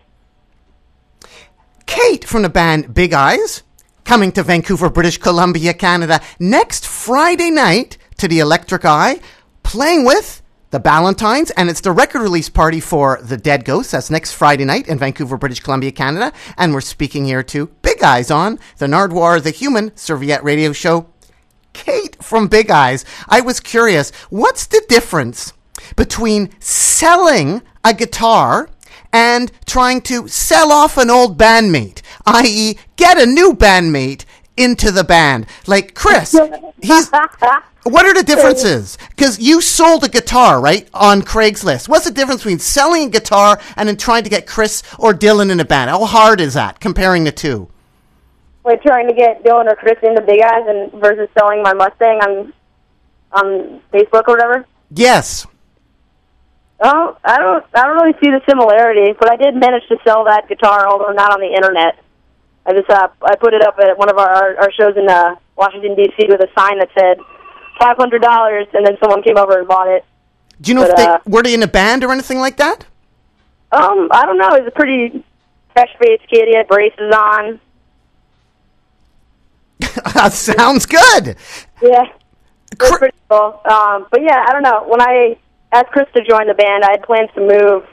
Kate 1.86 2.24
from 2.24 2.42
the 2.42 2.48
band 2.48 2.94
Big 2.94 3.12
Eyes, 3.12 3.62
coming 4.04 4.32
to 4.32 4.42
Vancouver, 4.42 4.90
British 4.90 5.18
Columbia, 5.18 5.74
Canada, 5.74 6.20
next 6.38 6.86
Friday 6.86 7.50
night 7.50 7.98
to 8.18 8.28
the 8.28 8.40
Electric 8.40 8.84
Eye, 8.84 9.20
playing 9.62 10.04
with 10.04 10.42
the 10.70 10.80
Ballantynes, 10.80 11.50
and 11.56 11.70
it's 11.70 11.80
the 11.80 11.92
record 11.92 12.22
release 12.22 12.48
party 12.48 12.80
for 12.80 13.20
The 13.22 13.36
Dead 13.36 13.64
Ghosts. 13.64 13.92
That's 13.92 14.10
next 14.10 14.32
Friday 14.32 14.64
night 14.64 14.88
in 14.88 14.98
Vancouver, 14.98 15.36
British 15.36 15.60
Columbia, 15.60 15.92
Canada. 15.92 16.32
And 16.56 16.74
we're 16.74 16.80
speaking 16.80 17.24
here 17.24 17.42
to 17.44 17.66
Big 17.82 18.02
Eyes 18.02 18.30
on 18.30 18.58
the 18.78 18.86
Nardwuar 18.86 19.42
the 19.42 19.50
Human 19.50 19.96
Serviette 19.96 20.42
Radio 20.42 20.72
Show. 20.72 21.08
Kate 21.72 22.22
from 22.22 22.48
Big 22.48 22.70
Eyes, 22.70 23.04
I 23.28 23.42
was 23.42 23.60
curious, 23.60 24.10
what's 24.30 24.66
the 24.66 24.84
difference 24.88 25.52
between 25.96 26.50
selling 26.60 27.62
a 27.84 27.94
guitar 27.94 28.68
and 29.12 29.50
trying 29.66 30.00
to 30.02 30.28
sell 30.28 30.72
off 30.72 30.98
an 30.98 31.10
old 31.10 31.38
bandmate, 31.38 32.02
i.e., 32.26 32.78
get 32.96 33.18
a 33.18 33.26
new 33.26 33.52
bandmate 33.52 34.24
into 34.56 34.90
the 34.90 35.04
band? 35.04 35.46
Like 35.66 35.94
Chris, 35.94 36.38
he's 36.82 37.10
what 37.84 38.04
are 38.04 38.14
the 38.14 38.24
differences? 38.24 38.98
Because 39.10 39.38
you 39.38 39.60
sold 39.60 40.02
a 40.02 40.08
guitar, 40.08 40.60
right, 40.60 40.88
on 40.92 41.22
Craigslist. 41.22 41.88
What's 41.88 42.04
the 42.04 42.10
difference 42.10 42.40
between 42.40 42.58
selling 42.58 43.04
a 43.04 43.10
guitar 43.10 43.60
and 43.76 43.88
then 43.88 43.96
trying 43.96 44.24
to 44.24 44.30
get 44.30 44.44
Chris 44.44 44.82
or 44.98 45.14
Dylan 45.14 45.52
in 45.52 45.60
a 45.60 45.64
band? 45.64 45.90
How 45.90 46.04
hard 46.04 46.40
is 46.40 46.54
that 46.54 46.80
comparing 46.80 47.22
the 47.22 47.30
two? 47.30 47.70
like 48.66 48.82
trying 48.82 49.08
to 49.08 49.14
get 49.14 49.42
Dylan 49.44 49.70
or 49.70 49.76
Chris 49.76 49.96
into 50.02 50.20
Big 50.20 50.42
Eyes 50.42 50.64
and 50.66 50.92
versus 51.00 51.28
selling 51.38 51.62
my 51.62 51.72
Mustang 51.72 52.18
on 52.18 52.52
on 53.32 53.80
Facebook 53.92 54.24
or 54.26 54.34
whatever. 54.34 54.66
Yes. 54.90 55.46
Oh, 56.80 57.16
I 57.24 57.38
don't 57.38 57.64
I 57.74 57.82
don't 57.84 57.96
really 57.96 58.14
see 58.22 58.30
the 58.30 58.40
similarity, 58.48 59.14
but 59.18 59.30
I 59.30 59.36
did 59.36 59.54
manage 59.56 59.86
to 59.88 59.96
sell 60.04 60.24
that 60.24 60.48
guitar, 60.48 60.86
although 60.86 61.12
not 61.12 61.32
on 61.32 61.40
the 61.40 61.54
internet. 61.54 61.98
I 62.66 62.72
just 62.72 62.90
uh, 62.90 63.08
I 63.22 63.36
put 63.36 63.54
it 63.54 63.62
up 63.62 63.78
at 63.78 63.96
one 63.96 64.10
of 64.10 64.18
our 64.18 64.56
our 64.58 64.72
shows 64.72 64.96
in 64.96 65.08
uh, 65.08 65.36
Washington 65.56 65.94
D.C. 65.94 66.26
with 66.28 66.40
a 66.40 66.48
sign 66.58 66.78
that 66.78 66.90
said 66.98 67.18
five 67.80 67.96
hundred 67.96 68.20
dollars, 68.20 68.66
and 68.74 68.84
then 68.86 68.96
someone 69.00 69.22
came 69.22 69.38
over 69.38 69.58
and 69.58 69.66
bought 69.66 69.88
it. 69.88 70.04
Do 70.60 70.70
you 70.70 70.74
know 70.74 70.82
But, 70.82 70.90
if 70.90 70.96
they 70.96 71.06
uh, 71.06 71.18
were 71.26 71.42
they 71.42 71.54
in 71.54 71.62
a 71.62 71.68
band 71.68 72.04
or 72.04 72.12
anything 72.12 72.40
like 72.40 72.56
that? 72.58 72.84
Um, 73.72 74.08
I 74.10 74.26
don't 74.26 74.38
know. 74.38 74.50
He's 74.58 74.66
a 74.66 74.70
pretty 74.70 75.24
fresh 75.72 75.90
faced 75.98 76.28
kid. 76.28 76.48
He 76.48 76.56
had 76.56 76.68
braces 76.68 77.12
on. 77.14 77.60
Sounds 80.30 80.86
good. 80.86 81.36
Yeah. 81.82 82.04
Cr- 82.78 82.98
pretty 82.98 83.16
cool. 83.28 83.60
Um, 83.64 84.06
but 84.10 84.22
yeah, 84.22 84.44
I 84.46 84.52
don't 84.52 84.62
know. 84.62 84.84
When 84.86 85.00
I 85.00 85.36
asked 85.72 85.90
Chris 85.90 86.06
to 86.14 86.24
join 86.24 86.46
the 86.46 86.54
band, 86.54 86.84
I 86.84 86.92
had 86.92 87.02
plans 87.02 87.30
to 87.34 87.40
move 87.40 87.84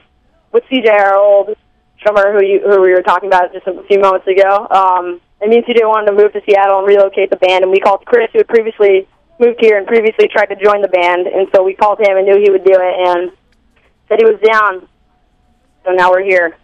with 0.51 0.63
CJ, 0.71 0.89
our 0.89 1.15
old 1.15 1.55
drummer 2.01 2.33
who 2.33 2.45
you, 2.45 2.61
who 2.61 2.81
we 2.81 2.91
were 2.91 3.01
talking 3.01 3.27
about 3.27 3.53
just 3.53 3.65
a 3.67 3.83
few 3.83 3.99
moments 3.99 4.27
ago. 4.27 4.67
Um, 4.69 5.21
and 5.41 5.49
me 5.49 5.57
and 5.57 5.65
CJ 5.65 5.87
wanted 5.87 6.11
to 6.11 6.13
move 6.13 6.33
to 6.33 6.41
Seattle 6.45 6.79
and 6.79 6.87
relocate 6.87 7.29
the 7.29 7.37
band, 7.37 7.63
and 7.63 7.71
we 7.71 7.79
called 7.79 8.05
Chris, 8.05 8.29
who 8.31 8.39
had 8.39 8.47
previously 8.47 9.07
moved 9.39 9.59
here 9.59 9.77
and 9.77 9.87
previously 9.87 10.27
tried 10.27 10.45
to 10.47 10.55
join 10.55 10.81
the 10.81 10.87
band, 10.87 11.27
and 11.27 11.47
so 11.53 11.63
we 11.63 11.73
called 11.73 11.99
him 11.99 12.17
and 12.17 12.25
knew 12.25 12.39
he 12.41 12.49
would 12.49 12.63
do 12.63 12.73
it, 12.73 13.09
and 13.09 13.31
said 14.07 14.19
he 14.19 14.25
was 14.25 14.39
down. 14.45 14.87
So 15.83 15.91
now 15.91 16.11
we're 16.11 16.23
here. 16.23 16.55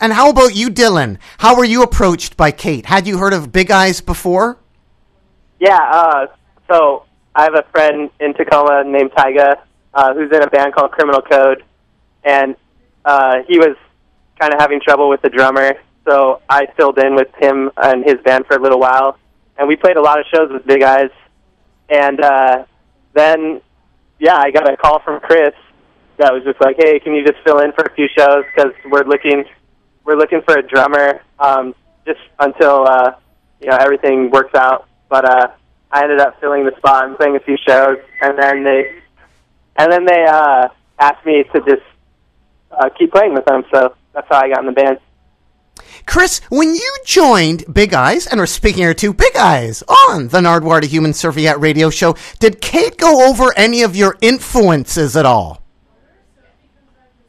And 0.00 0.12
how 0.12 0.30
about 0.30 0.54
you, 0.54 0.68
Dylan? 0.68 1.18
How 1.38 1.56
were 1.56 1.64
you 1.64 1.82
approached 1.82 2.36
by 2.36 2.50
Kate? 2.50 2.86
Had 2.86 3.06
you 3.06 3.18
heard 3.18 3.32
of 3.32 3.52
Big 3.52 3.70
Eyes 3.70 4.00
before? 4.00 4.58
Yeah, 5.58 5.78
uh, 5.78 6.26
so 6.68 7.04
I 7.34 7.44
have 7.44 7.54
a 7.54 7.64
friend 7.70 8.10
in 8.20 8.34
Tacoma 8.34 8.84
named 8.84 9.12
Tyga 9.12 9.62
uh, 9.94 10.14
who's 10.14 10.30
in 10.32 10.42
a 10.42 10.48
band 10.48 10.74
called 10.74 10.90
Criminal 10.92 11.22
Code, 11.22 11.64
and 12.24 12.56
uh, 13.04 13.38
he 13.48 13.58
was 13.58 13.76
kind 14.40 14.52
of 14.52 14.60
having 14.60 14.80
trouble 14.80 15.08
with 15.08 15.22
the 15.22 15.28
drummer, 15.28 15.74
so 16.06 16.40
I 16.48 16.66
filled 16.76 16.98
in 16.98 17.14
with 17.14 17.28
him 17.40 17.70
and 17.76 18.04
his 18.04 18.16
band 18.24 18.46
for 18.46 18.56
a 18.56 18.62
little 18.62 18.80
while, 18.80 19.18
and 19.58 19.68
we 19.68 19.76
played 19.76 19.96
a 19.96 20.02
lot 20.02 20.18
of 20.18 20.26
shows 20.32 20.50
with 20.50 20.66
Big 20.66 20.82
Eyes, 20.82 21.10
and 21.88 22.20
uh, 22.20 22.64
then, 23.14 23.60
yeah, 24.18 24.36
I 24.36 24.50
got 24.50 24.70
a 24.70 24.76
call 24.76 25.00
from 25.00 25.20
Chris 25.20 25.54
that 26.18 26.32
was 26.32 26.42
just 26.44 26.60
like, 26.60 26.76
hey, 26.78 27.00
can 27.00 27.14
you 27.14 27.24
just 27.24 27.38
fill 27.44 27.60
in 27.60 27.72
for 27.72 27.84
a 27.84 27.94
few 27.94 28.08
shows 28.16 28.44
because 28.54 28.72
we're 28.90 29.04
looking 29.04 29.44
we're 30.04 30.16
looking 30.16 30.42
for 30.42 30.58
a 30.58 30.62
drummer 30.62 31.20
um, 31.38 31.74
just 32.06 32.20
until 32.38 32.86
uh, 32.86 33.12
you 33.60 33.68
know 33.68 33.76
everything 33.76 34.30
works 34.30 34.54
out. 34.54 34.88
But 35.08 35.24
uh, 35.24 35.48
I 35.90 36.02
ended 36.02 36.20
up 36.20 36.40
filling 36.40 36.64
the 36.64 36.76
spot 36.76 37.06
and 37.06 37.16
playing 37.16 37.36
a 37.36 37.40
few 37.40 37.56
shows, 37.66 37.98
and 38.20 38.38
then 38.38 38.64
they 38.64 39.01
and 39.76 39.92
then 39.92 40.04
they 40.04 40.24
uh, 40.24 40.68
asked 40.98 41.24
me 41.24 41.44
to 41.52 41.60
just 41.60 41.82
uh, 42.70 42.88
keep 42.98 43.12
playing 43.12 43.34
with 43.34 43.44
them. 43.44 43.64
So 43.72 43.94
that's 44.12 44.26
how 44.28 44.40
I 44.40 44.48
got 44.48 44.60
in 44.60 44.66
the 44.66 44.72
band. 44.72 44.98
Chris, 46.06 46.40
when 46.50 46.74
you 46.74 46.96
joined 47.06 47.64
Big 47.72 47.94
Eyes, 47.94 48.26
and 48.26 48.38
we're 48.38 48.46
speaking 48.46 48.82
here 48.82 48.94
to 48.94 49.12
Big 49.12 49.36
Eyes 49.36 49.82
on 49.82 50.28
the 50.28 50.40
Nardwuar 50.40 50.80
to 50.80 50.86
Human 50.86 51.12
Serviette 51.12 51.60
radio 51.60 51.90
show, 51.90 52.16
did 52.40 52.60
Kate 52.60 52.96
go 52.98 53.28
over 53.28 53.56
any 53.56 53.82
of 53.82 53.94
your 53.96 54.16
influences 54.20 55.16
at 55.16 55.24
all? 55.24 55.62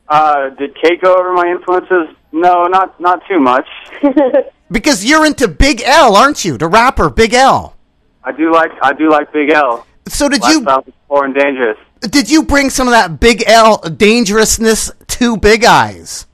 Uh, 0.07 0.49
did 0.49 0.75
Kate 0.81 1.01
go 1.01 1.15
over 1.15 1.33
my 1.33 1.47
influences? 1.47 2.15
No, 2.31 2.65
not 2.65 2.99
not 2.99 3.21
too 3.27 3.39
much. 3.39 3.67
Because 4.73 5.05
you're 5.05 5.23
into 5.23 5.47
Big 5.47 5.83
L, 5.85 6.15
aren't 6.15 6.43
you? 6.43 6.57
The 6.57 6.67
rapper 6.67 7.11
Big 7.11 7.35
L. 7.35 7.75
I 8.23 8.31
do 8.31 8.51
like 8.51 8.71
I 8.81 8.91
do 8.91 9.07
like 9.09 9.31
Big 9.31 9.51
L. 9.51 9.85
So 10.07 10.27
did 10.27 10.43
you 10.45 10.61
Lifestyle 10.61 10.83
is 10.87 10.93
poor 11.07 11.25
and 11.25 11.35
dangerous. 11.35 11.77
Did 12.09 12.29
you 12.29 12.43
bring 12.43 12.69
some 12.69 12.87
of 12.87 12.91
that 12.91 13.19
Big 13.19 13.43
L 13.47 13.77
dangerousness 13.77 14.91
to 15.07 15.37
Big 15.37 15.65
Eyes? 15.65 16.27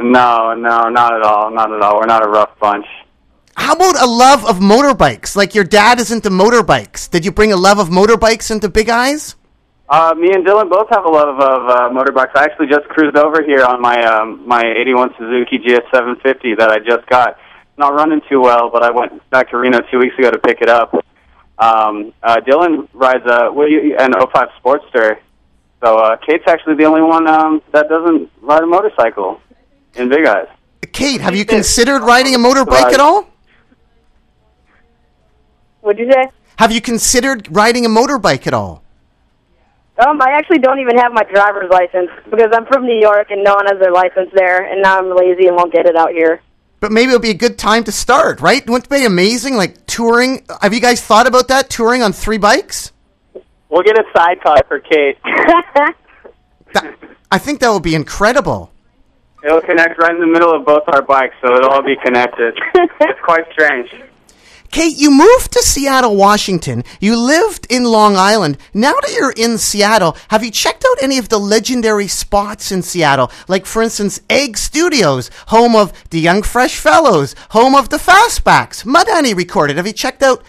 No, 0.00 0.54
no, 0.54 0.88
not 0.88 1.14
at 1.14 1.22
all. 1.22 1.50
Not 1.50 1.72
at 1.72 1.80
all. 1.80 2.00
We're 2.00 2.06
not 2.06 2.24
a 2.24 2.28
rough 2.28 2.58
bunch. 2.58 2.86
How 3.56 3.74
about 3.74 4.00
a 4.02 4.06
love 4.06 4.44
of 4.44 4.58
motorbikes? 4.58 5.36
Like 5.36 5.54
your 5.54 5.64
dad 5.64 6.00
is 6.00 6.10
into 6.10 6.28
motorbikes. 6.28 7.08
Did 7.08 7.24
you 7.24 7.32
bring 7.32 7.52
a 7.52 7.56
love 7.56 7.78
of 7.78 7.88
motorbikes 7.88 8.50
into 8.50 8.68
Big 8.68 8.88
Eyes? 8.88 9.36
Uh, 9.88 10.14
me 10.16 10.32
and 10.32 10.44
Dylan 10.44 10.70
both 10.70 10.88
have 10.90 11.04
a 11.04 11.08
love 11.08 11.38
of 11.38 11.68
uh, 11.68 11.88
motorbikes. 11.90 12.34
I 12.34 12.44
actually 12.44 12.66
just 12.66 12.88
cruised 12.88 13.16
over 13.16 13.42
here 13.42 13.64
on 13.64 13.80
my 13.80 14.02
um, 14.04 14.46
my 14.46 14.62
'81 14.62 15.14
Suzuki 15.18 15.58
GS750 15.58 16.58
that 16.58 16.70
I 16.70 16.78
just 16.78 17.06
got. 17.06 17.38
Not 17.76 17.94
running 17.94 18.20
too 18.28 18.40
well, 18.40 18.70
but 18.70 18.82
I 18.82 18.90
went 18.90 19.28
back 19.30 19.50
to 19.50 19.58
Reno 19.58 19.80
two 19.90 19.98
weeks 19.98 20.16
ago 20.18 20.30
to 20.30 20.38
pick 20.38 20.60
it 20.60 20.68
up. 20.68 20.94
Um, 21.58 22.12
uh, 22.22 22.40
Dylan 22.40 22.88
rides 22.92 23.24
a 23.26 23.52
what 23.52 23.70
you, 23.70 23.96
an 23.98 24.12
05 24.12 24.48
Sportster. 24.62 25.18
So 25.82 25.98
uh, 25.98 26.16
Kate's 26.16 26.44
actually 26.46 26.76
the 26.76 26.84
only 26.84 27.02
one 27.02 27.28
um, 27.28 27.62
that 27.72 27.88
doesn't 27.88 28.30
ride 28.40 28.62
a 28.62 28.66
motorcycle 28.66 29.40
in 29.94 30.08
Big 30.08 30.26
Eyes. 30.26 30.48
Kate, 30.92 31.20
have 31.20 31.36
you 31.36 31.44
considered 31.44 32.02
riding 32.02 32.34
a 32.34 32.38
motorbike 32.38 32.92
at 32.92 33.00
all? 33.00 33.28
What'd 35.80 35.98
you 35.98 36.10
say? 36.10 36.30
Have 36.56 36.72
you 36.72 36.80
considered 36.80 37.48
riding 37.50 37.84
a 37.84 37.88
motorbike 37.88 38.46
at 38.46 38.54
all? 38.54 38.82
Um, 39.98 40.20
I 40.20 40.30
actually 40.32 40.58
don't 40.58 40.80
even 40.80 40.96
have 40.98 41.12
my 41.12 41.22
driver's 41.24 41.70
license 41.70 42.10
because 42.30 42.50
I'm 42.52 42.66
from 42.66 42.84
New 42.84 42.98
York 42.98 43.30
and 43.30 43.44
no 43.44 43.54
one 43.54 43.66
has 43.66 43.78
their 43.78 43.92
license 43.92 44.30
there, 44.34 44.64
and 44.64 44.82
now 44.82 44.98
I'm 44.98 45.14
lazy 45.14 45.46
and 45.46 45.56
won't 45.56 45.72
get 45.72 45.86
it 45.86 45.94
out 45.94 46.10
here. 46.10 46.40
But 46.80 46.90
maybe 46.90 47.10
it'll 47.10 47.20
be 47.20 47.30
a 47.30 47.34
good 47.34 47.58
time 47.58 47.84
to 47.84 47.92
start, 47.92 48.40
right? 48.40 48.66
Wouldn't 48.68 48.86
it 48.86 48.90
be 48.90 49.04
amazing? 49.04 49.56
Like 49.56 49.83
touring. 49.94 50.44
Have 50.60 50.74
you 50.74 50.80
guys 50.80 51.00
thought 51.00 51.28
about 51.28 51.46
that? 51.48 51.70
Touring 51.70 52.02
on 52.02 52.12
three 52.12 52.38
bikes? 52.38 52.90
We'll 53.68 53.84
get 53.84 53.96
a 53.96 54.04
sidecar 54.12 54.62
for 54.66 54.80
Kate. 54.80 55.18
That, 56.72 56.98
I 57.30 57.38
think 57.38 57.60
that 57.60 57.70
would 57.70 57.84
be 57.84 57.94
incredible. 57.94 58.72
It'll 59.44 59.60
connect 59.60 59.96
right 60.00 60.12
in 60.12 60.20
the 60.20 60.26
middle 60.26 60.52
of 60.52 60.66
both 60.66 60.82
our 60.88 61.02
bikes, 61.02 61.36
so 61.40 61.54
it'll 61.54 61.70
all 61.70 61.82
be 61.84 61.94
connected. 62.02 62.58
it's 62.74 63.20
quite 63.22 63.44
strange. 63.52 63.94
Kate, 64.74 64.98
you 64.98 65.12
moved 65.12 65.52
to 65.52 65.62
Seattle, 65.62 66.16
Washington. 66.16 66.82
You 66.98 67.16
lived 67.16 67.64
in 67.70 67.84
Long 67.84 68.16
Island. 68.16 68.58
Now 68.74 68.94
that 69.02 69.14
you're 69.16 69.30
in 69.36 69.56
Seattle, 69.56 70.16
have 70.30 70.42
you 70.42 70.50
checked 70.50 70.84
out 70.84 71.00
any 71.00 71.16
of 71.16 71.28
the 71.28 71.38
legendary 71.38 72.08
spots 72.08 72.72
in 72.72 72.82
Seattle? 72.82 73.30
Like, 73.46 73.66
for 73.66 73.82
instance, 73.82 74.20
Egg 74.28 74.58
Studios, 74.58 75.30
home 75.46 75.76
of 75.76 75.92
the 76.10 76.18
Young 76.18 76.42
Fresh 76.42 76.76
Fellows, 76.80 77.36
home 77.50 77.76
of 77.76 77.90
the 77.90 77.98
Fastbacks. 77.98 78.82
Honey 78.84 79.32
recorded. 79.32 79.76
Have 79.76 79.86
you 79.86 79.92
checked 79.92 80.24
out 80.24 80.42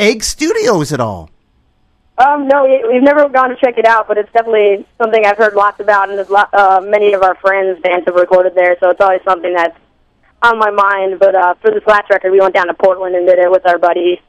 Egg 0.00 0.24
Studios 0.24 0.92
at 0.92 0.98
all? 0.98 1.30
Um, 2.18 2.48
no, 2.48 2.64
we- 2.64 2.84
we've 2.92 3.04
never 3.04 3.28
gone 3.28 3.50
to 3.50 3.56
check 3.64 3.78
it 3.78 3.86
out, 3.86 4.08
but 4.08 4.18
it's 4.18 4.32
definitely 4.32 4.84
something 5.00 5.24
I've 5.24 5.38
heard 5.38 5.54
lots 5.54 5.78
about, 5.78 6.08
and 6.08 6.18
there's 6.18 6.30
lot, 6.30 6.52
uh, 6.52 6.80
many 6.82 7.12
of 7.12 7.22
our 7.22 7.36
friends' 7.36 7.78
bands 7.80 8.06
have 8.06 8.16
recorded 8.16 8.56
there, 8.56 8.76
so 8.80 8.90
it's 8.90 9.00
always 9.00 9.20
something 9.24 9.54
that's 9.54 9.78
on 10.42 10.58
my 10.58 10.70
mind. 10.70 11.18
But 11.18 11.34
uh, 11.34 11.54
for 11.60 11.70
this 11.70 11.86
last 11.86 12.10
record, 12.10 12.32
we 12.32 12.40
went 12.40 12.54
down 12.54 12.66
to 12.68 12.74
Portland 12.74 13.14
and 13.14 13.26
did 13.26 13.38
it 13.38 13.50
with 13.50 13.66
our 13.66 13.78
buddy. 13.78 14.20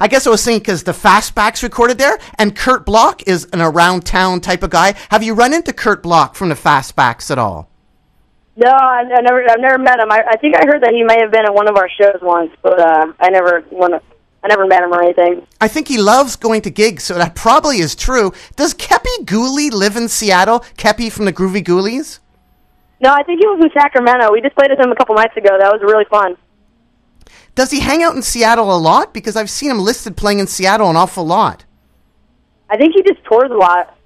I 0.00 0.08
guess 0.08 0.26
I 0.26 0.30
was 0.30 0.42
saying 0.42 0.60
because 0.60 0.84
the 0.84 0.92
Fastbacks 0.92 1.62
recorded 1.62 1.98
there, 1.98 2.18
and 2.38 2.56
Kurt 2.56 2.86
Bloch 2.86 3.22
is 3.26 3.46
an 3.52 3.60
around 3.60 4.06
town 4.06 4.40
type 4.40 4.62
of 4.62 4.70
guy. 4.70 4.94
Have 5.10 5.22
you 5.22 5.34
run 5.34 5.52
into 5.52 5.72
Kurt 5.72 6.02
Bloch 6.02 6.34
from 6.34 6.48
the 6.48 6.54
Fastbacks 6.54 7.30
at 7.30 7.38
all? 7.38 7.68
No, 8.56 8.70
I, 8.70 9.02
I 9.02 9.20
never, 9.20 9.50
I've 9.50 9.60
never 9.60 9.78
met 9.78 9.98
him. 9.98 10.10
I, 10.10 10.22
I 10.30 10.36
think 10.36 10.54
I 10.56 10.64
heard 10.64 10.82
that 10.82 10.92
he 10.92 11.02
may 11.02 11.18
have 11.20 11.32
been 11.32 11.44
at 11.44 11.52
one 11.52 11.68
of 11.68 11.76
our 11.76 11.88
shows 11.88 12.18
once, 12.22 12.52
but 12.62 12.78
uh, 12.78 13.12
I 13.18 13.30
never, 13.30 13.62
one, 13.70 13.94
I 13.94 14.48
never 14.48 14.66
met 14.66 14.82
him 14.82 14.92
or 14.92 15.02
anything. 15.02 15.46
I 15.60 15.68
think 15.68 15.88
he 15.88 15.98
loves 15.98 16.36
going 16.36 16.62
to 16.62 16.70
gigs, 16.70 17.02
so 17.02 17.14
that 17.14 17.34
probably 17.34 17.78
is 17.78 17.96
true. 17.96 18.32
Does 18.54 18.72
Kepi 18.72 19.24
Ghoulie 19.24 19.72
live 19.72 19.96
in 19.96 20.08
Seattle? 20.08 20.60
Kepi 20.78 21.10
from 21.10 21.24
the 21.24 21.32
Groovy 21.32 21.64
Ghoulies? 21.64 22.20
No, 23.00 23.12
I 23.12 23.22
think 23.22 23.40
he 23.40 23.46
was 23.46 23.62
in 23.62 23.70
Sacramento. 23.72 24.32
We 24.32 24.40
just 24.40 24.54
played 24.56 24.70
with 24.70 24.78
him 24.78 24.90
a 24.90 24.96
couple 24.96 25.14
nights 25.14 25.36
ago. 25.36 25.56
That 25.58 25.72
was 25.72 25.82
really 25.82 26.04
fun. 26.06 26.36
Does 27.54 27.70
he 27.70 27.80
hang 27.80 28.02
out 28.02 28.16
in 28.16 28.22
Seattle 28.22 28.74
a 28.74 28.78
lot? 28.78 29.14
Because 29.14 29.36
I've 29.36 29.50
seen 29.50 29.70
him 29.70 29.78
listed 29.78 30.16
playing 30.16 30.40
in 30.40 30.46
Seattle 30.46 30.90
an 30.90 30.96
awful 30.96 31.24
lot. 31.24 31.64
I 32.68 32.76
think 32.76 32.94
he 32.94 33.02
just 33.02 33.22
tours 33.24 33.50
a 33.50 33.54
lot. 33.54 33.96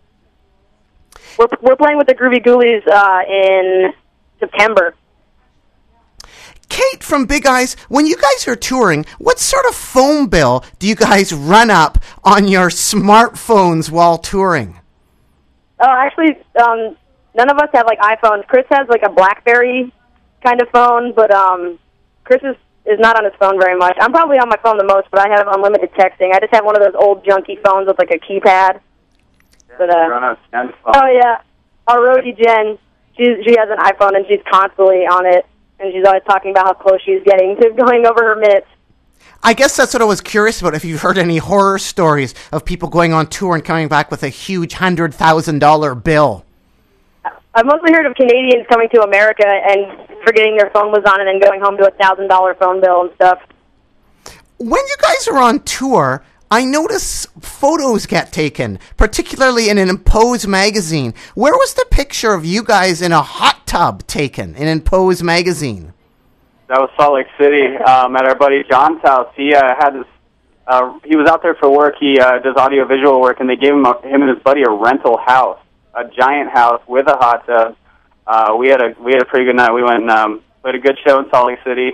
We're 1.38 1.46
we're 1.62 1.76
playing 1.76 1.98
with 1.98 2.08
the 2.08 2.14
Groovy 2.14 2.44
Ghoulies 2.44 2.86
uh, 2.86 3.22
in 3.30 3.92
September. 4.40 4.94
Kate 6.68 7.02
from 7.02 7.24
Big 7.24 7.46
Eyes, 7.46 7.74
when 7.88 8.06
you 8.06 8.16
guys 8.16 8.46
are 8.46 8.56
touring, 8.56 9.06
what 9.18 9.38
sort 9.38 9.64
of 9.66 9.74
phone 9.74 10.26
bill 10.26 10.64
do 10.78 10.86
you 10.86 10.94
guys 10.94 11.32
run 11.32 11.70
up 11.70 11.98
on 12.24 12.46
your 12.46 12.68
smartphones 12.68 13.90
while 13.90 14.18
touring? 14.18 14.78
Oh, 15.80 15.88
actually, 15.88 16.36
um, 16.62 16.96
none 17.38 17.48
of 17.48 17.56
us 17.58 17.70
have 17.72 17.86
like 17.86 18.00
iPhones. 18.00 18.46
Chris 18.46 18.66
has 18.70 18.88
like 18.88 19.02
a 19.02 19.08
BlackBerry 19.08 19.92
kind 20.44 20.60
of 20.60 20.68
phone, 20.70 21.14
but 21.14 21.30
um, 21.30 21.78
Chris 22.24 22.42
is 22.42 22.56
is 22.84 22.98
not 22.98 23.16
on 23.16 23.24
his 23.24 23.34
phone 23.38 23.60
very 23.60 23.76
much. 23.76 23.96
I'm 24.00 24.12
probably 24.12 24.38
on 24.38 24.48
my 24.48 24.56
phone 24.62 24.78
the 24.78 24.84
most, 24.84 25.08
but 25.10 25.20
I 25.20 25.28
have 25.28 25.46
unlimited 25.46 25.92
texting. 25.92 26.34
I 26.34 26.40
just 26.40 26.54
have 26.54 26.64
one 26.64 26.74
of 26.74 26.82
those 26.82 26.98
old 26.98 27.22
junky 27.24 27.62
phones 27.62 27.86
with 27.86 27.98
like 27.98 28.10
a 28.10 28.18
keypad. 28.18 28.80
But 29.76 29.90
uh, 29.90 30.08
Run 30.08 30.24
out 30.24 30.32
of 30.32 30.38
stand 30.48 30.72
oh 30.86 31.06
yeah, 31.06 31.40
our 31.86 31.98
roadie 31.98 32.36
Jen, 32.36 32.78
she 33.16 33.24
she 33.44 33.56
has 33.56 33.68
an 33.70 33.78
iPhone 33.78 34.16
and 34.16 34.26
she's 34.26 34.42
constantly 34.50 35.06
on 35.06 35.26
it, 35.26 35.46
and 35.78 35.92
she's 35.92 36.04
always 36.04 36.22
talking 36.26 36.50
about 36.50 36.66
how 36.66 36.72
close 36.74 37.00
she's 37.04 37.22
getting 37.24 37.56
to 37.60 37.70
going 37.76 38.04
over 38.04 38.22
her 38.24 38.36
minutes. 38.36 38.66
I 39.40 39.54
guess 39.54 39.76
that's 39.76 39.92
what 39.94 40.02
I 40.02 40.06
was 40.06 40.20
curious 40.20 40.60
about. 40.60 40.74
If 40.74 40.84
you've 40.84 41.02
heard 41.02 41.16
any 41.16 41.38
horror 41.38 41.78
stories 41.78 42.34
of 42.50 42.64
people 42.64 42.88
going 42.88 43.12
on 43.12 43.28
tour 43.28 43.54
and 43.54 43.64
coming 43.64 43.86
back 43.86 44.10
with 44.10 44.24
a 44.24 44.28
huge 44.28 44.74
hundred 44.74 45.14
thousand 45.14 45.60
dollar 45.60 45.94
bill. 45.94 46.44
I've 47.58 47.66
mostly 47.66 47.92
heard 47.92 48.06
of 48.06 48.14
Canadians 48.14 48.68
coming 48.68 48.88
to 48.90 49.02
America 49.02 49.44
and 49.44 50.08
forgetting 50.24 50.56
their 50.56 50.70
phone 50.70 50.92
was 50.92 51.02
on 51.04 51.18
and 51.18 51.26
then 51.26 51.40
going 51.40 51.60
home 51.60 51.76
to 51.78 51.88
a 51.88 51.90
thousand 51.90 52.28
dollar 52.28 52.54
phone 52.54 52.80
bill 52.80 53.00
and 53.00 53.10
stuff. 53.16 53.40
When 54.58 54.80
you 54.86 54.96
guys 55.02 55.26
are 55.26 55.38
on 55.38 55.64
tour, 55.64 56.22
I 56.52 56.64
notice 56.64 57.26
photos 57.40 58.06
get 58.06 58.32
taken, 58.32 58.78
particularly 58.96 59.70
in 59.70 59.76
an 59.76 59.88
Impose 59.88 60.46
magazine. 60.46 61.14
Where 61.34 61.52
was 61.54 61.74
the 61.74 61.84
picture 61.90 62.32
of 62.32 62.44
you 62.44 62.62
guys 62.62 63.02
in 63.02 63.10
a 63.10 63.22
hot 63.22 63.66
tub 63.66 64.06
taken 64.06 64.54
in 64.54 64.68
Impose 64.68 65.24
magazine? 65.24 65.94
That 66.68 66.78
was 66.78 66.90
Salt 66.96 67.14
Lake 67.14 67.26
City 67.36 67.76
um, 67.78 68.14
at 68.14 68.24
our 68.24 68.36
buddy 68.36 68.62
John's 68.70 69.02
house. 69.02 69.32
He 69.34 69.52
uh, 69.52 69.74
had 69.76 69.94
this. 69.94 70.06
Uh, 70.64 70.96
he 71.04 71.16
was 71.16 71.28
out 71.28 71.42
there 71.42 71.56
for 71.56 71.68
work. 71.76 71.96
He 71.98 72.20
uh, 72.20 72.38
does 72.38 72.54
audio 72.56 72.86
visual 72.86 73.20
work, 73.20 73.40
and 73.40 73.50
they 73.50 73.56
gave 73.56 73.72
him 73.72 73.84
a, 73.84 74.00
him 74.06 74.22
and 74.22 74.30
his 74.30 74.40
buddy 74.44 74.62
a 74.62 74.70
rental 74.70 75.18
house, 75.18 75.58
a 75.98 76.10
giant 76.10 76.50
house 76.50 76.82
with 76.86 77.06
a 77.08 77.16
hot 77.16 77.46
tub. 77.46 77.76
Uh, 78.26 78.56
we 78.58 78.68
had 78.68 78.80
a 78.80 78.94
we 79.02 79.12
had 79.12 79.22
a 79.22 79.24
pretty 79.24 79.46
good 79.46 79.56
night. 79.56 79.72
We 79.72 79.82
went 79.82 80.02
and 80.02 80.10
um, 80.10 80.42
played 80.62 80.76
a 80.76 80.78
good 80.78 80.98
show 81.04 81.18
in 81.18 81.28
Salt 81.30 81.48
Lake 81.48 81.58
City. 81.64 81.92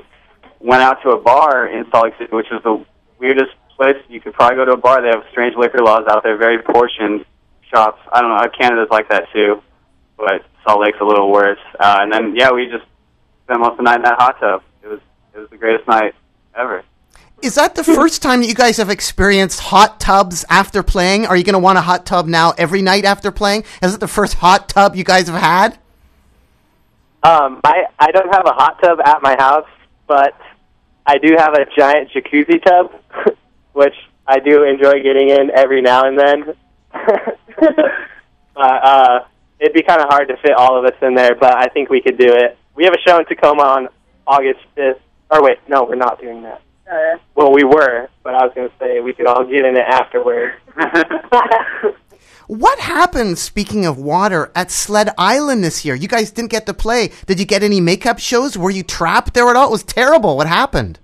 Went 0.61 0.83
out 0.83 1.03
to 1.03 1.11
a 1.11 1.21
bar 1.21 1.67
in 1.67 1.85
Salt 1.91 2.05
Lake 2.05 2.15
City, 2.19 2.35
which 2.35 2.51
is 2.53 2.63
the 2.63 2.85
weirdest 3.19 3.53
place 3.77 3.97
you 4.09 4.21
could 4.21 4.35
probably 4.35 4.57
go 4.57 4.65
to 4.65 4.73
a 4.73 4.77
bar. 4.77 5.03
They 5.03 5.09
have 5.09 5.25
strange 5.31 5.57
liquor 5.57 5.79
laws 5.79 6.05
out 6.09 6.23
there, 6.23 6.37
very 6.37 6.63
portioned 6.63 7.25
shops. 7.73 8.01
I 8.13 8.21
don't 8.21 8.31
know. 8.31 8.49
Canada's 8.59 8.89
like 8.91 9.09
that 9.09 9.25
too, 9.33 9.63
but 10.17 10.45
Salt 10.67 10.81
Lake's 10.81 10.99
a 11.01 11.05
little 11.05 11.31
worse. 11.31 11.59
Uh, 11.79 11.99
and 12.01 12.13
then 12.13 12.37
yeah, 12.37 12.51
we 12.51 12.67
just 12.67 12.85
spent 13.45 13.61
most 13.61 13.73
of 13.73 13.77
the 13.79 13.83
night 13.85 13.97
in 13.97 14.03
that 14.03 14.19
hot 14.19 14.39
tub. 14.41 14.63
It 14.83 14.89
was 14.89 15.01
it 15.35 15.39
was 15.39 15.51
the 15.51 15.57
greatest 15.57 15.89
night 15.89 16.15
ever. 16.57 16.85
Is 17.43 17.57
that 17.57 17.75
the 17.75 17.85
first 17.85 18.23
time 18.23 18.41
that 18.41 18.47
you 18.47 18.55
guys 18.55 18.79
have 18.79 18.89
experienced 18.89 19.61
hot 19.61 20.01
tubs 20.01 20.45
after 20.49 20.83
playing? 20.83 21.27
Are 21.27 21.37
you 21.37 21.45
going 21.45 21.55
to 21.55 21.59
want 21.59 21.77
a 21.77 21.83
hot 21.83 22.07
tub 22.07 22.27
now 22.27 22.55
every 22.57 22.81
night 22.81 23.05
after 23.05 23.31
playing? 23.31 23.65
Is 23.83 23.95
it 23.95 24.01
the 24.01 24.09
first 24.09 24.35
hot 24.35 24.69
tub 24.69 24.97
you 24.97 25.05
guys 25.05 25.29
have 25.29 25.41
had? 25.41 25.79
Um, 27.23 27.61
I 27.65 27.85
I 27.99 28.11
don't 28.13 28.33
have 28.35 28.47
a 28.47 28.53
hot 28.53 28.81
tub 28.83 28.99
at 29.05 29.23
my 29.23 29.35
house, 29.39 29.69
but 30.07 30.39
I 31.07 31.19
do 31.19 31.35
have 31.39 31.55
a 31.55 31.67
giant 31.77 32.11
jacuzzi 32.11 32.63
tub, 32.63 32.93
which 33.73 33.95
I 34.27 34.39
do 34.41 34.65
enjoy 34.65 35.03
getting 35.03 35.29
in 35.29 35.51
every 35.51 35.83
now 35.83 36.05
and 36.05 36.19
then. 36.19 36.55
uh, 38.57 38.61
uh, 38.61 39.25
it'd 39.59 39.75
be 39.75 39.83
kind 39.83 40.01
of 40.01 40.09
hard 40.09 40.29
to 40.29 40.37
fit 40.39 40.53
all 40.53 40.79
of 40.79 40.85
us 40.85 40.99
in 41.03 41.15
there, 41.15 41.35
but 41.35 41.57
I 41.57 41.69
think 41.69 41.91
we 41.91 42.01
could 42.01 42.19
do 42.19 42.33
it. 42.33 42.57
We 42.75 42.85
have 42.85 42.95
a 42.95 43.01
show 43.07 43.19
in 43.19 43.27
Tacoma 43.27 43.63
on 43.63 43.89
August 44.27 44.61
5th. 44.77 45.01
Or 45.31 45.43
wait, 45.43 45.59
no, 45.69 45.85
we're 45.85 45.95
not 45.95 46.21
doing 46.21 46.43
that. 46.43 46.61
Uh, 46.91 47.19
Well, 47.35 47.53
we 47.53 47.65
were, 47.65 48.09
but 48.23 48.35
I 48.35 48.45
was 48.45 48.53
going 48.55 48.69
to 48.69 48.75
say 48.79 49.01
we 49.01 49.13
could 49.13 49.27
all 49.27 49.45
get 49.45 49.65
in 49.65 49.77
it 49.77 49.87
afterward. 49.87 50.55
What 52.47 52.79
happened, 52.79 53.39
speaking 53.39 53.87
of 53.87 53.97
water, 53.97 54.53
at 54.55 54.71
Sled 54.71 55.09
Island 55.17 55.65
this 55.65 55.83
year? 55.83 55.95
You 55.95 56.09
guys 56.09 56.31
didn't 56.31 56.51
get 56.51 56.67
to 56.67 56.75
play. 56.75 57.11
Did 57.25 57.41
you 57.41 57.47
get 57.47 57.63
any 57.63 57.81
makeup 57.81 58.19
shows? 58.19 58.59
Were 58.59 58.71
you 58.71 58.83
trapped 58.83 59.33
there 59.33 59.49
at 59.49 59.57
all? 59.57 59.69
It 59.69 59.71
was 59.71 59.83
terrible. 59.83 60.37
What 60.37 60.47
happened? 60.47 60.99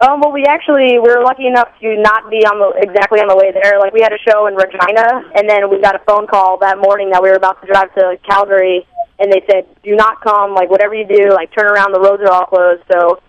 Um, 0.00 0.20
well, 0.20 0.30
we 0.32 0.44
actually 0.44 0.92
we 0.98 1.10
were 1.12 1.22
lucky 1.24 1.46
enough 1.46 1.68
to 1.80 1.96
not 2.00 2.30
be 2.30 2.46
on 2.46 2.58
the 2.58 2.88
exactly 2.88 3.20
on 3.20 3.26
the 3.26 3.36
way 3.36 3.50
there. 3.52 3.80
Like 3.80 3.92
we 3.92 4.00
had 4.00 4.12
a 4.12 4.18
show 4.18 4.46
in 4.46 4.54
Regina, 4.54 5.28
and 5.34 5.50
then 5.50 5.68
we 5.68 5.80
got 5.82 5.94
a 5.94 5.98
phone 6.06 6.26
call 6.28 6.56
that 6.58 6.78
morning 6.78 7.10
that 7.10 7.22
we 7.22 7.28
were 7.30 7.36
about 7.36 7.60
to 7.60 7.66
drive 7.66 7.92
to 7.94 8.16
Calgary, 8.24 8.86
and 9.18 9.30
they 9.30 9.42
said, 9.50 9.66
"Do 9.82 9.94
not 9.96 10.22
come. 10.22 10.54
Like 10.54 10.70
whatever 10.70 10.94
you 10.94 11.04
do, 11.04 11.30
like 11.34 11.50
turn 11.52 11.66
around. 11.66 11.92
The 11.92 12.00
roads 12.00 12.22
are 12.22 12.30
all 12.30 12.46
closed." 12.46 12.82
So 12.90 13.20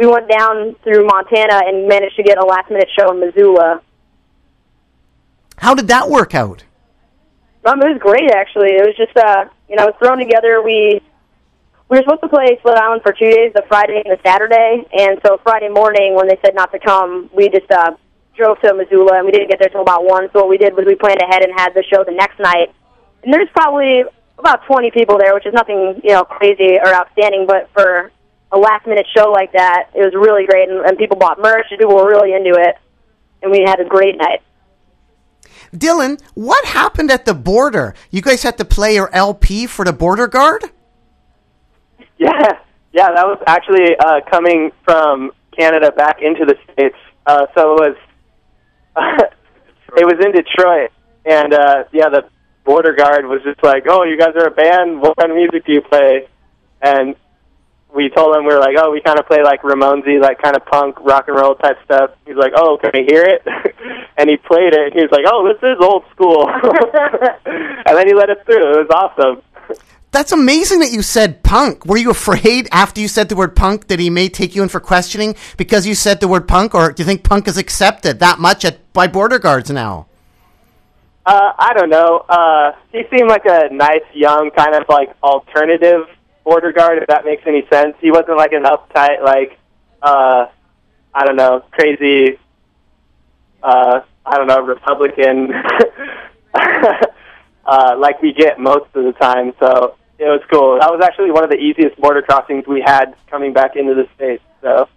we 0.00 0.06
went 0.06 0.28
down 0.30 0.74
through 0.82 1.04
Montana 1.04 1.60
and 1.66 1.86
managed 1.86 2.16
to 2.16 2.22
get 2.22 2.38
a 2.38 2.44
last 2.44 2.70
minute 2.70 2.88
show 2.98 3.12
in 3.12 3.20
Missoula. 3.20 3.82
How 5.58 5.74
did 5.74 5.88
that 5.88 6.08
work 6.08 6.34
out? 6.34 6.64
Um, 7.66 7.82
it 7.82 7.88
was 7.92 8.00
great 8.00 8.30
actually. 8.30 8.70
It 8.70 8.86
was 8.86 8.96
just 8.96 9.14
uh, 9.14 9.44
you 9.68 9.76
know, 9.76 9.84
it 9.84 9.92
was 9.92 9.96
thrown 9.98 10.16
together. 10.16 10.62
We 10.62 11.02
we 11.90 11.98
were 11.98 12.02
supposed 12.02 12.22
to 12.22 12.28
play 12.28 12.58
Sled 12.62 12.78
Island 12.78 13.02
for 13.02 13.12
two 13.12 13.30
days, 13.30 13.52
the 13.52 13.62
Friday 13.68 14.00
and 14.02 14.08
the 14.08 14.18
Saturday, 14.24 14.88
and 14.96 15.20
so 15.24 15.38
Friday 15.42 15.68
morning 15.68 16.14
when 16.14 16.28
they 16.28 16.38
said 16.42 16.54
not 16.54 16.72
to 16.72 16.78
come, 16.78 17.28
we 17.36 17.50
just 17.50 17.70
uh, 17.70 17.92
drove 18.34 18.58
to 18.60 18.72
Missoula 18.72 19.18
and 19.18 19.26
we 19.26 19.32
didn't 19.32 19.50
get 19.50 19.58
there 19.60 19.68
till 19.68 19.82
about 19.82 20.04
one. 20.04 20.30
So 20.32 20.40
what 20.40 20.48
we 20.48 20.56
did 20.56 20.74
was 20.74 20.86
we 20.86 20.94
planned 20.94 21.20
ahead 21.20 21.42
and 21.42 21.52
had 21.52 21.74
the 21.74 21.84
show 21.92 22.04
the 22.04 22.16
next 22.16 22.40
night. 22.40 22.72
And 23.22 23.34
there's 23.34 23.50
probably 23.52 24.04
about 24.38 24.64
20 24.64 24.92
people 24.92 25.18
there, 25.18 25.34
which 25.34 25.44
is 25.44 25.52
nothing 25.52 26.00
you 26.02 26.16
know 26.16 26.24
crazy 26.24 26.78
or 26.80 26.88
outstanding, 26.88 27.44
but 27.46 27.68
for 27.74 28.10
a 28.52 28.58
last 28.58 28.86
minute 28.86 29.06
show 29.16 29.30
like 29.30 29.52
that, 29.52 29.90
it 29.94 30.00
was 30.00 30.14
really 30.14 30.46
great, 30.46 30.68
and, 30.68 30.84
and 30.84 30.98
people 30.98 31.16
bought 31.16 31.40
merch. 31.40 31.66
and 31.70 31.78
People 31.78 31.94
were 31.96 32.08
really 32.08 32.32
into 32.32 32.50
it, 32.50 32.76
and 33.42 33.50
we 33.50 33.64
had 33.66 33.80
a 33.80 33.84
great 33.84 34.16
night. 34.16 34.42
Dylan, 35.74 36.20
what 36.34 36.64
happened 36.64 37.10
at 37.10 37.24
the 37.24 37.34
border? 37.34 37.94
You 38.10 38.22
guys 38.22 38.42
had 38.42 38.58
to 38.58 38.64
play 38.64 38.94
your 38.94 39.08
LP 39.14 39.66
for 39.66 39.84
the 39.84 39.92
border 39.92 40.26
guard? 40.26 40.64
Yeah, 42.18 42.58
yeah, 42.92 43.12
that 43.12 43.26
was 43.26 43.38
actually 43.46 43.96
uh, 43.98 44.20
coming 44.30 44.72
from 44.84 45.32
Canada 45.56 45.92
back 45.92 46.18
into 46.20 46.44
the 46.44 46.56
states. 46.72 46.96
Uh, 47.24 47.46
so 47.54 47.74
it 47.74 47.80
was 47.80 47.96
it 49.96 50.04
was 50.04 50.16
in 50.24 50.32
Detroit, 50.32 50.90
and 51.24 51.54
uh, 51.54 51.84
yeah, 51.92 52.08
the 52.08 52.28
border 52.64 52.92
guard 52.92 53.26
was 53.26 53.40
just 53.44 53.62
like, 53.62 53.84
"Oh, 53.88 54.02
you 54.02 54.18
guys 54.18 54.34
are 54.34 54.48
a 54.48 54.50
band. 54.50 55.00
What 55.00 55.16
kind 55.16 55.30
of 55.30 55.36
music 55.36 55.64
do 55.64 55.72
you 55.72 55.82
play?" 55.82 56.28
And 56.82 57.14
we 57.94 58.08
told 58.08 58.36
him 58.36 58.44
we 58.44 58.54
were 58.54 58.60
like, 58.60 58.76
"Oh, 58.78 58.90
we 58.90 59.00
kind 59.00 59.18
of 59.18 59.26
play 59.26 59.42
like 59.42 59.62
Ramonesy, 59.62 60.20
like 60.20 60.40
kind 60.40 60.56
of 60.56 60.64
punk, 60.66 60.98
rock 61.00 61.28
and 61.28 61.36
roll 61.36 61.54
type 61.54 61.78
stuff." 61.84 62.10
He's 62.26 62.36
like, 62.36 62.52
"Oh, 62.56 62.78
can 62.78 62.90
we 62.94 63.04
hear 63.08 63.24
it?" 63.24 63.42
and 64.16 64.30
he 64.30 64.36
played 64.36 64.72
it. 64.74 64.86
And 64.86 64.94
he 64.94 65.00
was 65.00 65.10
like, 65.10 65.24
"Oh, 65.26 65.46
this 65.46 65.60
is 65.62 65.76
old 65.80 66.04
school," 66.14 66.48
and 67.86 67.96
then 67.96 68.06
he 68.06 68.14
let 68.14 68.30
us 68.30 68.38
through. 68.46 68.80
It 68.80 68.88
was 68.88 68.90
awesome. 68.90 69.42
That's 70.12 70.32
amazing 70.32 70.80
that 70.80 70.90
you 70.90 71.02
said 71.02 71.44
punk. 71.44 71.86
Were 71.86 71.96
you 71.96 72.10
afraid 72.10 72.68
after 72.72 73.00
you 73.00 73.06
said 73.06 73.28
the 73.28 73.36
word 73.36 73.54
punk 73.54 73.86
that 73.86 74.00
he 74.00 74.10
may 74.10 74.28
take 74.28 74.56
you 74.56 74.62
in 74.62 74.68
for 74.68 74.80
questioning 74.80 75.36
because 75.56 75.86
you 75.86 75.94
said 75.94 76.18
the 76.18 76.26
word 76.28 76.48
punk, 76.48 76.74
or 76.74 76.92
do 76.92 77.02
you 77.02 77.06
think 77.06 77.22
punk 77.22 77.46
is 77.46 77.56
accepted 77.56 78.18
that 78.18 78.38
much 78.40 78.64
at 78.64 78.92
by 78.92 79.06
border 79.06 79.38
guards 79.38 79.70
now? 79.70 80.06
Uh, 81.26 81.52
I 81.58 81.74
don't 81.74 81.90
know. 81.90 82.24
Uh, 82.28 82.72
he 82.90 83.02
seemed 83.10 83.28
like 83.28 83.44
a 83.44 83.68
nice, 83.72 84.02
young, 84.12 84.50
kind 84.50 84.74
of 84.74 84.84
like 84.88 85.14
alternative 85.22 86.06
border 86.50 86.72
guard, 86.72 86.98
if 86.98 87.06
that 87.06 87.24
makes 87.24 87.44
any 87.46 87.62
sense. 87.72 87.94
He 88.00 88.10
wasn't 88.10 88.36
like 88.36 88.52
an 88.52 88.64
uptight, 88.64 89.22
like, 89.22 89.56
uh, 90.02 90.46
I 91.14 91.24
don't 91.24 91.36
know, 91.36 91.62
crazy, 91.70 92.38
uh, 93.62 94.00
I 94.26 94.36
don't 94.36 94.48
know, 94.48 94.60
Republican, 94.60 95.52
uh, 97.64 97.94
like 97.98 98.20
we 98.20 98.32
get 98.32 98.58
most 98.58 98.86
of 98.94 99.04
the 99.04 99.12
time. 99.12 99.52
So 99.60 99.94
it 100.18 100.24
was 100.24 100.42
cool. 100.52 100.78
That 100.80 100.90
was 100.90 101.00
actually 101.04 101.30
one 101.30 101.44
of 101.44 101.50
the 101.50 101.56
easiest 101.56 101.96
border 102.00 102.20
crossings 102.20 102.66
we 102.66 102.82
had 102.84 103.14
coming 103.30 103.52
back 103.52 103.76
into 103.76 103.94
the 103.94 104.08
States. 104.16 104.42
So 104.60 104.88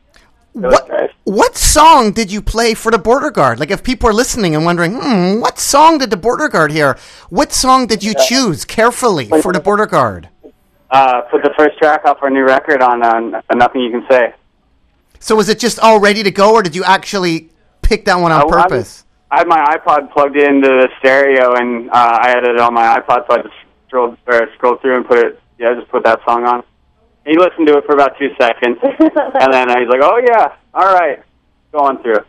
What 0.54 0.89
nice. 0.89 1.12
what 1.24 1.56
song 1.56 2.14
did 2.14 2.32
you 2.32 2.41
play 2.41 2.74
for 2.74 2.91
the 2.91 2.97
border 2.97 3.30
guard? 3.30 3.60
Like, 3.60 3.70
if 3.70 3.84
people 3.84 4.10
are 4.10 4.14
listening 4.24 4.56
and 4.56 4.66
wondering, 4.66 4.93
hmm, 4.99 5.39
what 5.39 5.60
song 5.60 5.99
did 5.99 6.10
the 6.10 6.18
border 6.18 6.49
guard 6.49 6.72
hear? 6.72 6.97
What 7.30 7.54
song 7.54 7.86
did 7.86 8.04
you 8.04 8.14
choose 8.28 8.66
carefully 8.66 9.28
for 9.43 9.54
the 9.54 9.60
border 9.60 9.86
guard? 9.86 10.30
Uh, 10.94 11.22
put 11.32 11.41
the 11.41 11.50
first 11.58 11.76
track 11.80 12.06
off 12.06 12.20
our 12.22 12.30
new 12.30 12.44
record 12.46 12.82
on 12.84 13.02
uh, 13.04 13.41
Nothing 13.56 13.82
You 13.82 13.89
Can 13.89 14.06
Say. 14.10 14.34
So 15.20 15.36
was 15.36 15.50
it 15.50 15.58
just 15.58 15.80
all 15.80 16.00
ready 16.00 16.22
to 16.22 16.30
go, 16.30 16.54
or 16.54 16.62
did 16.62 16.76
you 16.76 16.84
actually 16.84 17.50
pick 17.82 18.06
that 18.06 18.16
one 18.16 18.32
on 18.32 18.41
I- 18.41 18.44
I'm- 18.44 18.50
purpose? 18.64 19.04
I 19.32 19.39
had 19.39 19.48
my 19.48 19.66
iPod 19.76 20.12
plugged 20.14 20.36
into 20.38 20.68
the 20.68 20.89
stereo, 21.00 21.56
and 21.56 21.89
uh, 21.89 22.20
I 22.22 22.30
had 22.30 22.44
it 22.44 22.60
on 22.60 22.72
my 22.76 23.00
iPod, 23.00 23.26
so 23.26 23.34
I 23.34 23.41
just 23.41 23.56
scrolled 23.88 24.16
or 24.28 24.48
scrolled 24.56 24.80
through 24.82 24.98
and 24.98 25.08
put 25.08 25.18
it. 25.18 25.39
Yeah, 25.58 25.72
I 25.72 25.74
just 25.74 25.89
put 25.89 26.04
that 26.04 26.20
song 26.24 26.46
on. 26.46 26.62
He 27.26 27.36
listened 27.39 27.66
to 27.68 27.78
it 27.80 27.86
for 27.88 27.94
about 27.96 28.16
two 28.20 28.30
seconds, 28.39 28.78
and 28.84 29.52
then 29.52 29.72
uh, 29.72 29.80
he's 29.80 29.89
like, 29.89 30.02
"Oh 30.04 30.22
yeah, 30.24 30.54
all 30.76 30.94
right, 30.94 31.24
go 31.72 31.80
on 31.80 32.04
through." 32.04 32.20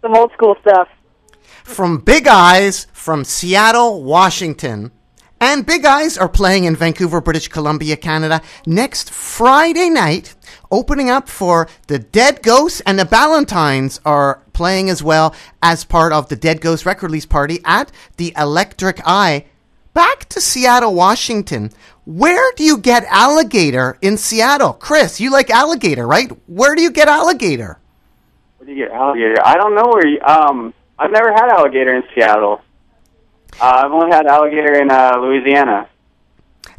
Some 0.00 0.14
old 0.14 0.32
school 0.32 0.56
stuff. 0.62 0.88
from 1.64 1.98
Big 1.98 2.26
Eyes 2.26 2.86
from 2.94 3.24
Seattle, 3.24 4.02
Washington. 4.02 4.90
And 5.46 5.66
Big 5.66 5.84
Eyes 5.84 6.16
are 6.16 6.26
playing 6.26 6.64
in 6.64 6.74
Vancouver, 6.74 7.20
British 7.20 7.48
Columbia, 7.48 7.98
Canada 7.98 8.40
next 8.64 9.10
Friday 9.10 9.90
night, 9.90 10.34
opening 10.70 11.10
up 11.10 11.28
for 11.28 11.68
the 11.86 11.98
Dead 11.98 12.42
Ghosts 12.42 12.80
and 12.86 12.98
the 12.98 13.04
Ballantynes 13.04 14.00
are 14.06 14.40
playing 14.54 14.88
as 14.88 15.02
well 15.02 15.34
as 15.62 15.84
part 15.84 16.14
of 16.14 16.30
the 16.30 16.34
Dead 16.34 16.62
Ghost 16.62 16.86
record 16.86 17.08
release 17.08 17.26
party 17.26 17.60
at 17.66 17.92
the 18.16 18.32
Electric 18.38 19.02
Eye. 19.04 19.44
Back 19.92 20.30
to 20.30 20.40
Seattle, 20.40 20.94
Washington. 20.94 21.70
Where 22.06 22.50
do 22.56 22.64
you 22.64 22.78
get 22.78 23.04
alligator 23.10 23.98
in 24.00 24.16
Seattle? 24.16 24.72
Chris, 24.72 25.20
you 25.20 25.30
like 25.30 25.50
alligator, 25.50 26.06
right? 26.06 26.32
Where 26.46 26.74
do 26.74 26.80
you 26.80 26.90
get 26.90 27.06
alligator? 27.06 27.78
Where 28.56 28.66
do 28.66 28.72
you 28.72 28.86
get 28.86 28.94
alligator? 28.94 29.44
I 29.44 29.58
don't 29.58 29.74
know 29.74 29.90
where. 29.92 30.06
You, 30.06 30.20
um, 30.22 30.72
I've 30.98 31.10
never 31.10 31.34
had 31.34 31.50
alligator 31.50 31.94
in 31.94 32.02
Seattle. 32.14 32.62
Uh, 33.60 33.82
I've 33.84 33.92
only 33.92 34.10
had 34.10 34.26
alligator 34.26 34.74
in 34.80 34.90
uh, 34.90 35.16
Louisiana. 35.18 35.88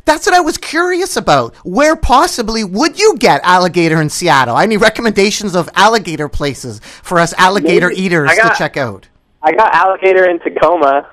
That's 0.03 0.25
what 0.27 0.35
I 0.35 0.39
was 0.41 0.57
curious 0.57 1.17
about. 1.17 1.55
Where 1.65 1.95
possibly 1.95 2.63
would 2.63 2.99
you 2.99 3.15
get 3.17 3.41
alligator 3.43 3.99
in 4.01 4.09
Seattle? 4.09 4.57
Any 4.57 4.77
recommendations 4.77 5.55
of 5.55 5.67
alligator 5.73 6.29
places 6.29 6.79
for 6.79 7.19
us 7.19 7.33
alligator 7.33 7.89
Maybe. 7.89 8.01
eaters 8.01 8.31
got- 8.35 8.51
to 8.51 8.57
check 8.57 8.77
out? 8.77 9.07
I 9.41 9.51
got 9.51 9.73
alligator 9.73 10.27
in 10.29 10.39
Tacoma. 10.39 11.09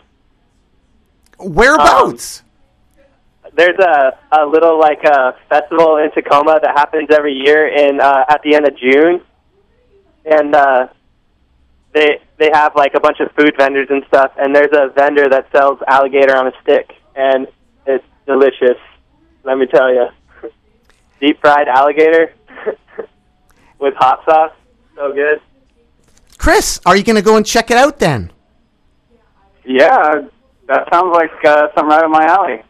Whereabouts? 1.39 2.43
There's 3.55 3.79
a 3.79 4.17
a 4.33 4.47
little 4.47 4.79
like 4.81 5.03
a 5.05 5.35
festival 5.51 5.97
in 5.99 6.11
Tacoma 6.13 6.59
that 6.63 6.71
happens 6.77 7.09
every 7.11 7.35
year 7.35 7.67
in 7.69 8.01
uh, 8.01 8.25
at 8.29 8.41
the 8.43 8.55
end 8.55 8.67
of 8.67 8.77
June, 8.79 9.21
and 10.25 10.55
uh, 10.55 10.87
they 11.95 12.20
they 12.38 12.51
have 12.53 12.74
like 12.74 12.95
a 12.95 13.01
bunch 13.01 13.20
of 13.20 13.30
food 13.32 13.55
vendors 13.57 13.88
and 13.90 14.05
stuff. 14.09 14.32
And 14.38 14.55
there's 14.55 14.72
a 14.72 14.93
vendor 14.95 15.28
that 15.28 15.47
sells 15.53 15.78
alligator 15.86 16.36
on 16.36 16.47
a 16.49 16.53
stick, 16.62 16.93
and 17.14 17.47
it's 17.86 18.05
delicious. 18.26 18.78
Let 19.45 19.59
me 19.59 19.66
tell 19.66 19.93
you, 19.93 20.09
deep 21.20 21.40
fried 21.40 21.68
alligator 21.68 22.34
with 23.78 23.95
hot 23.95 24.24
sauce, 24.24 24.53
so 24.97 25.12
good. 25.12 25.40
Chris, 26.38 26.80
are 26.86 26.97
you 26.97 27.05
going 27.05 27.16
to 27.16 27.22
go 27.22 27.36
and 27.36 27.47
check 27.47 27.70
it 27.70 27.76
out 27.76 27.99
then? 28.01 28.32
Yeah, 29.64 30.22
that 30.66 30.88
sounds 30.93 31.12
like 31.14 31.30
uh, 31.45 31.68
something 31.74 31.88
right 31.90 32.03
up 32.05 32.11
my 32.11 32.24
alley. 32.24 32.62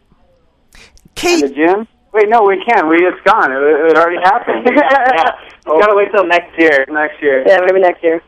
Kate, 1.15 1.41
The 1.41 1.49
gym? 1.49 1.89
Wait, 2.13 2.29
no, 2.29 2.43
we 2.43 2.63
can't. 2.65 2.89
We 2.89 2.97
it's 2.97 3.21
gone. 3.25 3.51
It, 3.51 3.57
it 3.57 3.97
already 3.97 4.21
happened. 4.23 4.69
yeah, 4.77 5.31
you 5.67 5.81
gotta 5.81 5.95
wait 5.95 6.11
till 6.13 6.27
next 6.27 6.59
year. 6.59 6.85
Next 6.91 7.23
year. 7.23 7.45
Yeah, 7.47 7.61
maybe 7.65 7.81
next 7.81 8.03
year. 8.03 8.23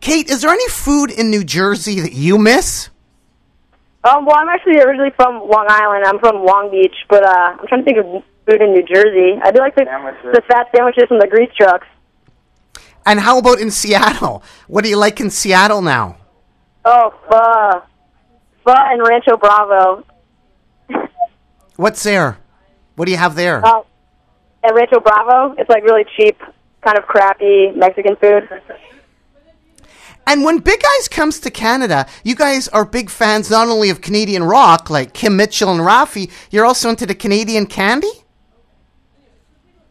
Kate, 0.00 0.28
is 0.28 0.42
there 0.42 0.50
any 0.50 0.68
food 0.68 1.10
in 1.10 1.30
New 1.30 1.44
Jersey 1.44 2.00
that 2.00 2.12
you 2.12 2.38
miss? 2.38 2.88
Um, 4.04 4.26
well, 4.26 4.36
I'm 4.36 4.48
actually 4.48 4.80
originally 4.80 5.12
from 5.14 5.48
Long 5.48 5.66
Island. 5.68 6.04
I'm 6.04 6.18
from 6.18 6.44
Long 6.44 6.70
Beach, 6.70 6.94
but 7.08 7.24
uh, 7.24 7.56
I'm 7.58 7.66
trying 7.68 7.84
to 7.84 7.84
think 7.84 7.98
of 7.98 8.22
food 8.46 8.60
in 8.60 8.72
New 8.72 8.82
Jersey. 8.82 9.38
I 9.42 9.50
do 9.52 9.60
like 9.60 9.76
the 9.76 9.84
Sandwiches. 9.84 10.32
the 10.32 10.42
fat 10.48 10.66
sandwiches 10.74 11.04
from 11.06 11.20
the 11.20 11.28
grease 11.28 11.50
trucks. 11.56 11.86
And 13.06 13.20
how 13.20 13.38
about 13.38 13.60
in 13.60 13.70
Seattle? 13.70 14.42
What 14.66 14.82
do 14.84 14.90
you 14.90 14.96
like 14.96 15.20
in 15.20 15.30
Seattle 15.30 15.82
now? 15.82 16.16
Oh, 16.84 17.14
pho, 17.28 17.82
pho 18.64 18.74
and 18.74 19.02
Rancho 19.06 19.36
Bravo. 19.36 20.04
What's 21.76 22.02
there? 22.02 22.38
What 22.96 23.06
do 23.06 23.12
you 23.12 23.18
have 23.18 23.34
there? 23.34 23.64
Uh, 23.64 23.82
at 24.64 24.74
Rancho 24.74 25.00
Bravo, 25.00 25.54
it's 25.58 25.70
like 25.70 25.84
really 25.84 26.04
cheap, 26.16 26.40
kind 26.82 26.98
of 26.98 27.04
crappy 27.04 27.70
Mexican 27.74 28.16
food. 28.16 28.48
And 30.26 30.44
when 30.44 30.58
Big 30.58 30.80
Eyes 30.98 31.08
comes 31.08 31.40
to 31.40 31.50
Canada, 31.50 32.06
you 32.24 32.34
guys 32.34 32.68
are 32.68 32.84
big 32.84 33.10
fans 33.10 33.50
not 33.50 33.68
only 33.68 33.90
of 33.90 34.00
Canadian 34.00 34.44
rock 34.44 34.88
like 34.88 35.12
Kim 35.12 35.36
Mitchell 35.36 35.70
and 35.70 35.80
Raffi, 35.80 36.30
you're 36.50 36.64
also 36.64 36.90
into 36.90 37.06
the 37.06 37.14
Canadian 37.14 37.66
candy? 37.66 38.10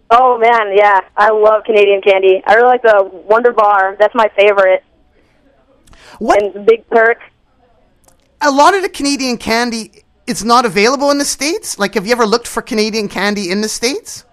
Oh 0.10 0.38
man, 0.38 0.76
yeah, 0.76 1.00
I 1.16 1.32
love 1.32 1.64
Canadian 1.66 2.02
candy. 2.02 2.42
I 2.46 2.56
really 2.56 2.68
like 2.68 2.82
the 2.82 3.10
Wonder 3.12 3.54
Bar. 3.54 3.96
That's 4.00 4.14
my 4.16 4.30
favorite. 4.36 4.84
What 6.20 6.42
And 6.42 6.66
Big 6.66 6.84
Turk. 6.94 7.20
a 8.42 8.52
lot 8.52 8.74
of 8.74 8.82
the 8.82 8.90
Canadian 8.90 9.38
candy 9.38 10.04
it's 10.28 10.44
not 10.44 10.66
available 10.66 11.12
in 11.12 11.18
the 11.18 11.26
states? 11.26 11.78
Like 11.80 11.96
have 11.96 12.06
you 12.06 12.12
ever 12.14 12.26
looked 12.26 12.48
for 12.48 12.62
Canadian 12.62 13.08
candy 13.10 13.52
in 13.52 13.62
the 13.62 13.70
states? 13.70 14.26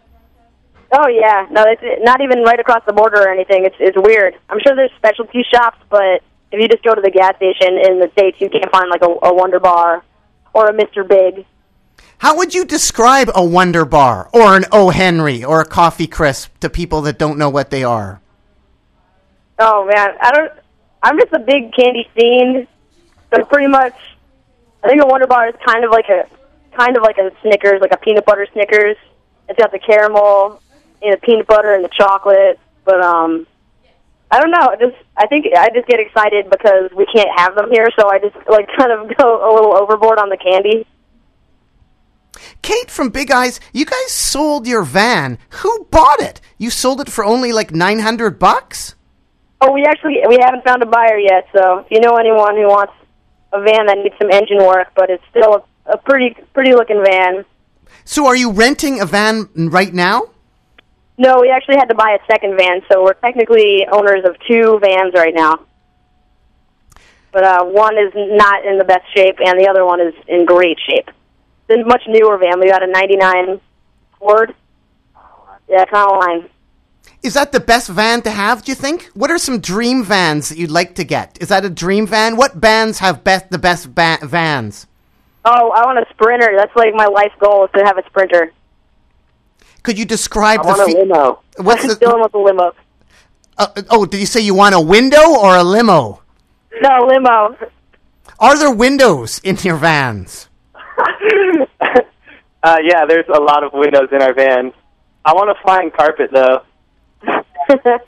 Oh 0.91 1.09
yeah, 1.09 1.47
no, 1.51 1.65
it's 1.67 1.83
not 2.03 2.23
even 2.23 2.43
right 2.43 2.59
across 2.59 2.83
the 2.87 2.95
border 2.95 3.21
or 3.21 3.29
anything. 3.29 3.65
It's 3.67 3.77
it's 3.79 3.97
weird. 3.97 4.39
I'm 4.49 4.59
sure 4.65 4.75
there's 4.75 4.91
specialty 4.97 5.45
shops, 5.53 5.79
but 5.91 6.23
if 6.51 6.61
you 6.61 6.67
just 6.67 6.83
go 6.83 6.95
to 6.95 7.01
the 7.03 7.11
gas 7.11 7.37
station 7.37 7.77
in 7.77 8.01
the 8.01 8.09
states, 8.13 8.41
you 8.41 8.49
can't 8.49 8.71
find 8.71 8.89
like 8.89 9.03
a, 9.03 9.27
a 9.27 9.35
Wonder 9.35 9.61
Bar 9.61 10.03
or 10.55 10.69
a 10.69 10.73
Mr. 10.73 11.07
Big. 11.07 11.45
How 12.19 12.37
would 12.37 12.55
you 12.55 12.65
describe 12.65 13.31
a 13.35 13.45
Wonder 13.45 13.85
Bar 13.85 14.31
or 14.33 14.57
an 14.57 14.65
O. 14.73 14.89
Henry 14.89 15.45
or 15.45 15.61
a 15.61 15.67
Coffee 15.67 16.07
Crisp 16.07 16.59
to 16.61 16.71
people 16.71 17.03
that 17.03 17.19
don't 17.19 17.39
know 17.39 17.51
what 17.51 17.71
they 17.71 17.85
are? 17.85 18.21
Oh 19.59 19.85
man, 19.87 20.15
I 20.21 20.33
don't. 20.33 20.53
I'm 21.03 21.19
just 21.19 21.33
a 21.33 21.39
big 21.39 21.75
candy 21.75 22.09
fiend. 22.15 22.67
So 23.33 23.45
pretty 23.45 23.69
much, 23.69 23.95
I 24.83 24.89
think 24.89 25.03
a 25.03 25.07
Wonder 25.07 25.27
Bar 25.27 25.49
is 25.49 25.55
kind 25.67 25.85
of 25.85 25.91
like 25.91 26.09
a 26.09 26.27
kind 26.75 26.97
of 26.97 27.03
like 27.03 27.19
a 27.19 27.31
Snickers, 27.43 27.83
like 27.83 27.93
a 27.93 27.99
peanut 27.99 28.25
butter 28.25 28.47
Snickers. 28.55 28.97
It's 29.51 29.59
got 29.59 29.71
the 29.71 29.79
caramel 29.79 30.63
and 31.03 31.13
the 31.13 31.19
peanut 31.19 31.47
butter 31.47 31.75
and 31.75 31.85
the 31.85 31.91
chocolate. 31.97 32.59
But 32.85 33.01
um, 33.03 33.47
I 34.31 34.41
don't 34.41 34.51
know. 34.51 34.71
it 34.73 34.81
Just 34.81 34.97
I 35.17 35.27
think 35.27 35.47
I 35.57 35.71
just 35.71 35.87
get 35.89 36.01
excited 36.01 36.51
because 36.51 36.91
we 36.97 37.07
can't 37.07 37.31
have 37.37 37.55
them 37.55 37.71
here, 37.71 37.89
so 37.99 38.09
I 38.09 38.19
just 38.19 38.37
like 38.49 38.69
kind 38.79 38.93
of 38.93 39.17
go 39.17 39.51
a 39.51 39.51
little 39.55 39.77
overboard 39.77 40.19
on 40.19 40.29
the 40.29 40.37
candy. 40.37 40.87
Kate 42.63 42.91
from 42.91 43.11
Big 43.11 43.31
Eyes, 43.31 43.59
you 43.73 43.85
guys 43.85 44.13
sold 44.13 44.67
your 44.67 44.85
van. 44.85 45.39
Who 45.63 45.87
bought 45.91 46.21
it? 46.21 46.41
You 46.57 46.71
sold 46.71 47.01
it 47.01 47.11
for 47.11 47.25
only 47.25 47.53
like 47.53 47.73
900 47.73 48.39
bucks? 48.39 48.95
Oh, 49.61 49.73
we 49.73 49.85
actually 49.85 50.19
we 50.29 50.39
haven't 50.41 50.65
found 50.65 50.83
a 50.83 50.87
buyer 50.87 51.19
yet. 51.19 51.49
So 51.55 51.79
if 51.79 51.87
you 51.91 52.01
know 52.01 52.17
anyone 52.17 52.55
who 52.55 52.67
wants 52.69 52.93
a 53.53 53.61
van 53.61 53.87
that 53.87 53.99
needs 53.99 54.15
some 54.21 54.31
engine 54.31 54.59
work, 54.59 54.89
but 54.95 55.11
it's 55.11 55.25
still 55.31 55.67
a, 55.87 55.93
a 55.93 55.99
pretty 55.99 56.37
pretty 56.53 56.73
looking 56.73 57.03
van. 57.05 57.45
So 58.05 58.27
are 58.27 58.37
you 58.37 58.53
renting 58.53 59.01
a 59.01 59.07
van 59.07 59.49
right 59.55 59.93
now? 59.93 60.31
No, 61.19 61.41
we 61.41 61.51
actually 61.51 61.77
had 61.77 61.89
to 61.89 61.97
buy 61.97 62.17
a 62.21 62.33
second 62.33 62.57
van, 62.57 62.81
so 62.91 63.03
we're 63.03 63.15
technically 63.15 63.85
owners 63.91 64.25
of 64.25 64.37
two 64.47 64.79
vans 64.79 65.13
right 65.15 65.35
now. 65.35 65.67
But 67.33 67.45
uh, 67.45 67.65
one 67.65 67.99
is 67.99 68.13
not 68.15 68.65
in 68.65 68.79
the 68.79 68.85
best 68.85 69.05
shape, 69.15 69.37
and 69.45 69.59
the 69.61 69.69
other 69.69 69.85
one 69.85 70.01
is 70.01 70.15
in 70.29 70.47
great 70.47 70.79
shape. 70.89 71.11
It's 71.69 71.83
a 71.83 71.85
much 71.85 72.03
newer 72.07 72.39
van. 72.39 72.61
We 72.61 72.71
got 72.71 72.85
a 72.85 72.87
'99 72.87 73.61
Ford. 74.19 74.55
Yeah, 75.69 75.85
Econoline. 75.85 76.49
Is 77.23 77.35
that 77.35 77.51
the 77.51 77.61
best 77.61 77.89
van 77.89 78.23
to 78.23 78.31
have, 78.31 78.65
do 78.65 78.71
you 78.71 78.77
think? 78.77 79.07
What 79.15 79.31
are 79.31 79.39
some 79.39 79.59
dream 79.59 80.05
vans 80.05 80.49
that 80.49 80.57
you'd 80.57 80.71
like 80.71 80.95
to 80.95 81.05
get? 81.05 81.37
Is 81.41 81.49
that 81.49 81.65
a 81.65 81.71
dream 81.71 82.07
van? 82.07 82.37
What 82.37 82.61
bands 82.61 83.01
have 83.01 83.25
best 83.25 83.51
the 83.51 83.59
best 83.59 83.93
ba- 83.93 84.19
vans? 84.23 84.87
Oh, 85.45 85.71
I 85.71 85.85
want 85.85 85.99
a 85.99 86.07
Sprinter. 86.11 86.53
That's 86.57 86.75
like 86.77 86.95
my 86.95 87.07
life 87.07 87.33
goal 87.41 87.65
is 87.65 87.71
to 87.75 87.85
have 87.85 87.99
a 87.99 88.05
Sprinter. 88.07 88.53
Could 89.83 89.99
you 89.99 90.05
describe 90.05 90.61
I 90.61 90.63
the 90.63 90.69
want 90.69 90.93
a 90.93 90.99
limo. 90.99 91.41
What's 91.59 91.83
I'm 91.83 91.89
the 91.89 92.19
with 92.23 92.35
a 92.35 92.39
limo. 92.39 92.73
uh, 93.59 93.83
oh, 93.91 94.07
did 94.07 94.21
you 94.21 94.27
say 94.27 94.41
you 94.41 94.55
want 94.55 94.75
a 94.75 94.81
window 94.81 95.37
or 95.37 95.57
a 95.57 95.65
limo? 95.65 96.23
No 96.81 97.07
limo. 97.07 97.57
Are 98.39 98.59
there 98.59 98.71
windows 98.73 99.41
in 99.43 99.57
your 99.57 99.77
vans? 99.77 100.49
uh, 101.81 102.77
yeah, 102.83 103.05
there's 103.09 103.27
a 103.35 103.41
lot 103.41 103.65
of 103.65 103.73
windows 103.73 104.09
in 104.13 104.23
our 104.23 104.35
van. 104.35 104.73
I 105.25 105.33
want 105.33 105.51
a 105.51 105.55
flying 105.63 105.91
carpet 105.91 106.31
though. 106.33 106.63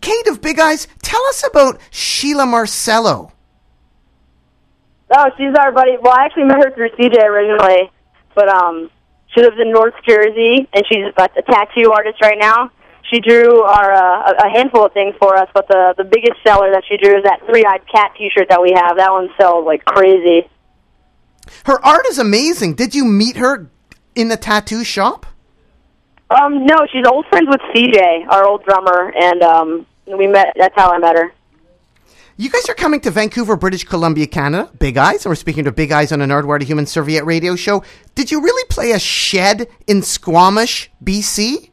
Kate 0.00 0.26
of 0.28 0.40
Big 0.42 0.58
Eyes, 0.58 0.88
tell 1.02 1.22
us 1.26 1.44
about 1.46 1.80
Sheila 1.90 2.46
Marcello. 2.46 3.32
Oh, 5.10 5.30
she's 5.36 5.54
our 5.58 5.72
buddy. 5.72 5.96
Well, 6.00 6.12
I 6.12 6.24
actually 6.24 6.44
met 6.44 6.58
her 6.64 6.70
through 6.74 6.90
CJ 6.90 7.22
originally, 7.22 7.90
but 8.34 8.48
um, 8.48 8.90
she 9.36 9.42
lives 9.42 9.56
in 9.60 9.70
North 9.70 9.94
Jersey, 10.08 10.66
and 10.72 10.84
she's 10.88 11.04
a, 11.16 11.22
a 11.22 11.42
tattoo 11.42 11.92
artist 11.92 12.20
right 12.22 12.38
now. 12.38 12.70
She 13.12 13.20
drew 13.20 13.62
our 13.62 13.92
uh, 13.92 14.32
a- 14.32 14.50
handful 14.50 14.86
of 14.86 14.92
things 14.92 15.14
for 15.20 15.36
us, 15.36 15.48
but 15.54 15.68
the 15.68 15.94
the 15.96 16.04
biggest 16.04 16.42
seller 16.44 16.72
that 16.72 16.82
she 16.88 16.96
drew 16.96 17.18
is 17.18 17.24
that 17.24 17.40
three-eyed 17.46 17.82
cat 17.92 18.12
T-shirt 18.18 18.48
that 18.48 18.60
we 18.60 18.72
have. 18.74 18.96
That 18.96 19.12
one 19.12 19.28
sells 19.38 19.66
like 19.66 19.84
crazy. 19.84 20.48
Her 21.66 21.84
art 21.84 22.06
is 22.08 22.18
amazing. 22.18 22.74
Did 22.74 22.94
you 22.94 23.04
meet 23.04 23.36
her 23.36 23.70
in 24.14 24.28
the 24.28 24.36
tattoo 24.36 24.82
shop? 24.82 25.26
Um, 26.30 26.66
no, 26.66 26.86
she's 26.90 27.06
old 27.06 27.26
friends 27.26 27.46
with 27.48 27.60
CJ, 27.72 28.26
our 28.28 28.44
old 28.44 28.64
drummer, 28.64 29.12
and 29.16 29.42
um, 29.42 29.86
we 30.06 30.26
met. 30.26 30.54
That's 30.56 30.74
how 30.74 30.90
I 30.90 30.98
met 30.98 31.16
her. 31.16 31.32
You 32.38 32.50
guys 32.50 32.68
are 32.68 32.74
coming 32.74 33.00
to 33.00 33.10
Vancouver, 33.10 33.56
British 33.56 33.84
Columbia, 33.84 34.26
Canada. 34.26 34.70
Big 34.78 34.98
Eyes, 34.98 35.24
and 35.24 35.30
we're 35.30 35.36
speaking 35.36 35.64
to 35.64 35.72
Big 35.72 35.90
Eyes 35.90 36.12
on 36.12 36.20
a 36.20 36.26
Nardwuar 36.26 36.58
the 36.58 36.66
Human 36.66 36.84
Serviette 36.84 37.24
radio 37.24 37.56
show. 37.56 37.82
Did 38.14 38.30
you 38.30 38.42
really 38.42 38.62
play 38.68 38.92
a 38.92 38.98
shed 38.98 39.68
in 39.86 40.02
Squamish, 40.02 40.90
BC? 41.02 41.70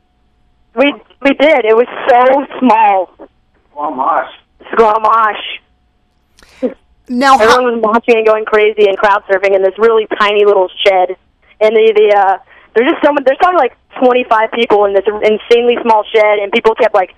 We 0.75 0.93
we 1.21 1.33
did. 1.33 1.65
It 1.65 1.75
was 1.75 1.87
so 2.07 2.59
small. 2.59 3.11
Squamish. 3.71 4.31
Squamish. 4.71 5.59
Now, 7.09 7.37
how, 7.37 7.43
Everyone 7.43 7.81
was 7.81 7.81
watching 7.83 8.15
and 8.15 8.25
going 8.25 8.45
crazy 8.45 8.87
and 8.87 8.97
crowd 8.97 9.23
surfing 9.29 9.53
in 9.53 9.63
this 9.63 9.77
really 9.77 10.07
tiny 10.17 10.45
little 10.45 10.69
shed. 10.87 11.17
And 11.59 11.75
the 11.75 11.91
the 11.91 12.15
uh, 12.15 12.37
there's 12.73 12.89
just 12.89 13.03
so 13.03 13.11
much. 13.11 13.25
There's 13.25 13.37
probably 13.37 13.59
like 13.59 13.75
25 13.99 14.51
people 14.53 14.85
in 14.85 14.93
this 14.93 15.03
insanely 15.05 15.75
small 15.83 16.05
shed, 16.15 16.39
and 16.39 16.53
people 16.53 16.73
kept 16.73 16.95
like 16.95 17.13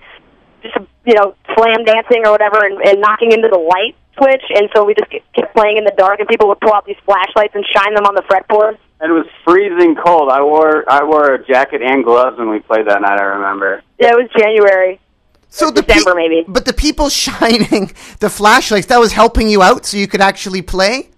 just 0.74 0.86
you 1.04 1.14
know 1.14 1.34
slam 1.54 1.84
dancing 1.84 2.26
or 2.26 2.32
whatever, 2.32 2.64
and, 2.64 2.80
and 2.82 3.00
knocking 3.00 3.32
into 3.32 3.48
the 3.48 3.58
light 3.58 3.96
switch. 4.16 4.42
And 4.50 4.68
so 4.74 4.84
we 4.84 4.94
just 4.94 5.10
kept 5.10 5.54
playing 5.54 5.76
in 5.76 5.84
the 5.84 5.94
dark, 5.96 6.20
and 6.20 6.28
people 6.28 6.48
would 6.48 6.60
pull 6.60 6.72
out 6.72 6.84
these 6.86 7.00
flashlights 7.04 7.54
and 7.54 7.64
shine 7.74 7.94
them 7.94 8.04
on 8.04 8.14
the 8.14 8.22
fretboard. 8.22 8.78
and 9.00 9.10
it 9.10 9.14
was 9.14 9.26
freezing 9.44 9.94
cold. 9.94 10.30
I 10.30 10.42
wore 10.42 10.90
I 10.90 11.04
wore 11.04 11.34
a 11.34 11.44
jacket 11.46 11.82
and 11.82 12.04
gloves 12.04 12.38
when 12.38 12.50
we 12.50 12.60
played 12.60 12.86
that 12.88 13.00
night. 13.02 13.20
I 13.20 13.24
remember. 13.24 13.82
Yeah, 13.98 14.12
it 14.12 14.16
was 14.16 14.30
January. 14.36 15.00
So 15.48 15.70
the 15.70 15.82
December, 15.82 16.14
maybe. 16.14 16.44
But 16.46 16.64
the 16.64 16.72
people 16.72 17.08
shining 17.24 17.92
the 18.20 18.30
flashlights 18.30 18.86
that 18.86 18.98
was 18.98 19.12
helping 19.12 19.48
you 19.48 19.62
out, 19.62 19.86
so 19.86 19.96
you 19.96 20.08
could 20.08 20.20
actually 20.20 20.62
play. 20.62 21.10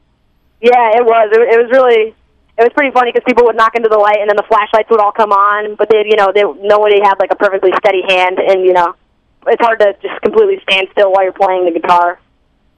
Yeah, 0.60 0.98
it 0.98 1.04
was. 1.04 1.30
It, 1.32 1.40
it 1.40 1.62
was 1.62 1.70
really. 1.70 2.14
It 2.58 2.62
was 2.62 2.72
pretty 2.74 2.90
funny 2.90 3.12
because 3.12 3.22
people 3.24 3.44
would 3.44 3.54
knock 3.54 3.76
into 3.76 3.88
the 3.88 3.98
light, 3.98 4.18
and 4.18 4.28
then 4.28 4.36
the 4.36 4.42
flashlights 4.48 4.90
would 4.90 4.98
all 4.98 5.12
come 5.12 5.30
on. 5.30 5.76
But 5.76 5.88
they, 5.88 6.02
you 6.04 6.16
know, 6.16 6.32
they 6.34 6.42
nobody 6.42 7.00
had 7.00 7.14
like 7.20 7.30
a 7.30 7.36
perfectly 7.36 7.70
steady 7.78 8.02
hand, 8.08 8.38
and 8.38 8.64
you 8.64 8.72
know, 8.72 8.94
it's 9.48 9.62
hard 9.62 9.80
to 9.80 9.94
just 10.02 10.20
completely 10.22 10.60
stand 10.68 10.88
still 10.92 11.12
while 11.12 11.24
you're 11.24 11.32
playing 11.32 11.64
the 11.64 11.72
guitar. 11.78 12.20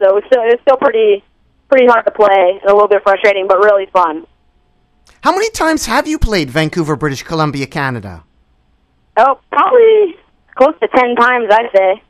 So 0.00 0.16
it's 0.16 0.26
still, 0.26 0.42
it 0.42 0.46
was 0.46 0.58
still 0.62 0.76
pretty, 0.76 1.22
pretty 1.68 1.86
hard 1.86 2.04
to 2.06 2.10
play, 2.10 2.58
and 2.62 2.70
a 2.70 2.72
little 2.72 2.88
bit 2.88 3.02
frustrating, 3.02 3.46
but 3.46 3.58
really 3.58 3.86
fun. 3.86 4.26
How 5.22 5.32
many 5.32 5.50
times 5.50 5.86
have 5.86 6.08
you 6.08 6.18
played 6.18 6.50
Vancouver, 6.50 6.96
British 6.96 7.22
Columbia, 7.22 7.66
Canada? 7.66 8.24
Oh, 9.16 9.38
probably 9.52 10.16
close 10.54 10.74
to 10.80 10.88
ten 10.88 11.14
times, 11.16 11.48
I'd 11.50 11.70
say. 11.76 12.02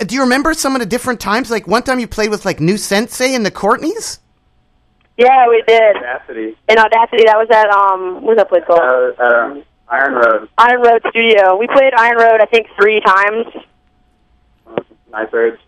Uh, 0.00 0.04
Do 0.04 0.14
you 0.14 0.20
remember 0.20 0.54
some 0.54 0.74
of 0.76 0.80
the 0.80 0.86
different 0.86 1.20
times? 1.20 1.50
Like 1.50 1.66
one 1.66 1.82
time 1.82 1.98
you 1.98 2.06
played 2.06 2.30
with 2.30 2.44
like 2.44 2.60
Nu 2.60 2.74
Sensae 2.74 3.34
and 3.34 3.44
the 3.44 3.50
Courtneys. 3.50 4.20
Yeah, 5.16 5.48
we 5.48 5.62
did. 5.66 5.96
Audacity. 5.96 6.56
In 6.68 6.78
Audacity, 6.78 7.24
that 7.24 7.36
was 7.36 7.48
at 7.50 7.70
um, 7.70 8.22
what's 8.22 8.38
that 8.38 8.48
place 8.48 8.62
called? 8.66 8.80
Uh, 8.80 9.22
uh, 9.22 9.62
Iron 9.88 10.14
Road, 10.14 10.48
Iron 10.58 10.80
Road 10.80 11.02
Studio. 11.10 11.56
We 11.56 11.66
played 11.66 11.92
Iron 11.96 12.16
Road, 12.16 12.40
I 12.40 12.46
think, 12.46 12.66
three 12.80 13.00
times. 13.00 13.46
Nightbirds, 15.14 15.60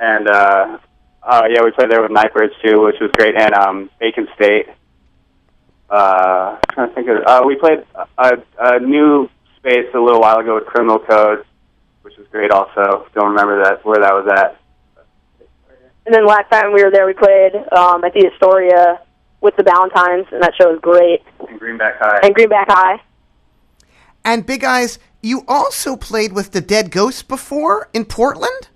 and 0.00 0.28
uh, 0.28 0.78
uh, 1.22 1.42
yeah, 1.50 1.62
we 1.62 1.70
played 1.70 1.90
there 1.90 2.02
with 2.02 2.10
Nightbirds 2.10 2.54
too, 2.64 2.82
which 2.82 2.96
was 3.00 3.10
great, 3.12 3.34
and 3.36 3.54
um, 3.54 3.90
Bacon 4.00 4.26
State. 4.34 4.66
Uh, 5.90 6.56
trying 6.72 6.88
to 6.88 6.94
think 6.94 7.08
of 7.08 7.18
uh, 7.26 7.42
we 7.46 7.56
played 7.56 7.84
a, 8.18 8.32
a 8.58 8.80
new 8.80 9.28
space 9.58 9.86
a 9.94 9.98
little 9.98 10.20
while 10.20 10.38
ago 10.38 10.54
with 10.54 10.66
Criminal 10.66 10.98
Code, 10.98 11.44
which 12.02 12.16
was 12.16 12.26
great. 12.32 12.50
Also, 12.50 13.06
don't 13.14 13.28
remember 13.28 13.62
that 13.62 13.84
where 13.84 14.00
that 14.00 14.12
was 14.12 14.26
at. 14.32 14.60
And 16.06 16.14
then 16.14 16.26
last 16.26 16.50
time 16.50 16.72
we 16.72 16.82
were 16.82 16.90
there, 16.90 17.06
we 17.06 17.14
played 17.14 17.54
um, 17.72 18.04
at 18.04 18.12
the 18.12 18.30
Astoria 18.32 19.00
with 19.40 19.56
the 19.56 19.62
Valentines, 19.62 20.26
and 20.32 20.42
that 20.42 20.52
show 20.60 20.70
was 20.70 20.80
great. 20.80 21.22
In 21.48 21.58
Greenback 21.58 21.98
High. 21.98 22.20
And 22.22 22.34
Greenback 22.34 22.68
High. 22.68 23.00
And 24.24 24.44
Big 24.46 24.64
Eyes, 24.64 24.98
you 25.22 25.44
also 25.48 25.96
played 25.96 26.32
with 26.32 26.52
the 26.52 26.60
Dead 26.60 26.90
Ghosts 26.90 27.22
before 27.22 27.88
in 27.92 28.04
Portland. 28.04 28.68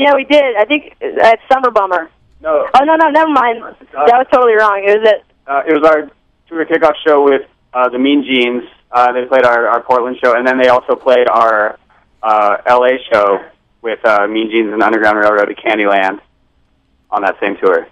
Yeah, 0.00 0.14
we 0.14 0.24
did. 0.24 0.56
I 0.56 0.64
think 0.64 0.96
at 1.02 1.38
Summer 1.52 1.70
Bummer. 1.70 2.10
no, 2.40 2.66
Oh 2.74 2.84
no, 2.84 2.96
no, 2.96 3.10
never 3.10 3.30
mind. 3.30 3.62
That 3.92 4.16
was 4.16 4.26
totally 4.32 4.54
wrong. 4.54 4.82
It 4.82 4.98
was 4.98 5.08
at 5.08 5.24
uh, 5.46 5.62
it 5.68 5.74
was 5.78 5.84
our 5.84 6.10
tour 6.48 6.64
kickoff 6.64 6.94
show 7.06 7.22
with 7.22 7.42
uh, 7.74 7.88
the 7.90 7.98
Mean 7.98 8.24
Jeans. 8.24 8.64
Uh, 8.90 9.12
they 9.12 9.24
played 9.26 9.44
our, 9.44 9.68
our 9.68 9.82
Portland 9.82 10.16
show, 10.22 10.34
and 10.36 10.46
then 10.46 10.58
they 10.58 10.68
also 10.68 10.94
played 10.96 11.28
our 11.28 11.78
uh, 12.22 12.56
LA 12.66 12.96
show 13.12 13.44
with 13.82 14.02
uh, 14.04 14.26
Mean 14.26 14.50
Jeans 14.50 14.72
and 14.72 14.82
Underground 14.82 15.18
Railroad 15.18 15.50
at 15.50 15.56
Candyland 15.58 16.20
on 17.10 17.22
that 17.22 17.36
same 17.40 17.56
tour. 17.56 17.86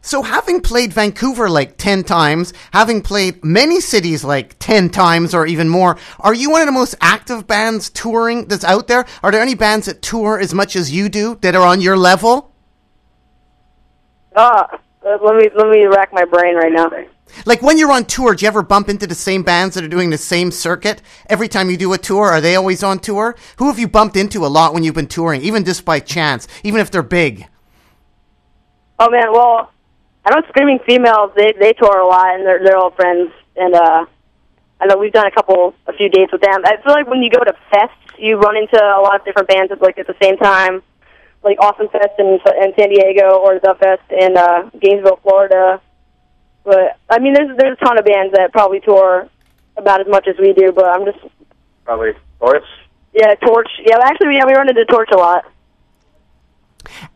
So, 0.00 0.22
having 0.22 0.60
played 0.60 0.92
Vancouver 0.92 1.50
like 1.50 1.76
10 1.76 2.04
times, 2.04 2.52
having 2.72 3.02
played 3.02 3.44
many 3.44 3.80
cities 3.80 4.24
like 4.24 4.56
10 4.58 4.90
times 4.90 5.34
or 5.34 5.46
even 5.46 5.68
more, 5.68 5.98
are 6.20 6.32
you 6.32 6.50
one 6.50 6.62
of 6.62 6.66
the 6.66 6.72
most 6.72 6.94
active 7.00 7.46
bands 7.46 7.90
touring 7.90 8.46
that's 8.46 8.64
out 8.64 8.86
there? 8.86 9.04
Are 9.22 9.30
there 9.30 9.42
any 9.42 9.54
bands 9.54 9.86
that 9.86 10.00
tour 10.00 10.38
as 10.38 10.54
much 10.54 10.76
as 10.76 10.92
you 10.92 11.08
do 11.08 11.34
that 11.42 11.54
are 11.54 11.66
on 11.66 11.80
your 11.80 11.96
level? 11.96 12.54
uh, 14.38 14.64
let 15.04 15.36
me 15.36 15.48
let 15.54 15.68
me 15.68 15.84
rack 15.84 16.12
my 16.12 16.24
brain 16.24 16.54
right 16.54 16.72
now. 16.72 16.90
Like 17.44 17.60
when 17.60 17.76
you're 17.76 17.92
on 17.92 18.04
tour, 18.04 18.34
do 18.34 18.44
you 18.44 18.48
ever 18.48 18.62
bump 18.62 18.88
into 18.88 19.06
the 19.06 19.14
same 19.14 19.42
bands 19.42 19.74
that 19.74 19.84
are 19.84 19.88
doing 19.88 20.10
the 20.10 20.18
same 20.18 20.50
circuit? 20.50 21.02
Every 21.28 21.48
time 21.48 21.70
you 21.70 21.76
do 21.76 21.92
a 21.92 21.98
tour, 21.98 22.26
are 22.26 22.40
they 22.40 22.56
always 22.56 22.82
on 22.82 23.00
tour? 23.00 23.36
Who 23.58 23.66
have 23.66 23.78
you 23.78 23.88
bumped 23.88 24.16
into 24.16 24.46
a 24.46 24.48
lot 24.48 24.72
when 24.72 24.84
you've 24.84 24.94
been 24.94 25.06
touring, 25.06 25.42
even 25.42 25.64
just 25.64 25.84
by 25.84 26.00
chance, 26.00 26.46
even 26.62 26.80
if 26.80 26.90
they're 26.90 27.02
big? 27.02 27.46
Oh 28.98 29.10
man, 29.10 29.32
well, 29.32 29.72
I 30.28 30.34
know 30.34 30.46
Screaming 30.50 30.78
Females. 30.86 31.32
They 31.34 31.54
they 31.58 31.72
tour 31.72 32.00
a 32.00 32.06
lot, 32.06 32.34
and 32.34 32.44
they're 32.46 32.62
they're 32.62 32.76
all 32.76 32.90
friends. 32.90 33.32
And 33.56 33.74
uh, 33.74 34.04
I 34.78 34.86
know 34.86 34.98
we've 34.98 35.12
done 35.12 35.26
a 35.26 35.30
couple, 35.30 35.74
a 35.86 35.92
few 35.94 36.10
dates 36.10 36.32
with 36.32 36.42
them. 36.42 36.60
I 36.66 36.76
feel 36.84 36.92
like 36.92 37.08
when 37.08 37.22
you 37.22 37.30
go 37.30 37.42
to 37.42 37.54
fests, 37.72 38.18
you 38.18 38.36
run 38.36 38.54
into 38.56 38.76
a 38.76 39.00
lot 39.00 39.18
of 39.18 39.24
different 39.24 39.48
bands 39.48 39.72
at 39.72 39.80
like 39.80 39.96
at 39.96 40.06
the 40.06 40.14
same 40.20 40.36
time, 40.36 40.82
like 41.42 41.56
Awesome 41.60 41.88
Fest 41.88 42.12
in, 42.18 42.38
in 42.60 42.72
San 42.78 42.90
Diego 42.90 43.38
or 43.38 43.58
the 43.58 43.74
Fest 43.80 44.02
in 44.10 44.36
uh, 44.36 44.68
Gainesville, 44.78 45.18
Florida. 45.22 45.80
But 46.62 46.98
I 47.08 47.18
mean, 47.20 47.32
there's 47.32 47.56
there's 47.56 47.78
a 47.80 47.84
ton 47.84 47.98
of 47.98 48.04
bands 48.04 48.34
that 48.36 48.52
probably 48.52 48.80
tour 48.80 49.30
about 49.78 50.02
as 50.02 50.08
much 50.08 50.28
as 50.28 50.36
we 50.38 50.52
do. 50.52 50.72
But 50.72 50.84
I'm 50.84 51.06
just 51.06 51.24
Probably 51.86 52.12
Torch. 52.38 52.68
yeah, 53.14 53.34
Torch. 53.36 53.70
Yeah, 53.82 53.96
actually, 54.02 54.36
yeah, 54.36 54.44
we 54.44 54.52
run 54.52 54.68
into 54.68 54.84
Torch 54.84 55.08
a 55.10 55.16
lot. 55.16 55.46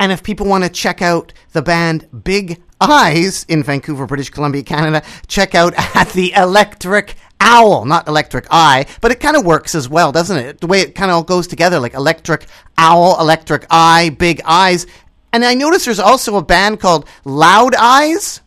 And 0.00 0.10
if 0.12 0.22
people 0.22 0.46
want 0.46 0.64
to 0.64 0.70
check 0.70 1.02
out 1.02 1.34
the 1.52 1.60
band 1.60 2.08
Big 2.24 2.62
Eyes 2.90 3.44
in 3.48 3.62
Vancouver, 3.62 4.06
British 4.06 4.30
Columbia, 4.30 4.62
Canada, 4.62 5.02
check 5.26 5.54
out 5.54 5.74
at 5.96 6.10
the 6.10 6.32
Electric 6.34 7.14
Owl, 7.40 7.84
not 7.84 8.06
Electric 8.08 8.46
Eye, 8.50 8.86
but 9.00 9.10
it 9.10 9.20
kind 9.20 9.36
of 9.36 9.44
works 9.44 9.74
as 9.74 9.88
well, 9.88 10.12
doesn't 10.12 10.36
it? 10.36 10.60
The 10.60 10.66
way 10.66 10.80
it 10.80 10.94
kind 10.94 11.10
of 11.10 11.16
all 11.16 11.22
goes 11.22 11.46
together, 11.46 11.80
like 11.80 11.94
Electric 11.94 12.46
Owl, 12.78 13.20
Electric 13.20 13.66
Eye, 13.70 14.10
Big 14.10 14.40
Eyes. 14.44 14.86
And 15.32 15.44
I 15.44 15.54
notice 15.54 15.84
there's 15.84 15.98
also 15.98 16.36
a 16.36 16.42
band 16.42 16.80
called 16.80 17.08
Loud 17.24 17.74
Eyes. 17.74 18.40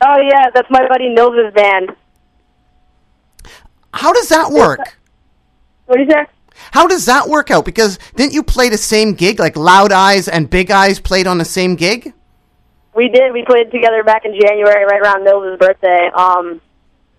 Oh 0.00 0.16
yeah, 0.20 0.50
that's 0.54 0.70
my 0.70 0.86
buddy 0.88 1.08
Nils's 1.08 1.52
band. 1.54 1.90
How 3.92 4.12
does 4.12 4.28
that 4.28 4.50
work? 4.50 4.98
What 5.86 5.98
you 5.98 6.06
say? 6.10 6.26
How 6.72 6.86
does 6.86 7.06
that 7.06 7.28
work 7.28 7.50
out? 7.50 7.64
Because 7.64 7.98
didn't 8.16 8.32
you 8.32 8.42
play 8.42 8.68
the 8.68 8.78
same 8.78 9.14
gig? 9.14 9.38
Like 9.38 9.56
Loud 9.56 9.92
Eyes 9.92 10.28
and 10.28 10.48
Big 10.48 10.70
Eyes 10.70 10.98
played 10.98 11.26
on 11.26 11.38
the 11.38 11.44
same 11.44 11.76
gig? 11.76 12.12
We 12.94 13.08
did. 13.08 13.32
We 13.32 13.44
played 13.44 13.70
together 13.70 14.04
back 14.04 14.24
in 14.24 14.38
January, 14.38 14.84
right 14.84 15.00
around 15.00 15.24
Mills' 15.24 15.58
birthday. 15.58 16.10
Um, 16.14 16.60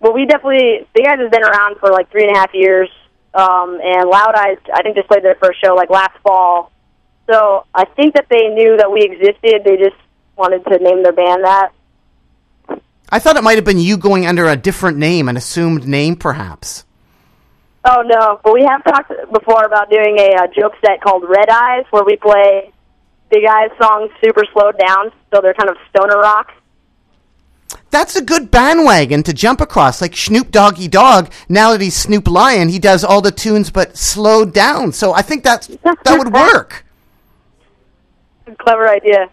well, 0.00 0.12
we 0.12 0.24
definitely. 0.26 0.86
The 0.94 1.02
guys 1.02 1.18
have 1.18 1.30
been 1.30 1.44
around 1.44 1.78
for 1.78 1.90
like 1.90 2.10
three 2.10 2.26
and 2.26 2.34
a 2.34 2.38
half 2.38 2.54
years, 2.54 2.88
um, 3.34 3.78
and 3.82 4.08
Loud 4.08 4.34
Eyes, 4.34 4.58
I 4.72 4.82
think, 4.82 4.96
just 4.96 5.08
played 5.08 5.22
their 5.22 5.34
first 5.36 5.60
show 5.62 5.74
like 5.74 5.90
last 5.90 6.16
fall. 6.22 6.72
So 7.28 7.66
I 7.74 7.84
think 7.84 8.14
that 8.14 8.26
they 8.30 8.48
knew 8.48 8.76
that 8.76 8.90
we 8.90 9.02
existed. 9.02 9.62
They 9.64 9.76
just 9.76 9.96
wanted 10.36 10.64
to 10.64 10.78
name 10.78 11.02
their 11.02 11.12
band 11.12 11.44
that. 11.44 11.72
I 13.10 13.18
thought 13.18 13.36
it 13.36 13.44
might 13.44 13.56
have 13.56 13.64
been 13.64 13.78
you 13.78 13.96
going 13.96 14.26
under 14.26 14.46
a 14.46 14.56
different 14.56 14.98
name, 14.98 15.28
an 15.28 15.36
assumed 15.36 15.86
name, 15.86 16.16
perhaps. 16.16 16.84
Oh 17.84 18.02
no, 18.02 18.40
but 18.42 18.52
we 18.52 18.64
have 18.64 18.82
talked 18.82 19.12
before 19.32 19.64
about 19.64 19.90
doing 19.90 20.18
a 20.18 20.34
uh, 20.34 20.46
joke 20.48 20.72
set 20.84 21.00
called 21.00 21.22
Red 21.28 21.48
Eyes, 21.48 21.84
where 21.90 22.02
we 22.02 22.16
play 22.16 22.72
Big 23.36 23.44
Eyes 23.44 23.68
songs 23.78 24.10
super 24.24 24.44
slowed 24.50 24.78
down, 24.78 25.12
so 25.30 25.42
they're 25.42 25.52
kind 25.52 25.68
of 25.68 25.76
stoner 25.90 26.18
rock. 26.18 26.54
That's 27.90 28.16
a 28.16 28.22
good 28.22 28.50
bandwagon 28.50 29.22
to 29.24 29.34
jump 29.34 29.60
across. 29.60 30.00
Like 30.00 30.16
Snoop 30.16 30.50
Doggy 30.50 30.88
Dogg, 30.88 31.30
now 31.46 31.72
that 31.72 31.82
he's 31.82 31.94
Snoop 31.94 32.28
Lion, 32.28 32.70
he 32.70 32.78
does 32.78 33.04
all 33.04 33.20
the 33.20 33.30
tunes 33.30 33.70
but 33.70 33.94
slowed 33.94 34.54
down. 34.54 34.90
So 34.92 35.12
I 35.12 35.20
think 35.20 35.44
that's, 35.44 35.66
that 35.82 36.16
would 36.18 36.32
work. 36.32 36.86
Clever 38.58 38.88
idea. 38.88 39.28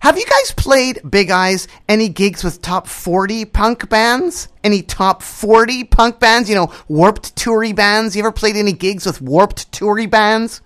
Have 0.00 0.16
you 0.16 0.24
guys 0.24 0.52
played 0.52 1.02
Big 1.10 1.30
Eyes 1.30 1.68
any 1.90 2.08
gigs 2.08 2.42
with 2.42 2.62
top 2.62 2.86
40 2.86 3.44
punk 3.44 3.90
bands? 3.90 4.48
Any 4.64 4.80
top 4.80 5.22
40 5.22 5.84
punk 5.84 6.18
bands? 6.18 6.48
You 6.48 6.54
know, 6.54 6.72
warped 6.88 7.36
toury 7.36 7.76
bands? 7.76 8.16
You 8.16 8.22
ever 8.22 8.32
played 8.32 8.56
any 8.56 8.72
gigs 8.72 9.04
with 9.04 9.20
warped 9.20 9.70
toury 9.70 10.08
bands? 10.08 10.62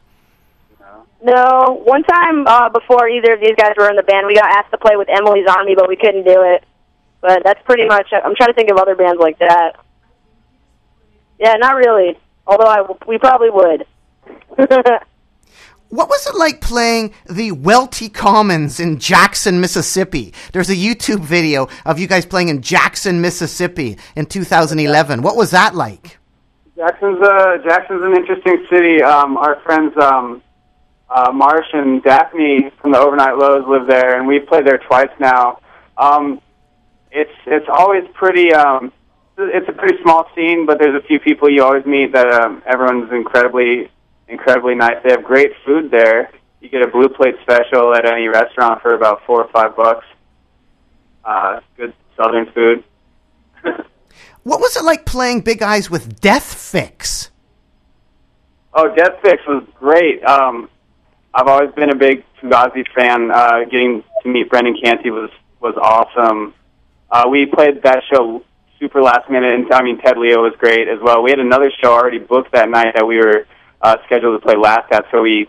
No, 1.22 1.82
one 1.84 2.02
time 2.04 2.46
uh, 2.46 2.68
before 2.70 3.08
either 3.08 3.34
of 3.34 3.40
these 3.40 3.54
guys 3.56 3.72
were 3.76 3.90
in 3.90 3.96
the 3.96 4.02
band, 4.02 4.26
we 4.26 4.34
got 4.34 4.50
asked 4.50 4.70
to 4.70 4.78
play 4.78 4.96
with 4.96 5.08
Emily's 5.08 5.46
Army, 5.48 5.74
but 5.74 5.88
we 5.88 5.96
couldn't 5.96 6.24
do 6.24 6.42
it. 6.42 6.64
But 7.20 7.42
that's 7.44 7.62
pretty 7.64 7.86
much. 7.86 8.08
I'm 8.12 8.34
trying 8.34 8.48
to 8.48 8.54
think 8.54 8.70
of 8.70 8.78
other 8.78 8.94
bands 8.94 9.20
like 9.20 9.38
that. 9.40 9.72
Yeah, 11.38 11.54
not 11.56 11.76
really. 11.76 12.18
Although 12.46 12.64
I, 12.64 12.82
we 13.06 13.18
probably 13.18 13.50
would. 13.50 13.86
What 15.90 16.08
was 16.08 16.24
it 16.28 16.36
like 16.36 16.60
playing 16.60 17.12
the 17.28 17.50
Welty 17.50 18.08
Commons 18.08 18.78
in 18.78 19.00
Jackson, 19.00 19.60
Mississippi? 19.60 20.32
There's 20.52 20.70
a 20.70 20.76
YouTube 20.76 21.18
video 21.18 21.68
of 21.84 21.98
you 21.98 22.06
guys 22.06 22.24
playing 22.24 22.48
in 22.48 22.62
Jackson, 22.62 23.20
Mississippi 23.20 23.98
in 24.14 24.26
2011. 24.26 25.20
What 25.20 25.34
was 25.34 25.50
that 25.50 25.74
like? 25.74 26.18
Jackson's 26.76 27.20
uh, 27.20 27.56
Jackson's 27.64 28.04
an 28.04 28.14
interesting 28.14 28.64
city. 28.70 29.02
Um, 29.02 29.36
our 29.36 29.60
friends 29.62 29.92
um, 30.00 30.40
uh, 31.10 31.32
Marsh 31.32 31.66
and 31.72 32.02
Daphne 32.02 32.70
from 32.80 32.92
the 32.92 32.98
Overnight 32.98 33.36
Lows 33.36 33.64
live 33.66 33.86
there, 33.88 34.16
and 34.18 34.26
we've 34.26 34.46
played 34.46 34.66
there 34.66 34.78
twice 34.78 35.10
now. 35.18 35.60
Um, 35.98 36.40
it's 37.10 37.32
it's 37.46 37.66
always 37.68 38.04
pretty. 38.14 38.52
Um, 38.52 38.92
it's 39.36 39.68
a 39.68 39.72
pretty 39.72 39.96
small 40.02 40.26
scene, 40.34 40.66
but 40.66 40.78
there's 40.78 40.94
a 40.94 41.06
few 41.06 41.18
people 41.18 41.50
you 41.50 41.64
always 41.64 41.86
meet 41.86 42.12
that 42.12 42.30
um, 42.30 42.62
everyone's 42.66 43.10
incredibly 43.12 43.90
incredibly 44.28 44.74
nice. 44.74 44.96
They 45.02 45.10
have 45.10 45.24
great 45.24 45.52
food 45.64 45.90
there. 45.90 46.30
You 46.60 46.68
get 46.68 46.82
a 46.82 46.88
blue 46.88 47.08
plate 47.08 47.36
special 47.42 47.94
at 47.94 48.06
any 48.06 48.28
restaurant 48.28 48.82
for 48.82 48.94
about 48.94 49.24
four 49.26 49.42
or 49.42 49.50
five 49.50 49.74
bucks. 49.76 50.06
Uh, 51.24 51.60
good 51.76 51.94
southern 52.16 52.50
food. 52.52 52.84
What 54.42 54.60
was 54.60 54.76
it 54.76 54.84
like 54.84 55.04
playing 55.04 55.42
Big 55.42 55.62
Eyes 55.62 55.90
with 55.90 56.20
Deathfix? 56.20 57.28
Oh, 58.72 58.88
Deathfix 58.96 59.46
was 59.46 59.64
great. 59.74 60.24
Um, 60.24 60.70
I've 61.32 61.46
always 61.46 61.72
been 61.74 61.90
a 61.90 61.96
big 61.96 62.24
Fugazi 62.40 62.86
fan. 62.94 63.30
Uh, 63.30 63.64
getting 63.64 64.02
to 64.22 64.28
meet 64.28 64.50
Brendan 64.50 64.76
Canty 64.82 65.10
was 65.10 65.30
was 65.60 65.74
awesome. 65.76 66.54
Uh, 67.10 67.28
we 67.28 67.46
played 67.46 67.82
that 67.82 68.02
show 68.10 68.42
super 68.78 69.02
last 69.02 69.30
minute, 69.30 69.54
and 69.54 69.72
I 69.72 69.82
mean 69.82 69.98
Ted 69.98 70.16
Leo 70.16 70.42
was 70.42 70.54
great 70.58 70.88
as 70.88 70.98
well. 71.00 71.22
We 71.22 71.30
had 71.30 71.38
another 71.38 71.70
show 71.82 71.92
already 71.92 72.18
booked 72.18 72.52
that 72.52 72.68
night 72.68 72.94
that 72.94 73.06
we 73.06 73.18
were 73.18 73.46
uh, 73.82 73.96
scheduled 74.06 74.40
to 74.40 74.46
play 74.46 74.56
last 74.56 74.90
at, 74.92 75.04
so 75.10 75.22
we 75.22 75.48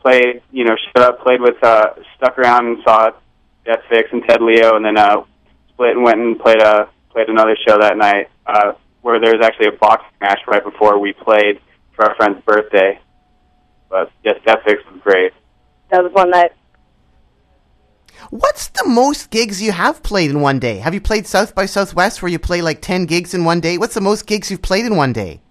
played, 0.00 0.42
you 0.50 0.64
know, 0.64 0.76
showed 0.76 1.02
up, 1.02 1.22
played 1.22 1.40
with, 1.40 1.62
uh, 1.62 1.90
stuck 2.16 2.38
around 2.38 2.66
and 2.66 2.78
saw 2.82 3.12
Deathfix 3.64 4.12
and 4.12 4.24
Ted 4.26 4.42
Leo, 4.42 4.74
and 4.76 4.84
then 4.84 4.96
uh, 4.96 5.22
split 5.68 5.96
and 5.96 6.02
went 6.02 6.18
and 6.18 6.38
played 6.38 6.60
a 6.60 6.88
played 7.10 7.28
another 7.28 7.56
show 7.66 7.78
that 7.78 7.96
night 7.96 8.30
uh, 8.46 8.72
where 9.02 9.20
there 9.20 9.36
was 9.36 9.44
actually 9.44 9.66
a 9.66 9.72
boxing 9.72 10.08
match 10.20 10.40
right 10.46 10.64
before 10.64 10.98
we 10.98 11.12
played 11.12 11.60
for 11.94 12.06
our 12.06 12.14
friend's 12.16 12.42
birthday. 12.44 12.98
But 13.92 14.10
yes, 14.24 14.40
Deathfix 14.46 14.90
was 14.90 15.00
great. 15.02 15.34
That 15.90 16.02
was 16.02 16.12
one 16.12 16.30
night. 16.30 16.52
What's 18.30 18.68
the 18.68 18.88
most 18.88 19.28
gigs 19.28 19.60
you 19.60 19.72
have 19.72 20.02
played 20.02 20.30
in 20.30 20.40
one 20.40 20.58
day? 20.58 20.78
Have 20.78 20.94
you 20.94 21.00
played 21.00 21.26
South 21.26 21.54
by 21.54 21.66
Southwest 21.66 22.22
where 22.22 22.30
you 22.30 22.38
play 22.38 22.62
like 22.62 22.80
10 22.80 23.04
gigs 23.04 23.34
in 23.34 23.44
one 23.44 23.60
day? 23.60 23.76
What's 23.76 23.92
the 23.92 24.00
most 24.00 24.26
gigs 24.26 24.50
you've 24.50 24.62
played 24.62 24.86
in 24.86 24.96
one 24.96 25.12
day? 25.12 25.42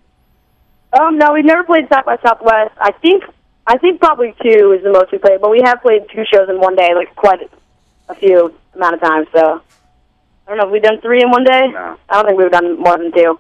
Um, 1.00 1.20
no, 1.20 1.34
we've 1.34 1.46
never 1.46 1.64
played 1.64 1.88
South 1.88 2.06
by 2.06 2.18
Southwest. 2.26 2.72
I 2.80 2.92
think 2.94 3.24
I 3.68 3.78
think 3.78 4.00
probably 4.00 4.34
two 4.42 4.72
is 4.72 4.84
the 4.84 4.92
most 4.92 5.12
we 5.12 5.20
played, 5.20 5.40
but 5.40 5.52
we 5.52 5.62
have 5.64 5.80
played 5.84 6.08
two 6.12 6.24
shows 6.34 6.50
in 6.50 6.60
one 6.60 6.76
day, 6.76 6.96
like 6.96 7.16
quite 7.16 7.40
a 8.10 8.16
few 8.16 8.56
amount 8.74 8.96
of 8.96 9.02
times. 9.02 9.28
So 9.32 9.62
I 10.48 10.50
don't 10.50 10.58
know 10.58 10.66
if 10.66 10.72
we've 10.72 10.82
done 10.82 11.00
three 11.02 11.22
in 11.22 11.30
one 11.30 11.44
day. 11.44 11.68
No. 11.68 11.96
I 12.10 12.16
don't 12.16 12.26
think 12.26 12.40
we've 12.40 12.52
done 12.52 12.80
more 12.80 12.98
than 12.98 13.12
two. 13.12 13.40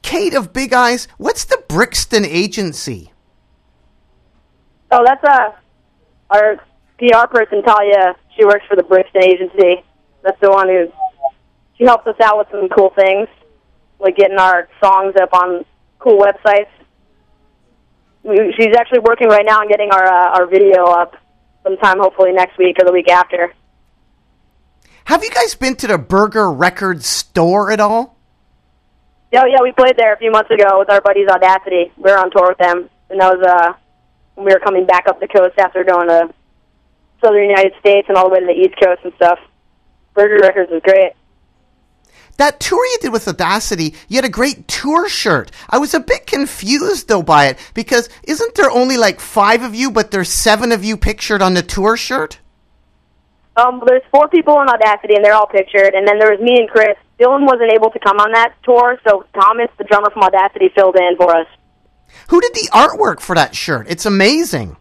Kate 0.00 0.32
of 0.32 0.54
Big 0.54 0.72
Eyes, 0.72 1.06
what's 1.18 1.44
the 1.44 1.62
Brixton 1.68 2.24
Agency? 2.24 3.11
Oh, 4.92 5.02
that's 5.04 5.24
uh 5.24 5.52
our 6.30 6.56
PR 6.98 7.26
person 7.30 7.62
Talia. 7.62 8.14
She 8.36 8.44
works 8.44 8.64
for 8.68 8.76
the 8.76 8.82
Brixton 8.82 9.24
agency. 9.24 9.82
That's 10.22 10.38
the 10.40 10.50
one 10.50 10.68
who 10.68 10.92
she 11.76 11.84
helps 11.84 12.06
us 12.06 12.16
out 12.22 12.38
with 12.38 12.48
some 12.50 12.68
cool 12.68 12.90
things, 12.94 13.28
like 13.98 14.16
getting 14.16 14.38
our 14.38 14.68
songs 14.82 15.14
up 15.20 15.32
on 15.32 15.64
cool 15.98 16.20
websites. 16.20 16.68
We- 18.22 18.54
She's 18.56 18.76
actually 18.76 19.00
working 19.00 19.28
right 19.28 19.44
now 19.44 19.60
on 19.60 19.68
getting 19.68 19.90
our 19.90 20.04
uh, 20.06 20.38
our 20.38 20.46
video 20.46 20.84
up 20.84 21.16
sometime, 21.64 21.98
hopefully 21.98 22.32
next 22.32 22.58
week 22.58 22.76
or 22.80 22.84
the 22.84 22.92
week 22.92 23.08
after. 23.10 23.54
Have 25.06 25.24
you 25.24 25.30
guys 25.30 25.54
been 25.54 25.74
to 25.76 25.86
the 25.86 25.98
Burger 25.98 26.50
Records 26.50 27.06
store 27.06 27.72
at 27.72 27.80
all? 27.80 28.16
Yeah, 29.32 29.44
yeah, 29.46 29.62
we 29.62 29.72
played 29.72 29.96
there 29.96 30.12
a 30.12 30.18
few 30.18 30.30
months 30.30 30.50
ago 30.50 30.78
with 30.78 30.90
our 30.90 31.00
buddies 31.00 31.26
Audacity. 31.28 31.90
We 31.96 32.02
were 32.10 32.18
on 32.18 32.30
tour 32.30 32.48
with 32.50 32.58
them, 32.58 32.88
and 33.10 33.20
that 33.20 33.36
was 33.36 33.42
uh 33.46 33.72
when 34.34 34.46
we 34.46 34.52
were 34.52 34.60
coming 34.60 34.86
back 34.86 35.06
up 35.06 35.20
the 35.20 35.28
coast 35.28 35.58
after 35.58 35.84
going 35.84 36.08
to 36.08 36.32
southern 37.22 37.48
United 37.48 37.72
States 37.80 38.08
and 38.08 38.16
all 38.16 38.28
the 38.28 38.34
way 38.34 38.40
to 38.40 38.46
the 38.46 38.52
East 38.52 38.74
Coast 38.82 39.00
and 39.04 39.12
stuff. 39.14 39.38
Burger 40.14 40.38
Records 40.40 40.70
was 40.70 40.82
great. 40.82 41.12
That 42.38 42.60
tour 42.60 42.84
you 42.86 42.98
did 43.00 43.12
with 43.12 43.28
Audacity, 43.28 43.94
you 44.08 44.16
had 44.16 44.24
a 44.24 44.30
great 44.30 44.66
tour 44.66 45.08
shirt. 45.08 45.50
I 45.68 45.78
was 45.78 45.94
a 45.94 46.00
bit 46.00 46.26
confused 46.26 47.08
though 47.08 47.22
by 47.22 47.46
it 47.46 47.58
because 47.74 48.08
isn't 48.24 48.54
there 48.54 48.70
only 48.70 48.96
like 48.96 49.20
five 49.20 49.62
of 49.62 49.74
you, 49.74 49.90
but 49.90 50.10
there's 50.10 50.30
seven 50.30 50.72
of 50.72 50.84
you 50.84 50.96
pictured 50.96 51.42
on 51.42 51.54
the 51.54 51.62
tour 51.62 51.96
shirt? 51.96 52.38
Um, 53.56 53.82
there's 53.86 54.02
four 54.10 54.28
people 54.28 54.56
on 54.56 54.68
Audacity, 54.68 55.14
and 55.14 55.24
they're 55.24 55.34
all 55.34 55.46
pictured. 55.46 55.94
And 55.94 56.08
then 56.08 56.18
there 56.18 56.30
was 56.30 56.40
me 56.40 56.58
and 56.58 56.68
Chris. 56.68 56.96
Dylan 57.20 57.44
wasn't 57.44 57.70
able 57.70 57.90
to 57.90 57.98
come 57.98 58.18
on 58.18 58.32
that 58.32 58.54
tour, 58.64 58.98
so 59.06 59.26
Thomas, 59.34 59.68
the 59.76 59.84
drummer 59.84 60.10
from 60.10 60.22
Audacity, 60.22 60.70
filled 60.74 60.96
in 60.96 61.16
for 61.16 61.36
us. 61.36 61.46
Who 62.28 62.40
did 62.40 62.54
the 62.54 62.68
artwork 62.72 63.20
for 63.20 63.34
that 63.34 63.54
shirt? 63.54 63.86
It's 63.88 64.06
amazing. 64.06 64.76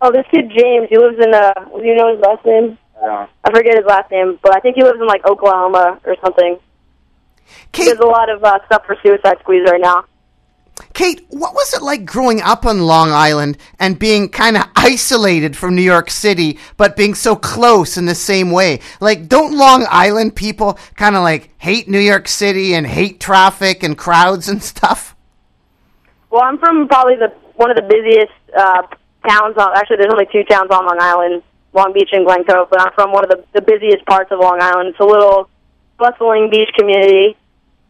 Oh, 0.00 0.12
this 0.12 0.26
kid 0.30 0.50
James, 0.56 0.88
he 0.88 0.98
lives 0.98 1.18
in 1.18 1.34
uh, 1.34 1.52
you 1.82 1.94
know 1.94 2.12
his 2.12 2.20
last 2.20 2.44
name? 2.44 2.78
Yeah. 3.00 3.26
I 3.44 3.50
forget 3.50 3.76
his 3.76 3.84
last 3.86 4.10
name, 4.10 4.38
but 4.42 4.56
I 4.56 4.60
think 4.60 4.76
he 4.76 4.82
lives 4.82 5.00
in 5.00 5.06
like 5.06 5.24
Oklahoma 5.26 6.00
or 6.04 6.16
something. 6.22 6.58
He 7.44 7.54
Kate, 7.72 7.90
does 7.90 7.98
a 7.98 8.06
lot 8.06 8.28
of 8.28 8.42
uh, 8.44 8.58
stuff 8.66 8.84
for 8.86 8.96
Suicide 9.02 9.38
Squeeze 9.40 9.68
right 9.68 9.80
now. 9.80 10.04
Kate, 10.94 11.26
what 11.30 11.54
was 11.54 11.74
it 11.74 11.82
like 11.82 12.04
growing 12.04 12.40
up 12.40 12.64
on 12.64 12.82
Long 12.82 13.10
Island 13.10 13.58
and 13.78 13.98
being 13.98 14.28
kind 14.28 14.56
of 14.56 14.64
isolated 14.76 15.56
from 15.56 15.74
New 15.74 15.82
York 15.82 16.10
City, 16.10 16.58
but 16.76 16.96
being 16.96 17.14
so 17.14 17.36
close 17.36 17.96
in 17.96 18.06
the 18.06 18.14
same 18.14 18.50
way? 18.50 18.80
Like, 19.00 19.28
don't 19.28 19.56
Long 19.56 19.86
Island 19.90 20.36
people 20.36 20.78
kind 20.94 21.16
of 21.16 21.22
like 21.22 21.50
hate 21.58 21.88
New 21.88 21.98
York 21.98 22.28
City 22.28 22.74
and 22.74 22.86
hate 22.86 23.20
traffic 23.20 23.82
and 23.82 23.96
crowds 23.96 24.48
and 24.48 24.62
stuff? 24.74 25.16
Well, 26.30 26.42
I'm 26.42 26.58
from 26.58 26.88
probably 26.88 27.16
the 27.16 27.32
one 27.56 27.70
of 27.70 27.76
the 27.76 27.82
busiest 27.82 28.32
uh, 28.56 28.82
towns. 29.26 29.56
On, 29.56 29.76
actually, 29.76 29.96
there's 29.96 30.12
only 30.12 30.26
two 30.30 30.44
towns 30.44 30.70
on 30.70 30.86
Long 30.86 30.98
Island, 31.00 31.42
Long 31.72 31.92
Beach 31.92 32.10
and 32.12 32.24
Glen 32.24 32.44
Cove. 32.44 32.68
But 32.70 32.80
I'm 32.80 32.92
from 32.94 33.12
one 33.12 33.24
of 33.24 33.30
the, 33.30 33.44
the 33.54 33.62
busiest 33.62 34.04
parts 34.06 34.30
of 34.30 34.38
Long 34.38 34.60
Island. 34.60 34.90
It's 34.90 35.00
a 35.00 35.04
little 35.04 35.48
bustling 35.98 36.50
beach 36.50 36.70
community 36.76 37.36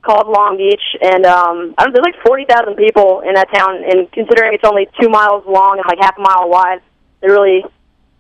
called 0.03 0.29
Long 0.29 0.57
Beach, 0.57 0.83
and 1.03 1.27
um, 1.27 1.75
I 1.77 1.85
don't, 1.85 1.93
there's 1.93 2.07
like 2.07 2.23
40,000 2.25 2.77
people 2.77 3.21
in 3.21 3.35
that 3.35 3.53
town. 3.53 3.83
And 3.85 4.11
considering 4.13 4.55
it's 4.55 4.65
only 4.65 4.89
two 5.01 5.09
miles 5.09 5.45
long 5.47 5.79
and 5.79 5.87
like 5.87 5.99
half 6.01 6.17
a 6.17 6.23
mile 6.23 6.49
wide, 6.49 6.81
there 7.21 7.33
really 7.33 7.65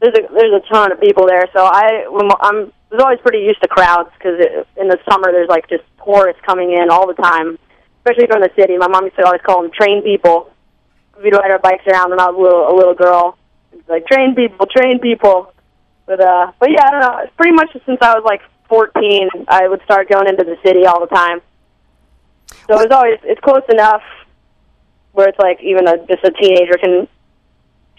there's 0.00 0.14
a 0.14 0.22
there's 0.32 0.54
a 0.54 0.62
ton 0.72 0.92
of 0.92 1.00
people 1.00 1.26
there. 1.26 1.46
So 1.52 1.64
I 1.64 2.06
I'm 2.40 2.72
I 2.90 2.94
was 2.94 3.02
always 3.02 3.20
pretty 3.20 3.40
used 3.40 3.60
to 3.62 3.68
crowds 3.68 4.10
because 4.16 4.40
in 4.76 4.88
the 4.88 4.98
summer 5.08 5.30
there's 5.30 5.48
like 5.48 5.68
just 5.68 5.84
tourists 6.04 6.40
coming 6.44 6.72
in 6.72 6.90
all 6.90 7.06
the 7.06 7.14
time, 7.14 7.58
especially 8.08 8.26
from 8.26 8.40
the 8.40 8.50
city. 8.56 8.76
My 8.76 8.88
mom 8.88 9.04
used 9.04 9.16
to 9.16 9.24
always 9.24 9.40
call 9.42 9.62
them 9.62 9.70
train 9.70 10.02
people. 10.02 10.50
We'd 11.22 11.32
ride 11.32 11.50
our 11.50 11.58
bikes 11.58 11.86
around 11.86 12.10
when 12.10 12.20
I 12.20 12.30
was 12.30 12.36
a 12.38 12.42
little 12.42 12.68
a 12.68 12.74
little 12.74 12.94
girl. 12.94 13.36
It's 13.72 13.88
like 13.88 14.06
train 14.06 14.34
people, 14.34 14.66
train 14.66 14.98
people. 15.00 15.52
But 16.06 16.20
uh, 16.20 16.52
but 16.58 16.70
yeah, 16.70 16.86
I 16.86 16.90
don't 16.90 17.00
know. 17.00 17.18
It's 17.24 17.34
pretty 17.36 17.52
much 17.52 17.72
since 17.84 17.98
I 18.00 18.14
was 18.14 18.24
like 18.24 18.40
14, 18.68 19.28
I 19.48 19.66
would 19.68 19.82
start 19.84 20.08
going 20.08 20.28
into 20.28 20.44
the 20.44 20.56
city 20.64 20.86
all 20.86 21.00
the 21.00 21.14
time. 21.14 21.40
So 22.66 22.80
it's 22.80 22.92
always 22.92 23.18
it's 23.24 23.40
close 23.40 23.62
enough 23.68 24.02
where 25.12 25.28
it's 25.28 25.38
like 25.38 25.60
even 25.62 25.88
a 25.88 25.98
just 26.06 26.24
a 26.24 26.30
teenager 26.30 26.78
can 26.78 27.08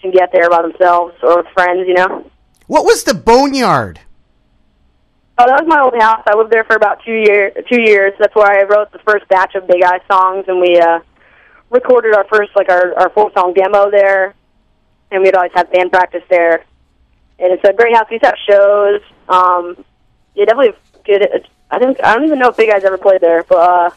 can 0.00 0.10
get 0.10 0.32
there 0.32 0.48
by 0.48 0.62
themselves 0.62 1.14
or 1.22 1.38
with 1.38 1.52
friends, 1.52 1.86
you 1.86 1.94
know. 1.94 2.30
What 2.66 2.84
was 2.84 3.04
the 3.04 3.14
boneyard? 3.14 4.00
Oh, 5.38 5.46
that 5.46 5.64
was 5.64 5.68
my 5.68 5.80
old 5.80 5.94
house. 6.00 6.22
I 6.26 6.36
lived 6.36 6.50
there 6.50 6.64
for 6.64 6.76
about 6.76 7.02
two 7.04 7.14
year 7.14 7.50
two 7.68 7.80
years. 7.80 8.12
That's 8.18 8.34
where 8.34 8.46
I 8.46 8.64
wrote 8.64 8.92
the 8.92 8.98
first 8.98 9.26
batch 9.28 9.54
of 9.54 9.66
Big 9.66 9.82
Eye 9.82 10.00
songs, 10.10 10.44
and 10.48 10.60
we 10.60 10.78
uh, 10.78 11.00
recorded 11.70 12.14
our 12.14 12.24
first 12.24 12.50
like 12.54 12.68
our 12.68 12.94
our 12.98 13.10
full 13.10 13.30
song 13.32 13.54
demo 13.54 13.90
there. 13.90 14.34
And 15.10 15.22
we'd 15.22 15.34
always 15.34 15.52
have 15.54 15.72
band 15.72 15.90
practice 15.90 16.22
there. 16.28 16.64
And 17.38 17.52
it's 17.52 17.64
a 17.64 17.72
great 17.72 17.96
house. 17.96 18.06
We 18.10 18.14
used 18.14 18.24
have 18.24 18.36
shows. 18.48 19.00
Um, 19.28 19.84
yeah, 20.34 20.44
definitely 20.44 20.78
good. 21.04 21.48
I 21.70 21.78
think 21.78 21.98
I 22.04 22.14
don't 22.14 22.24
even 22.24 22.38
know 22.38 22.50
if 22.50 22.56
Big 22.56 22.70
Eyes 22.70 22.84
ever 22.84 22.98
played 22.98 23.20
there, 23.20 23.42
but 23.44 23.56
uh, 23.56 23.90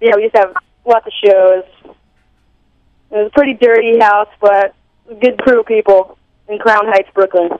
yeah, 0.00 0.16
we 0.16 0.22
used 0.22 0.34
to 0.34 0.40
have 0.40 0.54
lots 0.84 1.06
of 1.06 1.12
shows. 1.24 1.64
It 1.84 3.16
was 3.16 3.26
a 3.28 3.30
pretty 3.30 3.54
dirty 3.54 3.98
house, 3.98 4.28
but 4.40 4.74
good 5.20 5.38
crew 5.38 5.60
of 5.60 5.66
people 5.66 6.18
in 6.48 6.58
Crown 6.58 6.86
Heights, 6.86 7.08
Brooklyn. 7.14 7.50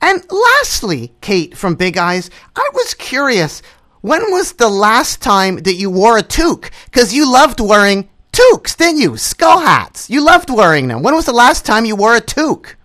And 0.00 0.24
lastly, 0.30 1.12
Kate 1.20 1.56
from 1.56 1.74
Big 1.74 1.96
Eyes, 1.96 2.30
I 2.56 2.68
was 2.74 2.94
curious. 2.94 3.62
When 4.00 4.30
was 4.32 4.54
the 4.54 4.68
last 4.68 5.22
time 5.22 5.58
that 5.58 5.74
you 5.74 5.88
wore 5.88 6.18
a 6.18 6.22
toque? 6.22 6.70
Because 6.86 7.14
you 7.14 7.30
loved 7.30 7.60
wearing 7.60 8.08
toques, 8.32 8.74
didn't 8.74 8.98
you? 8.98 9.16
Skull 9.16 9.60
hats. 9.60 10.10
You 10.10 10.24
loved 10.24 10.50
wearing 10.50 10.88
them. 10.88 11.02
When 11.02 11.14
was 11.14 11.26
the 11.26 11.32
last 11.32 11.64
time 11.64 11.84
you 11.84 11.94
wore 11.94 12.16
a 12.16 12.20
toque? 12.20 12.76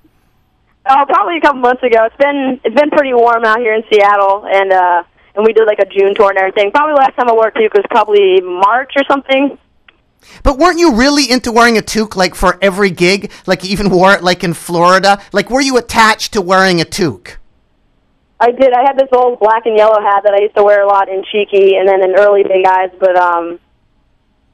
Oh, 0.90 1.06
probably 1.08 1.38
a 1.38 1.42
couple 1.42 1.62
months 1.62 1.84
ago. 1.84 2.06
It's 2.06 2.16
been 2.18 2.62
it's 2.64 2.76
been 2.76 2.90
pretty 2.90 3.14
warm 3.14 3.44
out 3.44 3.60
here 3.60 3.74
in 3.74 3.84
Seattle, 3.92 4.46
and 4.46 4.72
uh, 4.72 5.04
and 5.36 5.46
we 5.46 5.54
did 5.54 5.66
like 5.66 5.80
a 5.80 5.86
June 5.86 6.16
tour 6.16 6.30
and 6.30 6.38
everything. 6.38 6.72
Probably 6.72 6.94
last 6.94 7.16
time 7.16 7.30
I 7.30 7.34
wore 7.34 7.48
a 7.48 7.52
toque 7.52 7.74
was 7.74 7.86
probably 7.90 8.40
March 8.42 8.94
or 8.96 9.04
something. 9.10 9.58
But 10.44 10.58
weren't 10.58 10.80
you 10.80 10.94
really 10.94 11.30
into 11.30 11.52
wearing 11.52 11.78
a 11.78 11.82
toque 11.82 12.16
like 12.16 12.36
for 12.36 12.58
every 12.62 12.90
gig? 12.90 13.32
Like 13.46 13.64
you 13.64 13.72
even 13.72 13.90
wore 13.90 14.14
it 14.14 14.24
like 14.24 14.44
in 14.44 14.54
Florida? 14.54 15.22
Like 15.32 15.50
were 15.50 15.62
you 15.62 15.78
attached 15.78 16.34
to 16.34 16.42
wearing 16.42 16.82
a 16.82 16.86
toque? 16.86 17.38
I 18.40 18.52
did. 18.52 18.72
I 18.72 18.82
had 18.82 18.98
this 18.98 19.10
old 19.12 19.40
black 19.40 19.66
and 19.66 19.76
yellow 19.76 20.00
hat 20.00 20.24
that 20.24 20.34
I 20.34 20.42
used 20.42 20.56
to 20.56 20.64
wear 20.64 20.84
a 20.84 20.88
lot 20.88 21.10
in 21.10 21.24
Cheeky 21.32 21.76
and 21.76 21.88
then 21.88 22.04
in 22.04 22.16
early 22.16 22.44
Big 22.44 22.66
Eyes, 22.66 22.92
but 23.00 23.16
um, 23.16 23.60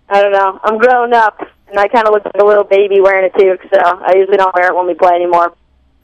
I 0.07 0.21
don't 0.21 0.31
know. 0.31 0.59
I'm 0.63 0.77
grown 0.77 1.13
up, 1.13 1.39
and 1.67 1.77
I 1.77 1.89
kind 1.89 2.07
of 2.07 2.13
look 2.13 2.23
like 2.23 2.41
a 2.41 2.45
little 2.45 2.63
baby 2.63 3.01
wearing 3.01 3.29
a 3.29 3.37
toque, 3.37 3.61
so 3.73 3.79
I 3.81 4.13
usually 4.15 4.37
don't 4.37 4.55
wear 4.55 4.69
it 4.69 4.75
when 4.75 4.87
we 4.87 4.93
play 4.93 5.15
anymore. 5.15 5.53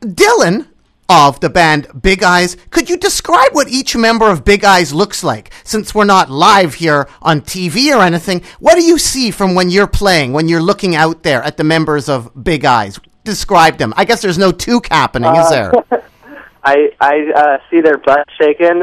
Dylan 0.00 0.66
of 1.08 1.40
the 1.40 1.48
band 1.48 1.86
Big 2.02 2.22
Eyes, 2.22 2.56
could 2.70 2.90
you 2.90 2.96
describe 2.96 3.54
what 3.54 3.68
each 3.68 3.96
member 3.96 4.30
of 4.30 4.44
Big 4.44 4.64
Eyes 4.64 4.92
looks 4.92 5.24
like? 5.24 5.50
Since 5.64 5.94
we're 5.94 6.04
not 6.04 6.30
live 6.30 6.74
here 6.74 7.08
on 7.22 7.40
TV 7.40 7.96
or 7.96 8.02
anything, 8.02 8.42
what 8.60 8.74
do 8.74 8.84
you 8.84 8.98
see 8.98 9.30
from 9.30 9.54
when 9.54 9.70
you're 9.70 9.86
playing, 9.86 10.32
when 10.32 10.48
you're 10.48 10.62
looking 10.62 10.94
out 10.94 11.22
there 11.22 11.42
at 11.42 11.56
the 11.56 11.64
members 11.64 12.08
of 12.08 12.30
Big 12.44 12.64
Eyes? 12.64 13.00
Describe 13.24 13.78
them. 13.78 13.94
I 13.96 14.04
guess 14.04 14.20
there's 14.22 14.38
no 14.38 14.52
toque 14.52 14.88
happening, 14.88 15.34
is 15.36 15.48
there? 15.50 15.72
I 16.64 16.90
I 17.00 17.30
uh, 17.34 17.58
see 17.70 17.80
their 17.80 17.98
butt 17.98 18.26
shaking, 18.38 18.82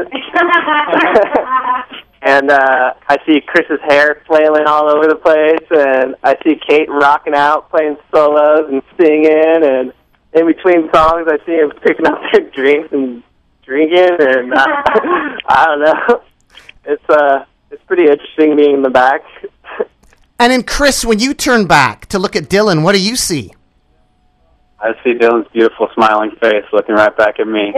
and 2.22 2.50
uh, 2.50 2.94
I 3.08 3.18
see 3.26 3.40
Chris's 3.46 3.80
hair 3.86 4.22
flailing 4.26 4.64
all 4.66 4.88
over 4.90 5.06
the 5.06 5.14
place, 5.14 5.66
and 5.70 6.16
I 6.24 6.36
see 6.42 6.58
Kate 6.66 6.88
rocking 6.88 7.34
out, 7.34 7.70
playing 7.70 7.96
solos 8.10 8.68
and 8.70 8.82
singing, 8.98 9.62
and 9.62 9.92
in 10.36 10.46
between 10.46 10.90
songs, 10.92 11.26
I 11.28 11.38
see 11.46 11.56
him 11.56 11.72
picking 11.82 12.06
up 12.06 12.20
their 12.32 12.42
drinks 12.50 12.92
and 12.92 13.22
drinking, 13.64 14.16
and 14.20 14.52
uh, 14.52 14.66
I 15.48 15.66
don't 15.66 15.80
know. 15.80 16.22
It's 16.84 17.08
uh, 17.08 17.44
it's 17.70 17.82
pretty 17.84 18.04
interesting 18.04 18.56
being 18.56 18.74
in 18.76 18.82
the 18.82 18.90
back. 18.90 19.22
And 20.38 20.52
then, 20.52 20.64
Chris, 20.64 21.02
when 21.02 21.18
you 21.18 21.32
turn 21.32 21.66
back 21.66 22.04
to 22.08 22.18
look 22.18 22.36
at 22.36 22.50
Dylan, 22.50 22.82
what 22.82 22.94
do 22.94 23.00
you 23.00 23.16
see? 23.16 23.54
I 24.78 24.92
see 25.02 25.14
Dylan's 25.14 25.48
beautiful 25.50 25.88
smiling 25.94 26.32
face 26.32 26.62
looking 26.74 26.94
right 26.94 27.16
back 27.16 27.40
at 27.40 27.48
me. 27.48 27.72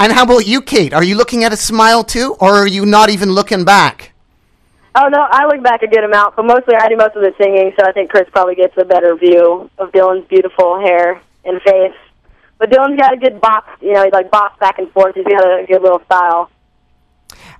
And 0.00 0.12
how 0.12 0.24
about 0.24 0.44
you, 0.44 0.60
Kate? 0.60 0.92
Are 0.92 1.04
you 1.04 1.14
looking 1.14 1.44
at 1.44 1.52
a 1.52 1.56
smile 1.56 2.02
too, 2.02 2.36
or 2.40 2.54
are 2.54 2.66
you 2.66 2.84
not 2.84 3.10
even 3.10 3.30
looking 3.30 3.64
back? 3.64 4.13
Oh 4.96 5.08
no, 5.08 5.26
I 5.28 5.46
look 5.46 5.62
back 5.62 5.82
a 5.82 5.88
good 5.88 6.04
amount, 6.04 6.36
but 6.36 6.44
mostly 6.44 6.76
I 6.76 6.88
do 6.88 6.96
most 6.96 7.16
of 7.16 7.22
the 7.22 7.34
singing, 7.36 7.72
so 7.78 7.84
I 7.84 7.90
think 7.90 8.10
Chris 8.10 8.28
probably 8.30 8.54
gets 8.54 8.76
a 8.76 8.84
better 8.84 9.16
view 9.16 9.68
of 9.78 9.90
Dylan's 9.90 10.26
beautiful 10.28 10.78
hair 10.80 11.20
and 11.44 11.60
face. 11.62 11.96
But 12.58 12.70
Dylan's 12.70 13.00
got 13.00 13.12
a 13.12 13.16
good 13.16 13.40
box, 13.40 13.68
you 13.80 13.92
know, 13.92 14.04
he 14.04 14.10
like 14.10 14.30
box 14.30 14.56
back 14.60 14.78
and 14.78 14.90
forth. 14.92 15.16
He's 15.16 15.24
got 15.24 15.42
a 15.42 15.66
good 15.66 15.82
little 15.82 16.00
style. 16.04 16.48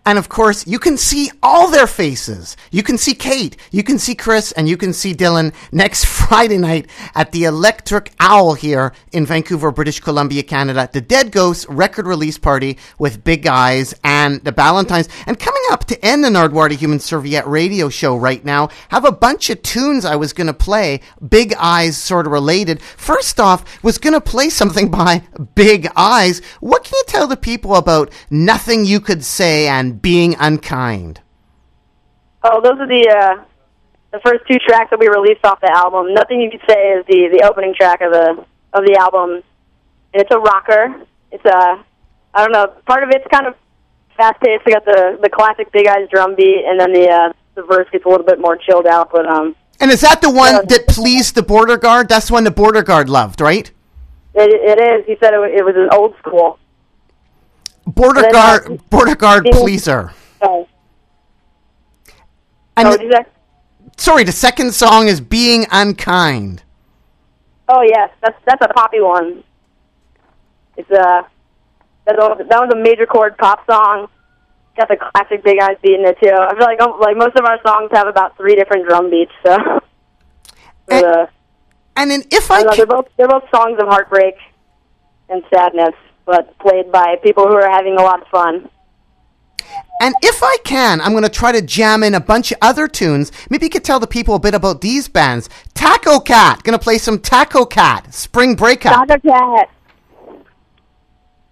And 0.06 0.18
of 0.18 0.28
course, 0.28 0.66
you 0.66 0.78
can 0.78 0.98
see 0.98 1.30
all 1.42 1.70
their 1.70 1.86
faces. 1.86 2.58
You 2.70 2.82
can 2.82 2.98
see 2.98 3.14
Kate, 3.14 3.56
you 3.70 3.82
can 3.82 3.98
see 3.98 4.14
Chris, 4.14 4.52
and 4.52 4.68
you 4.68 4.76
can 4.76 4.92
see 4.92 5.14
Dylan 5.14 5.54
next 5.72 6.04
Friday 6.24 6.58
night 6.58 6.90
at 7.14 7.32
the 7.32 7.44
Electric 7.44 8.12
Owl 8.20 8.52
here 8.54 8.92
in 9.12 9.24
Vancouver, 9.24 9.70
British 9.70 10.00
Columbia, 10.00 10.42
Canada. 10.42 10.90
The 10.92 11.00
Dead 11.00 11.32
Ghosts 11.32 11.66
record 11.70 12.06
release 12.06 12.36
party 12.36 12.76
with 12.98 13.24
Big 13.24 13.46
Eyes 13.46 13.94
and 14.04 14.44
the 14.44 14.52
Ballantynes. 14.52 15.08
And 15.26 15.38
coming 15.38 15.62
up 15.70 15.84
to 15.86 16.04
end 16.04 16.24
the 16.24 16.28
Nardwuar 16.28 16.70
Human 16.72 16.98
Serviette 16.98 17.46
radio 17.46 17.88
show 17.88 18.16
right 18.16 18.44
now, 18.44 18.68
have 18.88 19.04
a 19.04 19.12
bunch 19.12 19.50
of 19.50 19.62
tunes 19.62 20.04
I 20.04 20.16
was 20.16 20.32
going 20.32 20.46
to 20.46 20.54
play, 20.54 21.00
Big 21.26 21.54
Eyes 21.58 21.96
sort 21.96 22.26
of 22.26 22.32
related. 22.32 22.82
First 22.82 23.40
off, 23.40 23.82
was 23.82 23.98
going 23.98 24.12
to 24.14 24.20
play 24.20 24.50
something 24.50 24.90
by 24.90 25.22
Big 25.54 25.88
Eyes. 25.96 26.40
What 26.60 26.84
can 26.84 26.94
you 26.96 27.04
tell 27.06 27.26
the 27.26 27.36
people 27.36 27.74
about 27.74 28.12
Nothing 28.30 28.84
You 28.84 29.00
Could 29.00 29.24
Say 29.24 29.66
and 29.68 30.00
Being 30.00 30.34
Unkind? 30.38 31.20
Oh, 32.42 32.60
those 32.60 32.78
are 32.78 32.86
the 32.86 33.08
uh, 33.08 33.44
the 34.12 34.20
first 34.20 34.44
two 34.46 34.58
tracks 34.58 34.90
that 34.90 34.98
we 34.98 35.08
released 35.08 35.44
off 35.44 35.60
the 35.60 35.72
album. 35.72 36.12
Nothing 36.12 36.40
you 36.40 36.50
could 36.50 36.62
say 36.68 36.92
is 36.92 37.06
the 37.06 37.28
the 37.32 37.48
opening 37.48 37.74
track 37.74 38.00
of 38.00 38.12
the 38.12 38.44
of 38.72 38.84
the 38.84 38.96
album. 39.00 39.42
And 40.12 40.22
it's 40.22 40.30
a 40.30 40.38
rocker. 40.38 41.06
It's 41.32 41.44
a 41.44 41.84
I 42.34 42.42
don't 42.42 42.52
know. 42.52 42.66
Part 42.86 43.02
of 43.02 43.10
it's 43.10 43.26
kind 43.32 43.46
of 43.46 43.54
fast 44.16 44.40
paced. 44.40 44.64
We 44.66 44.72
got 44.72 44.84
the 44.84 45.18
the 45.22 45.28
classic 45.28 45.70
Big 45.72 45.86
Eyes 45.86 46.08
drum 46.10 46.34
beat, 46.34 46.64
and 46.66 46.78
then 46.80 46.92
the 46.92 47.08
uh, 47.08 47.32
the 47.54 47.62
verse 47.62 47.88
gets 47.92 48.04
a 48.04 48.08
little 48.08 48.26
bit 48.26 48.40
more 48.40 48.56
chilled 48.56 48.86
out. 48.86 49.10
But 49.12 49.26
um, 49.26 49.54
And 49.80 49.90
is 49.90 50.00
that 50.02 50.20
the 50.20 50.28
Yeah. 50.30 50.34
one 50.56 50.66
that 50.66 50.86
pleased 50.88 51.34
the 51.34 51.42
border 51.42 51.76
guard? 51.76 52.08
That's 52.08 52.28
the 52.28 52.32
one 52.34 52.44
the 52.44 52.50
border 52.50 52.82
guard 52.82 53.08
loved, 53.08 53.40
right? 53.40 53.70
it, 54.34 54.50
it 54.50 54.80
is. 54.82 55.06
He 55.06 55.16
said 55.20 55.32
it, 55.34 55.40
it 55.54 55.64
was 55.64 55.76
an 55.76 55.88
old 55.92 56.16
school. 56.18 56.58
Border 57.86 58.22
then, 58.22 58.34
uh, 58.34 58.38
guard, 58.58 58.90
border 58.90 59.14
guard 59.14 59.46
pleaser. 59.52 60.12
Oh, 60.42 60.66
And 62.76 62.88
oh, 62.88 62.96
the- 62.96 63.26
sorry, 63.96 64.24
the 64.24 64.32
second 64.32 64.74
song 64.74 65.06
is 65.06 65.20
being 65.20 65.66
unkind. 65.70 66.62
Oh 67.68 67.82
yes, 67.82 68.10
that's 68.22 68.36
that's 68.44 68.62
a 68.64 68.68
poppy 68.74 69.00
one. 69.00 69.44
It's 70.76 70.90
a 70.90 71.26
that 72.06 72.16
was, 72.16 72.38
that 72.48 72.60
was 72.60 72.70
a 72.72 72.76
major 72.76 73.06
chord 73.06 73.36
pop 73.38 73.64
song. 73.70 74.08
Got 74.76 74.88
the 74.88 74.96
classic 74.96 75.44
Big 75.44 75.60
Eyes 75.60 75.76
beat 75.82 75.94
in 76.00 76.04
it 76.04 76.16
too. 76.22 76.30
I 76.32 76.50
feel 76.56 76.66
like 76.66 76.80
um, 76.80 76.98
like 77.00 77.16
most 77.16 77.36
of 77.36 77.44
our 77.44 77.58
songs 77.66 77.90
have 77.92 78.08
about 78.08 78.36
three 78.36 78.56
different 78.56 78.86
drum 78.88 79.08
beats. 79.10 79.32
So, 79.44 79.56
And- 80.90 81.04
uh, 81.06 81.26
And 81.96 82.10
then 82.10 82.24
if 82.30 82.50
I 82.50 82.58
I 82.58 82.62
know, 82.64 82.74
they're 82.74 82.86
both 82.86 83.06
they're 83.16 83.28
both 83.28 83.44
songs 83.54 83.78
of 83.80 83.86
heartbreak 83.88 84.34
and 85.28 85.42
sadness, 85.54 85.94
but 86.26 86.58
played 86.58 86.90
by 86.90 87.16
people 87.22 87.46
who 87.46 87.54
are 87.54 87.70
having 87.70 87.96
a 87.96 88.02
lot 88.02 88.20
of 88.22 88.28
fun. 88.28 88.68
and 90.00 90.14
if 90.22 90.42
I 90.42 90.56
can, 90.64 91.00
I'm 91.00 91.12
going 91.12 91.22
to 91.22 91.28
try 91.30 91.52
to 91.52 91.62
jam 91.62 92.02
in 92.02 92.14
a 92.14 92.20
bunch 92.20 92.50
of 92.52 92.58
other 92.60 92.88
tunes. 92.88 93.30
Maybe 93.48 93.66
you 93.66 93.70
could 93.70 93.84
tell 93.84 94.00
the 94.00 94.06
people 94.08 94.34
a 94.34 94.38
bit 94.40 94.54
about 94.54 94.80
these 94.80 95.08
bands. 95.08 95.48
Tacocat, 95.74 96.62
going 96.64 96.76
to 96.78 96.82
play 96.82 96.98
some 96.98 97.18
Tacocat, 97.18 98.12
Spring 98.12 98.54
Breakup. 98.56 99.06
Taco 99.08 99.18
Cat. 99.30 99.70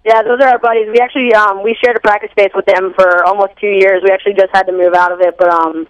Yeah, 0.05 0.23
those 0.23 0.41
are 0.41 0.49
our 0.49 0.59
buddies. 0.59 0.89
We 0.93 0.99
actually 0.99 1.33
um 1.35 1.63
we 1.63 1.77
shared 1.83 1.97
a 1.97 2.01
practice 2.01 2.31
space 2.33 2.51
with 2.55 2.67
them 2.67 2.93
for 2.95 3.25
almost 3.25 3.57
two 3.61 3.69
years. 3.69 4.03
We 4.03 4.11
actually 4.11 4.35
just 4.35 4.51
had 4.53 4.65
to 4.65 4.73
move 4.73 4.95
out 4.95 5.13
of 5.13 5.21
it, 5.21 5.37
but 5.39 5.49
um 5.49 5.87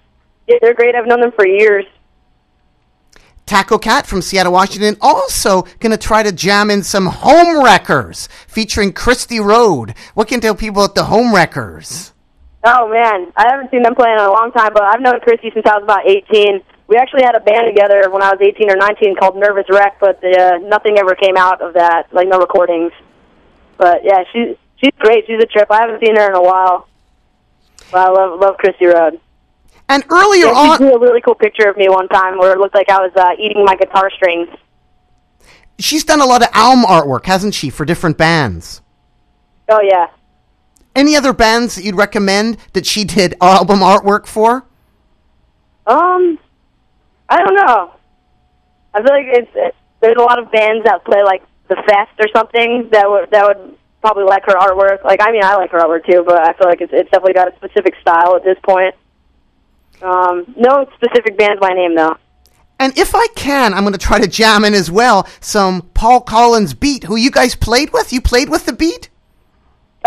yeah, 0.47 0.57
they're 0.61 0.75
great. 0.75 0.95
I've 0.95 1.07
known 1.07 1.21
them 1.21 1.33
for 1.33 1.47
years. 1.47 1.85
Tacocat 3.47 4.07
from 4.07 4.23
Seattle, 4.23 4.53
Washington. 4.53 4.97
Also 5.01 5.63
going 5.81 5.91
to 5.91 5.99
try 5.99 6.23
to 6.23 6.33
jam 6.33 6.71
in 6.71 6.83
some 6.83 7.07
Home 7.07 7.63
Wreckers 7.63 8.29
featuring 8.47 8.93
Christy 8.93 9.41
Road. 9.41 9.95
What 10.15 10.29
can 10.29 10.37
you 10.37 10.41
tell 10.41 10.55
people 10.55 10.85
about 10.85 10.95
the 10.95 11.05
Home 11.05 11.35
Wreckers? 11.35 12.13
Oh 12.65 12.89
man, 12.89 13.33
I 13.37 13.51
haven't 13.51 13.71
seen 13.71 13.83
them 13.83 13.95
play 13.95 14.13
in 14.13 14.19
a 14.19 14.31
long 14.31 14.53
time, 14.53 14.73
but 14.73 14.85
I've 14.85 15.01
known 15.01 15.19
Christy 15.21 15.51
since 15.53 15.67
I 15.67 15.75
was 15.75 15.83
about 15.83 16.07
18. 16.07 16.63
We 16.87 16.97
actually 16.97 17.25
had 17.25 17.35
a 17.35 17.41
band 17.41 17.67
together 17.67 18.09
when 18.11 18.23
I 18.23 18.31
was 18.31 18.39
18 18.41 18.71
or 18.71 18.77
19 18.77 19.17
called 19.17 19.37
Nervous 19.37 19.67
Wreck, 19.69 19.99
but 19.99 20.23
uh, 20.23 20.59
nothing 20.59 20.99
ever 20.99 21.15
came 21.15 21.37
out 21.37 21.61
of 21.61 21.75
that, 21.75 22.13
like 22.13 22.29
no 22.29 22.39
recordings. 22.39 22.93
But 23.83 24.05
yeah, 24.05 24.23
she's 24.33 24.55
she's 24.81 24.93
great. 25.01 25.25
She's 25.27 25.43
a 25.43 25.47
trip. 25.47 25.67
I 25.69 25.81
haven't 25.81 25.99
seen 26.05 26.15
her 26.15 26.29
in 26.31 26.37
a 26.37 26.41
while. 26.43 26.87
But 27.91 28.07
I 28.07 28.11
love 28.13 28.39
love 28.39 28.57
Christy 28.59 28.87
Road. 28.87 29.19
And 29.89 30.05
earlier 30.09 30.47
Yeah, 30.47 30.55
she 30.55 30.69
on, 30.71 30.79
drew 30.79 30.95
a 30.95 31.01
really 31.01 31.21
cool 31.21 31.35
picture 31.35 31.69
of 31.69 31.77
me 31.77 31.89
one 31.89 32.07
time 32.07 32.39
where 32.39 32.53
it 32.53 32.59
looked 32.61 32.77
like 32.77 32.89
I 32.89 32.99
was 33.01 33.11
uh, 33.17 33.33
eating 33.41 33.65
my 33.65 33.75
guitar 33.75 34.09
strings. 34.15 34.49
she's 35.81 36.05
done 36.05 36.21
a 36.21 36.25
lot 36.25 36.43
of 36.43 36.49
album 36.53 36.85
artwork, 36.85 37.27
hasn't 37.27 37.55
she, 37.55 37.71
for 37.71 37.85
different 37.85 38.17
bands? 38.17 38.81
Oh 39.69 39.81
yeah. 39.83 40.07
Any 40.95 41.17
other 41.17 41.33
bands 41.33 41.75
that 41.75 41.85
you'd 41.85 41.97
recommend 41.97 42.57
that 42.75 42.87
she 42.87 43.03
did 43.05 43.35
album 43.43 43.81
artwork 43.81 44.27
for? 44.27 44.65
Um, 45.89 46.39
I 47.29 47.39
don't 47.43 47.57
know. 47.57 47.95
I 48.95 49.03
feel 49.03 49.13
like 49.13 49.27
it's 49.27 49.51
it, 49.57 49.75
there's 50.01 50.17
a 50.19 50.23
lot 50.23 50.39
of 50.39 50.53
bands 50.53 50.85
that 50.85 51.05
play 51.05 51.25
like 51.25 51.43
the 51.75 51.83
fest 51.87 52.13
or 52.21 52.29
something 52.35 52.89
that 52.93 53.09
would 53.09 53.31
that 53.31 53.47
would 53.47 53.79
probably 54.01 54.25
like 54.25 54.45
her 54.45 54.55
artwork. 54.55 55.05
Like 55.05 55.21
I 55.23 55.33
mean, 55.33 55.43
I 55.43 55.57
like 55.57 55.71
her 55.71 55.79
artwork 55.79 56.05
too, 56.05 56.23
but 56.27 56.39
I 56.39 56.53
feel 56.53 56.69
like 56.69 56.81
it's 56.81 56.93
it's 56.93 57.11
definitely 57.11 57.35
got 57.35 57.53
a 57.53 57.57
specific 57.57 57.95
style 58.01 58.37
at 58.37 58.45
this 58.45 58.59
point. 58.63 58.95
Um, 60.03 60.45
no 60.57 60.87
specific 60.97 61.39
bands 61.39 61.61
by 61.61 61.71
name 61.71 61.95
though. 61.95 62.17
And 62.79 62.97
if 62.99 63.15
I 63.15 63.29
can, 63.37 63.75
I'm 63.75 63.85
going 63.85 63.93
to 63.93 63.99
try 63.99 64.19
to 64.19 64.27
jam 64.27 64.65
in 64.65 64.75
as 64.75 64.91
well 64.91 65.29
some 65.41 65.83
Paul 65.95 66.21
Collins 66.21 66.75
beat. 66.75 67.05
Who 67.05 67.15
you 67.15 67.31
guys 67.31 67.55
played 67.55 67.93
with? 67.93 68.13
You 68.13 68.21
played 68.21 68.49
with 68.49 68.67
the 68.67 68.73
beat? 68.73 69.09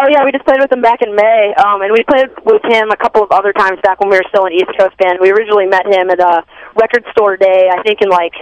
Oh 0.02 0.08
yeah, 0.10 0.26
we 0.26 0.34
just 0.34 0.44
played 0.44 0.60
with 0.60 0.72
him 0.74 0.82
back 0.82 1.02
in 1.02 1.16
May, 1.16 1.54
um, 1.56 1.82
and 1.82 1.94
we 1.94 2.04
played 2.04 2.28
with 2.44 2.62
him 2.66 2.92
a 2.92 2.98
couple 2.98 3.24
of 3.24 3.32
other 3.32 3.54
times 3.54 3.80
back 3.82 4.02
when 4.02 4.10
we 4.10 4.18
were 4.18 4.28
still 4.28 4.46
an 4.46 4.52
East 4.52 4.72
Coast 4.78 4.98
band. 4.98 5.20
We 5.22 5.32
originally 5.32 5.68
met 5.68 5.86
him 5.86 6.10
at 6.10 6.20
a 6.20 6.44
record 6.76 7.06
store 7.12 7.38
day, 7.38 7.70
I 7.72 7.82
think 7.82 8.02
in 8.02 8.10
like 8.10 8.34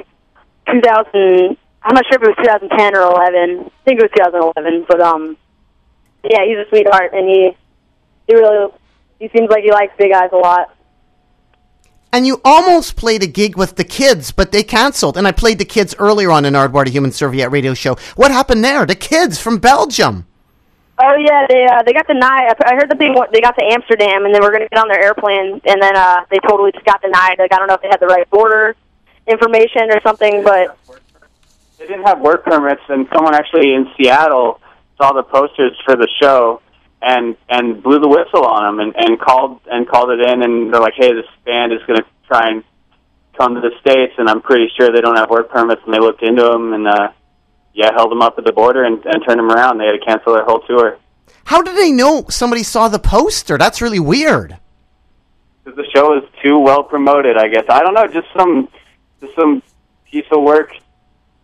2000. 0.72 1.58
I'm 1.84 1.96
not 1.96 2.06
sure 2.08 2.16
if 2.16 2.24
it 2.24 2.38
was 2.38 2.46
2010 2.46 2.96
or 2.96 3.02
11. 3.02 3.60
I 3.60 3.72
think 3.84 4.00
it 4.00 4.04
was 4.04 4.12
2011, 4.16 4.86
but 4.88 5.02
um, 5.02 5.38
yeah, 6.24 6.46
he's 6.46 6.58
a 6.58 6.66
sweetheart, 6.70 7.12
and 7.14 7.28
he 7.28 7.52
he 8.28 8.36
really 8.36 8.72
he 9.20 9.30
seems 9.30 9.50
like 9.50 9.64
he 9.64 9.72
likes 9.72 9.94
Big 9.98 10.12
Eyes 10.12 10.30
a 10.32 10.38
lot. 10.38 10.74
And 12.14 12.28
you 12.28 12.40
almost 12.46 12.96
played 12.96 13.24
a 13.24 13.28
gig 13.28 13.58
with 13.58 13.76
the 13.76 13.84
kids, 13.84 14.32
but 14.32 14.52
they 14.52 14.62
canceled. 14.62 15.18
And 15.18 15.28
I 15.28 15.32
played 15.32 15.58
the 15.58 15.66
kids 15.66 15.96
earlier 15.98 16.30
on 16.30 16.44
Nardwuar, 16.44 16.86
to 16.86 16.92
Human 16.92 17.12
Serviette 17.12 17.52
radio 17.52 17.74
show. 17.74 17.96
What 18.16 18.30
happened 18.30 18.64
there? 18.64 18.86
The 18.86 18.96
kids 18.96 19.40
from 19.40 19.58
Belgium. 19.58 20.28
Oh 21.00 21.16
yeah, 21.16 21.48
they 21.50 21.66
uh, 21.66 21.82
they 21.84 21.92
got 21.92 22.06
denied. 22.06 22.54
I 22.54 22.74
I 22.74 22.76
heard 22.76 22.90
that 22.92 23.00
they 23.00 23.10
they 23.34 23.42
got 23.42 23.58
to 23.58 23.66
Amsterdam 23.66 24.26
and 24.26 24.34
they 24.34 24.40
were 24.40 24.52
going 24.52 24.62
to 24.62 24.70
get 24.70 24.80
on 24.80 24.88
their 24.88 25.02
airplane, 25.02 25.60
and 25.66 25.82
then 25.82 25.98
uh, 25.98 26.24
they 26.30 26.38
totally 26.48 26.72
just 26.72 26.86
got 26.86 27.02
denied. 27.02 27.40
Like 27.40 27.52
I 27.52 27.58
don't 27.58 27.68
know 27.68 27.74
if 27.74 27.82
they 27.82 27.90
had 27.90 28.00
the 28.00 28.08
right 28.08 28.30
border 28.30 28.76
information 29.26 29.90
or 29.90 30.00
something, 30.02 30.44
but 30.44 30.78
They 31.84 31.90
didn't 31.90 32.08
have 32.08 32.22
work 32.22 32.46
permits, 32.46 32.82
and 32.88 33.10
someone 33.14 33.36
actually 33.36 33.74
in 33.74 33.92
Seattle 33.98 34.62
saw 34.98 35.12
the 35.12 35.24
posters 35.24 35.78
for 35.84 35.98
the 35.98 36.08
show 36.22 36.62
and 37.02 37.36
and 37.50 37.84
blew 37.84 38.00
the 38.00 38.08
whistle 38.08 38.46
on 38.46 38.78
them 38.78 38.80
and, 38.80 38.96
and 38.96 39.20
called 39.20 39.60
and 39.70 39.86
called 39.86 40.12
it 40.12 40.22
in, 40.22 40.44
and 40.44 40.74
they're 40.74 40.80
like, 40.80 40.94
"Hey, 40.96 41.12
this 41.12 41.26
band 41.44 41.74
is 41.74 41.80
going 41.86 42.00
to 42.00 42.06
try 42.26 42.52
and 42.52 42.64
come 43.38 43.56
to 43.56 43.60
the 43.60 43.72
states, 43.82 44.14
and 44.18 44.30
I'm 44.30 44.42
pretty 44.42 44.72
sure 44.78 44.94
they 44.94 45.02
don't 45.02 45.18
have 45.18 45.30
work 45.30 45.50
permits." 45.50 45.82
And 45.84 45.94
they 45.94 46.00
looked 46.00 46.24
into 46.24 46.42
them 46.42 46.72
and 46.72 46.88
uh, 46.88 47.10
yeah, 47.74 47.92
held 47.94 48.12
them 48.12 48.22
up 48.22 48.36
at 48.38 48.46
the 48.46 48.54
border 48.54 48.86
and, 48.86 49.06
and 49.06 49.22
turned 49.28 49.40
them 49.40 49.52
around. 49.52 49.78
They 49.78 49.86
had 49.86 50.00
to 50.00 50.06
cancel 50.06 50.36
their 50.36 50.46
whole 50.46 50.62
tour 50.62 50.98
How 51.44 51.62
did 51.62 51.76
they 51.76 51.92
know 51.92 52.28
somebody 52.30 52.64
saw 52.64 52.88
the 52.88 52.98
poster? 53.00 53.58
That's 53.58 53.82
really 53.82 54.00
weird. 54.00 54.58
the 55.66 55.86
show 55.94 56.18
is 56.18 56.24
too 56.42 56.60
well 56.60 56.84
promoted. 56.84 57.36
I 57.36 57.50
guess 57.50 57.66
I 57.68 57.82
don't 57.82 57.94
know, 57.94 58.08
just 58.08 58.28
some 58.38 58.70
just 59.20 59.36
some 59.36 59.62
piece 60.10 60.28
of 60.32 60.42
work 60.44 60.72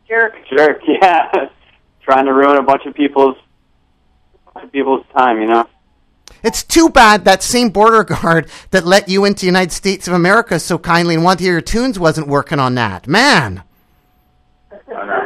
jerk. 0.10 0.34
jerk, 0.49 0.81
yeah, 0.88 1.49
trying 2.02 2.26
to 2.26 2.34
ruin 2.34 2.57
a 2.57 2.64
bunch 2.64 2.86
of 2.86 2.94
people's 2.94 3.38
people's 4.72 5.06
time. 5.15 5.40
You 5.40 5.48
know. 5.48 5.69
It's 6.44 6.64
too 6.64 6.90
bad 6.90 7.26
that 7.26 7.44
same 7.44 7.69
border 7.69 8.03
guard 8.03 8.49
that 8.72 8.86
let 8.86 9.10
you 9.10 9.26
into 9.26 9.41
the 9.41 9.45
United 9.48 9.72
States 9.72 10.07
of 10.07 10.14
America 10.14 10.60
so 10.60 10.77
kindly 10.77 11.15
and 11.15 11.23
wanted 11.23 11.40
to 11.40 11.44
hear 11.45 11.53
your 11.53 11.61
tunes 11.61 11.99
wasn't 11.99 12.27
working 12.27 12.60
on 12.60 12.76
that. 12.76 13.07
Man. 13.07 13.64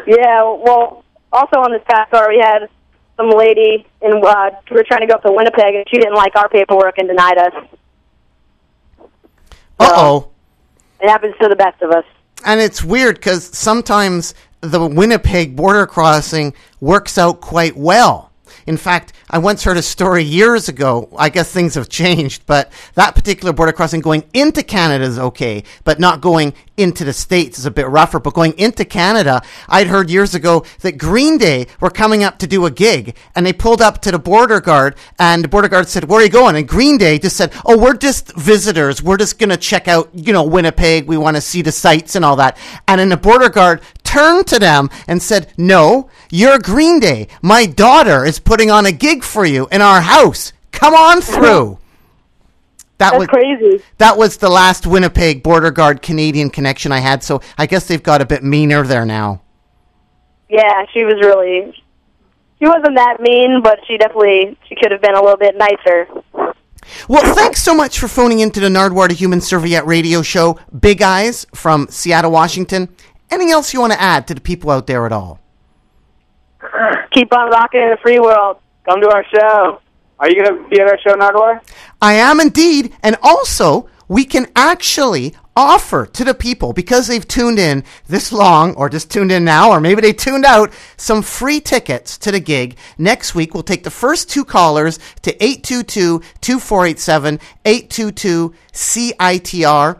Yeah, 0.06 0.44
well, 0.44 1.04
also 1.32 1.58
on 1.58 1.72
this 1.72 1.82
past 1.90 2.12
tour, 2.12 2.28
we 2.30 2.40
had 2.40 2.68
some 3.16 3.30
lady, 3.30 3.88
and 4.02 4.24
uh, 4.24 4.52
we 4.70 4.76
were 4.76 4.84
trying 4.84 5.02
to 5.02 5.08
go 5.08 5.14
up 5.14 5.24
to 5.24 5.32
Winnipeg, 5.32 5.76
and 5.76 5.86
she 5.90 5.98
didn't 5.98 6.16
like 6.16 6.36
our 6.36 6.50
paperwork 6.50 6.98
and 6.98 7.08
denied 7.08 7.38
us. 7.38 7.54
Uh 9.80 9.92
oh. 9.96 10.30
It 11.00 11.10
happens 11.10 11.36
to 11.42 11.48
the 11.48 11.56
best 11.56 11.82
of 11.82 11.92
us. 11.92 12.06
And 12.46 12.60
it's 12.60 12.84
weird 12.84 13.16
because 13.16 13.58
sometimes 13.58 14.34
the 14.64 14.88
Winnipeg 14.88 15.56
border 15.58 15.86
crossing 15.86 16.54
works 16.80 17.18
out 17.18 17.42
quite 17.42 17.76
well. 17.76 18.32
In 18.66 18.78
fact, 18.78 19.12
I 19.30 19.40
once 19.40 19.64
heard 19.64 19.78
a 19.78 19.82
story 19.82 20.24
years 20.24 20.70
ago. 20.70 21.10
I 21.18 21.30
guess 21.30 21.52
things 21.52 21.76
have 21.76 21.90
changed, 21.90 22.46
but 22.46 22.72
that 22.94 23.14
particular 23.14 23.52
border 23.52 23.74
crossing 23.74 24.00
going 24.00 24.24
into 24.34 24.64
Canada 24.64 25.04
is 25.04 25.20
okay, 25.20 25.64
but 25.84 26.00
not 26.00 26.22
going 26.22 26.54
into 26.78 27.04
the 27.04 27.14
States 27.14 27.60
is 27.60 27.66
a 27.66 27.72
bit 27.72 27.88
rougher. 27.88 28.20
But 28.20 28.34
going 28.34 28.58
into 28.58 28.86
Canada, 28.86 29.42
I'd 29.68 29.88
heard 29.88 30.10
years 30.10 30.34
ago 30.34 30.66
that 30.80 30.98
Green 30.98 31.38
Day 31.38 31.68
were 31.82 31.90
coming 31.90 32.24
up 32.24 32.40
to 32.40 32.48
do 32.48 32.66
a 32.66 32.72
gig 32.72 33.18
and 33.36 33.46
they 33.46 33.54
pulled 33.54 33.82
up 33.82 34.02
to 34.04 34.12
the 34.12 34.20
border 34.20 34.62
guard 34.62 34.96
and 35.20 35.44
the 35.44 35.50
border 35.50 35.68
guard 35.68 35.90
said, 35.90 36.06
where 36.06 36.22
are 36.22 36.24
you 36.24 36.30
going? 36.30 36.56
And 36.56 36.68
Green 36.68 36.98
Day 36.98 37.20
just 37.20 37.36
said, 37.36 37.54
oh, 37.66 37.78
we're 37.78 37.98
just 37.98 38.34
visitors. 38.36 39.04
We're 39.04 39.18
just 39.18 39.40
going 39.40 39.50
to 39.50 39.58
check 39.58 39.88
out, 39.88 40.10
you 40.14 40.32
know, 40.32 40.44
Winnipeg. 40.44 41.06
We 41.06 41.18
want 41.18 41.36
to 41.36 41.42
see 41.42 41.62
the 41.62 41.72
sights 41.72 42.16
and 42.16 42.24
all 42.24 42.38
that. 42.38 42.58
And 42.88 43.00
then 43.00 43.10
the 43.10 43.18
border 43.18 43.50
guard 43.50 43.82
turned 44.14 44.48
to 44.48 44.60
them 44.60 44.90
and 45.08 45.22
said, 45.22 45.52
no, 45.58 46.10
you're 46.30 46.60
Green 46.60 47.00
Day. 47.00 47.28
My 47.42 47.66
daughter 47.66 48.26
is 48.26 48.38
putting 48.40 48.70
on 48.70 48.86
a 48.86 48.92
gig 48.92 49.24
for 49.24 49.46
you 49.46 49.68
in 49.72 49.82
our 49.82 50.02
house. 50.02 50.54
Come 50.72 50.94
on 50.94 51.22
through. 51.22 51.80
That 53.00 53.10
That's 53.10 53.20
was 53.20 53.28
crazy. 53.28 53.84
that 53.98 54.18
was 54.18 54.38
the 54.38 54.50
last 54.50 54.86
Winnipeg 54.88 55.44
border 55.44 55.72
guard 55.72 56.02
Canadian 56.02 56.50
connection 56.52 56.92
I 56.92 57.00
had. 57.00 57.22
So 57.22 57.42
I 57.58 57.66
guess 57.66 57.88
they've 57.88 58.02
got 58.02 58.22
a 58.22 58.26
bit 58.26 58.44
meaner 58.44 58.84
there 58.84 59.04
now. 59.04 59.42
Yeah, 60.48 60.86
she 60.94 61.04
was 61.04 61.16
really. 61.16 61.74
She 62.60 62.66
wasn't 62.68 62.96
that 62.96 63.18
mean, 63.20 63.62
but 63.62 63.80
she 63.88 63.98
definitely 63.98 64.56
she 64.70 64.76
could 64.76 64.92
have 64.92 65.02
been 65.02 65.16
a 65.16 65.22
little 65.22 65.38
bit 65.38 65.58
nicer. 65.58 66.08
Well, 67.10 67.34
thanks 67.36 67.62
so 67.62 67.74
much 67.74 68.00
for 68.00 68.08
phoning 68.08 68.40
into 68.40 68.60
the 68.60 68.70
Nardwuar 68.70 69.10
to 69.10 69.16
Human 69.16 69.42
Serviette 69.42 69.88
radio 69.88 70.22
show, 70.22 70.60
Big 70.80 71.02
Eyes 71.02 71.46
from 71.54 71.88
Seattle, 71.90 72.32
Washington. 72.32 72.90
Anything 73.34 73.52
else 73.52 73.74
you 73.74 73.80
want 73.80 73.94
to 73.94 74.00
add 74.00 74.28
to 74.28 74.36
the 74.36 74.42
people 74.42 74.70
out 74.70 74.86
there 74.86 75.08
at 75.08 75.12
all? 75.12 75.40
Keep 77.14 77.34
on 77.34 77.50
rocking 77.50 77.82
in 77.82 77.90
the 77.90 77.98
free 77.98 78.20
world. 78.20 78.58
Come 78.86 79.02
to 79.02 79.10
our 79.10 79.26
show. 79.26 79.82
Are 80.20 80.30
you 80.30 80.44
going 80.44 80.64
to 80.64 80.70
be 80.70 80.80
at 80.80 80.88
our 80.88 81.00
show, 81.00 81.16
Nardwuar? 81.16 81.60
I 82.00 82.14
am 82.14 82.40
indeed. 82.40 82.94
And 83.02 83.18
also, 83.24 83.90
we 84.08 84.24
can 84.24 84.46
actually 84.56 85.34
offer 85.56 86.06
to 86.06 86.24
the 86.24 86.36
people, 86.36 86.74
because 86.74 87.08
they've 87.08 87.28
tuned 87.28 87.58
in 87.58 87.84
this 88.08 88.32
long, 88.32 88.76
or 88.76 88.88
just 88.88 89.10
tuned 89.10 89.32
in 89.32 89.44
now, 89.44 89.72
or 89.72 89.80
maybe 89.80 90.02
they 90.02 90.14
tuned 90.14 90.46
out, 90.46 90.72
some 90.96 91.24
free 91.24 91.60
tickets 91.60 92.20
to 92.20 92.32
the 92.32 92.40
gig. 92.40 92.78
Next 93.00 93.34
week, 93.34 93.56
we'll 93.56 93.64
take 93.64 93.84
the 93.84 93.90
first 93.90 94.30
two 94.30 94.46
callers 94.46 95.00
to 95.24 95.32
822 95.44 96.22
2487 96.40 97.40
822 97.66 98.54
CITR 98.72 99.98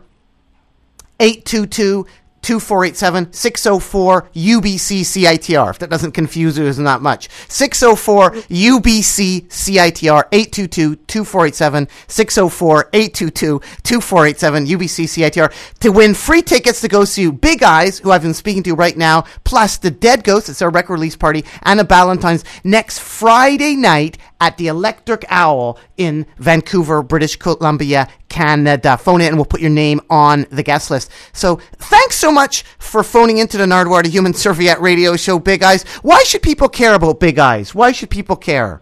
822 1.20 2.06
2487 2.44 3.32
604 3.32 4.28
UBC 4.34 5.00
CITR. 5.00 5.70
If 5.70 5.78
that 5.78 5.90
doesn't 5.90 6.12
confuse 6.12 6.58
you, 6.58 6.66
it's 6.66 6.78
not 6.78 7.00
much. 7.00 7.28
604 7.48 8.32
UBC 8.32 9.48
CITR 9.48 10.24
822 10.30 10.96
2487 10.96 11.88
604 12.06 12.90
822 12.92 13.60
2487 13.82 14.66
UBC 14.66 15.04
CITR 15.04 15.52
to 15.80 15.90
win 15.90 16.12
free 16.12 16.42
tickets 16.42 16.80
to 16.82 16.88
go 16.88 17.04
see 17.04 17.30
Big 17.30 17.62
Eyes, 17.62 17.98
who 17.98 18.10
I've 18.10 18.22
been 18.22 18.34
speaking 18.34 18.62
to 18.64 18.74
right 18.74 18.96
now, 18.96 19.24
plus 19.44 19.78
the 19.78 19.90
Dead 19.90 20.22
Ghosts. 20.22 20.50
It's 20.50 20.62
our 20.62 20.70
record 20.70 20.94
release 20.94 21.16
party, 21.16 21.44
and 21.62 21.80
the 21.80 21.84
Ballantynes 21.84 22.44
next 22.62 22.98
Friday 23.00 23.74
night 23.74 24.18
at 24.40 24.58
the 24.58 24.68
Electric 24.68 25.24
Owl 25.30 25.78
in 25.96 26.26
Vancouver, 26.36 27.02
British 27.02 27.36
Columbia, 27.36 28.08
Canada. 28.34 28.96
Phone 28.96 29.20
in 29.20 29.28
and 29.28 29.36
we'll 29.36 29.44
put 29.44 29.60
your 29.60 29.70
name 29.70 30.00
on 30.10 30.46
the 30.50 30.62
guest 30.62 30.90
list. 30.90 31.10
So 31.32 31.56
thanks 31.76 32.16
so 32.16 32.32
much 32.32 32.62
for 32.78 33.02
phoning 33.02 33.38
into 33.38 33.56
the 33.56 33.64
Nardwuar 33.64 34.02
to 34.02 34.08
Human 34.08 34.34
Serviette 34.34 34.80
radio 34.80 35.16
show, 35.16 35.38
Big 35.38 35.62
Eyes. 35.62 35.84
Why 36.02 36.22
should 36.24 36.42
people 36.42 36.68
care 36.68 36.94
about 36.94 37.20
Big 37.20 37.38
Eyes? 37.38 37.74
Why 37.74 37.92
should 37.92 38.10
people 38.10 38.36
care? 38.36 38.80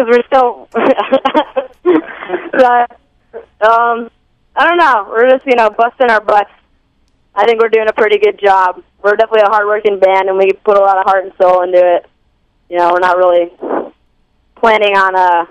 because 0.00 0.08
we're 0.08 0.24
still. 0.26 0.68
but, 2.52 2.90
um, 3.66 4.10
I 4.56 4.66
don't 4.66 4.78
know. 4.78 5.06
We're 5.08 5.30
just 5.30 5.46
you 5.46 5.54
know 5.56 5.70
busting 5.70 6.10
our 6.10 6.20
butts. 6.20 6.50
I 7.34 7.46
think 7.46 7.60
we're 7.60 7.68
doing 7.68 7.88
a 7.88 7.92
pretty 7.92 8.18
good 8.18 8.40
job. 8.42 8.82
We're 9.02 9.16
definitely 9.16 9.42
a 9.46 9.50
hardworking 9.50 9.98
band, 9.98 10.28
and 10.28 10.36
we 10.36 10.52
put 10.64 10.76
a 10.76 10.80
lot 10.80 10.98
of 10.98 11.04
heart 11.04 11.24
and 11.24 11.32
soul 11.40 11.62
into 11.62 11.78
it. 11.78 12.06
You 12.68 12.78
know, 12.78 12.92
we're 12.92 13.00
not 13.00 13.16
really 13.16 13.50
planning 14.56 14.96
on 14.96 15.16
uh 15.16 15.46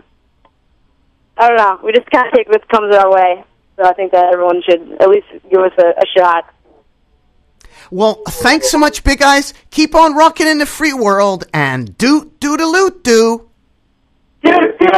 I 1.40 1.48
don't 1.48 1.58
know. 1.58 1.80
We 1.84 1.94
just 1.94 2.12
kind 2.12 2.28
of 2.28 2.34
take 2.34 2.50
what 2.50 2.68
comes 2.68 2.94
our 2.94 3.10
way. 3.10 3.44
So 3.78 3.86
I 3.86 3.94
think 3.94 4.12
that 4.12 4.34
everyone 4.34 4.62
should 4.62 5.02
at 5.02 5.08
least 5.08 5.28
give 5.50 5.62
us 5.62 5.72
a, 5.78 5.88
a 5.88 6.06
shot. 6.16 6.54
Well, 7.92 8.22
thanks 8.28 8.70
so 8.70 8.78
much, 8.78 9.06
Big 9.06 9.22
Eyes. 9.22 9.54
Keep 9.72 9.96
on 9.96 10.16
rocking 10.16 10.48
in 10.48 10.58
the 10.58 10.66
free 10.66 10.94
world 10.94 11.46
and 11.54 11.98
do 11.98 12.32
do 12.40 12.58
the 12.58 12.66
loot 12.66 13.04
do. 13.04 13.50
Do 14.44 14.52
do. 14.80 14.90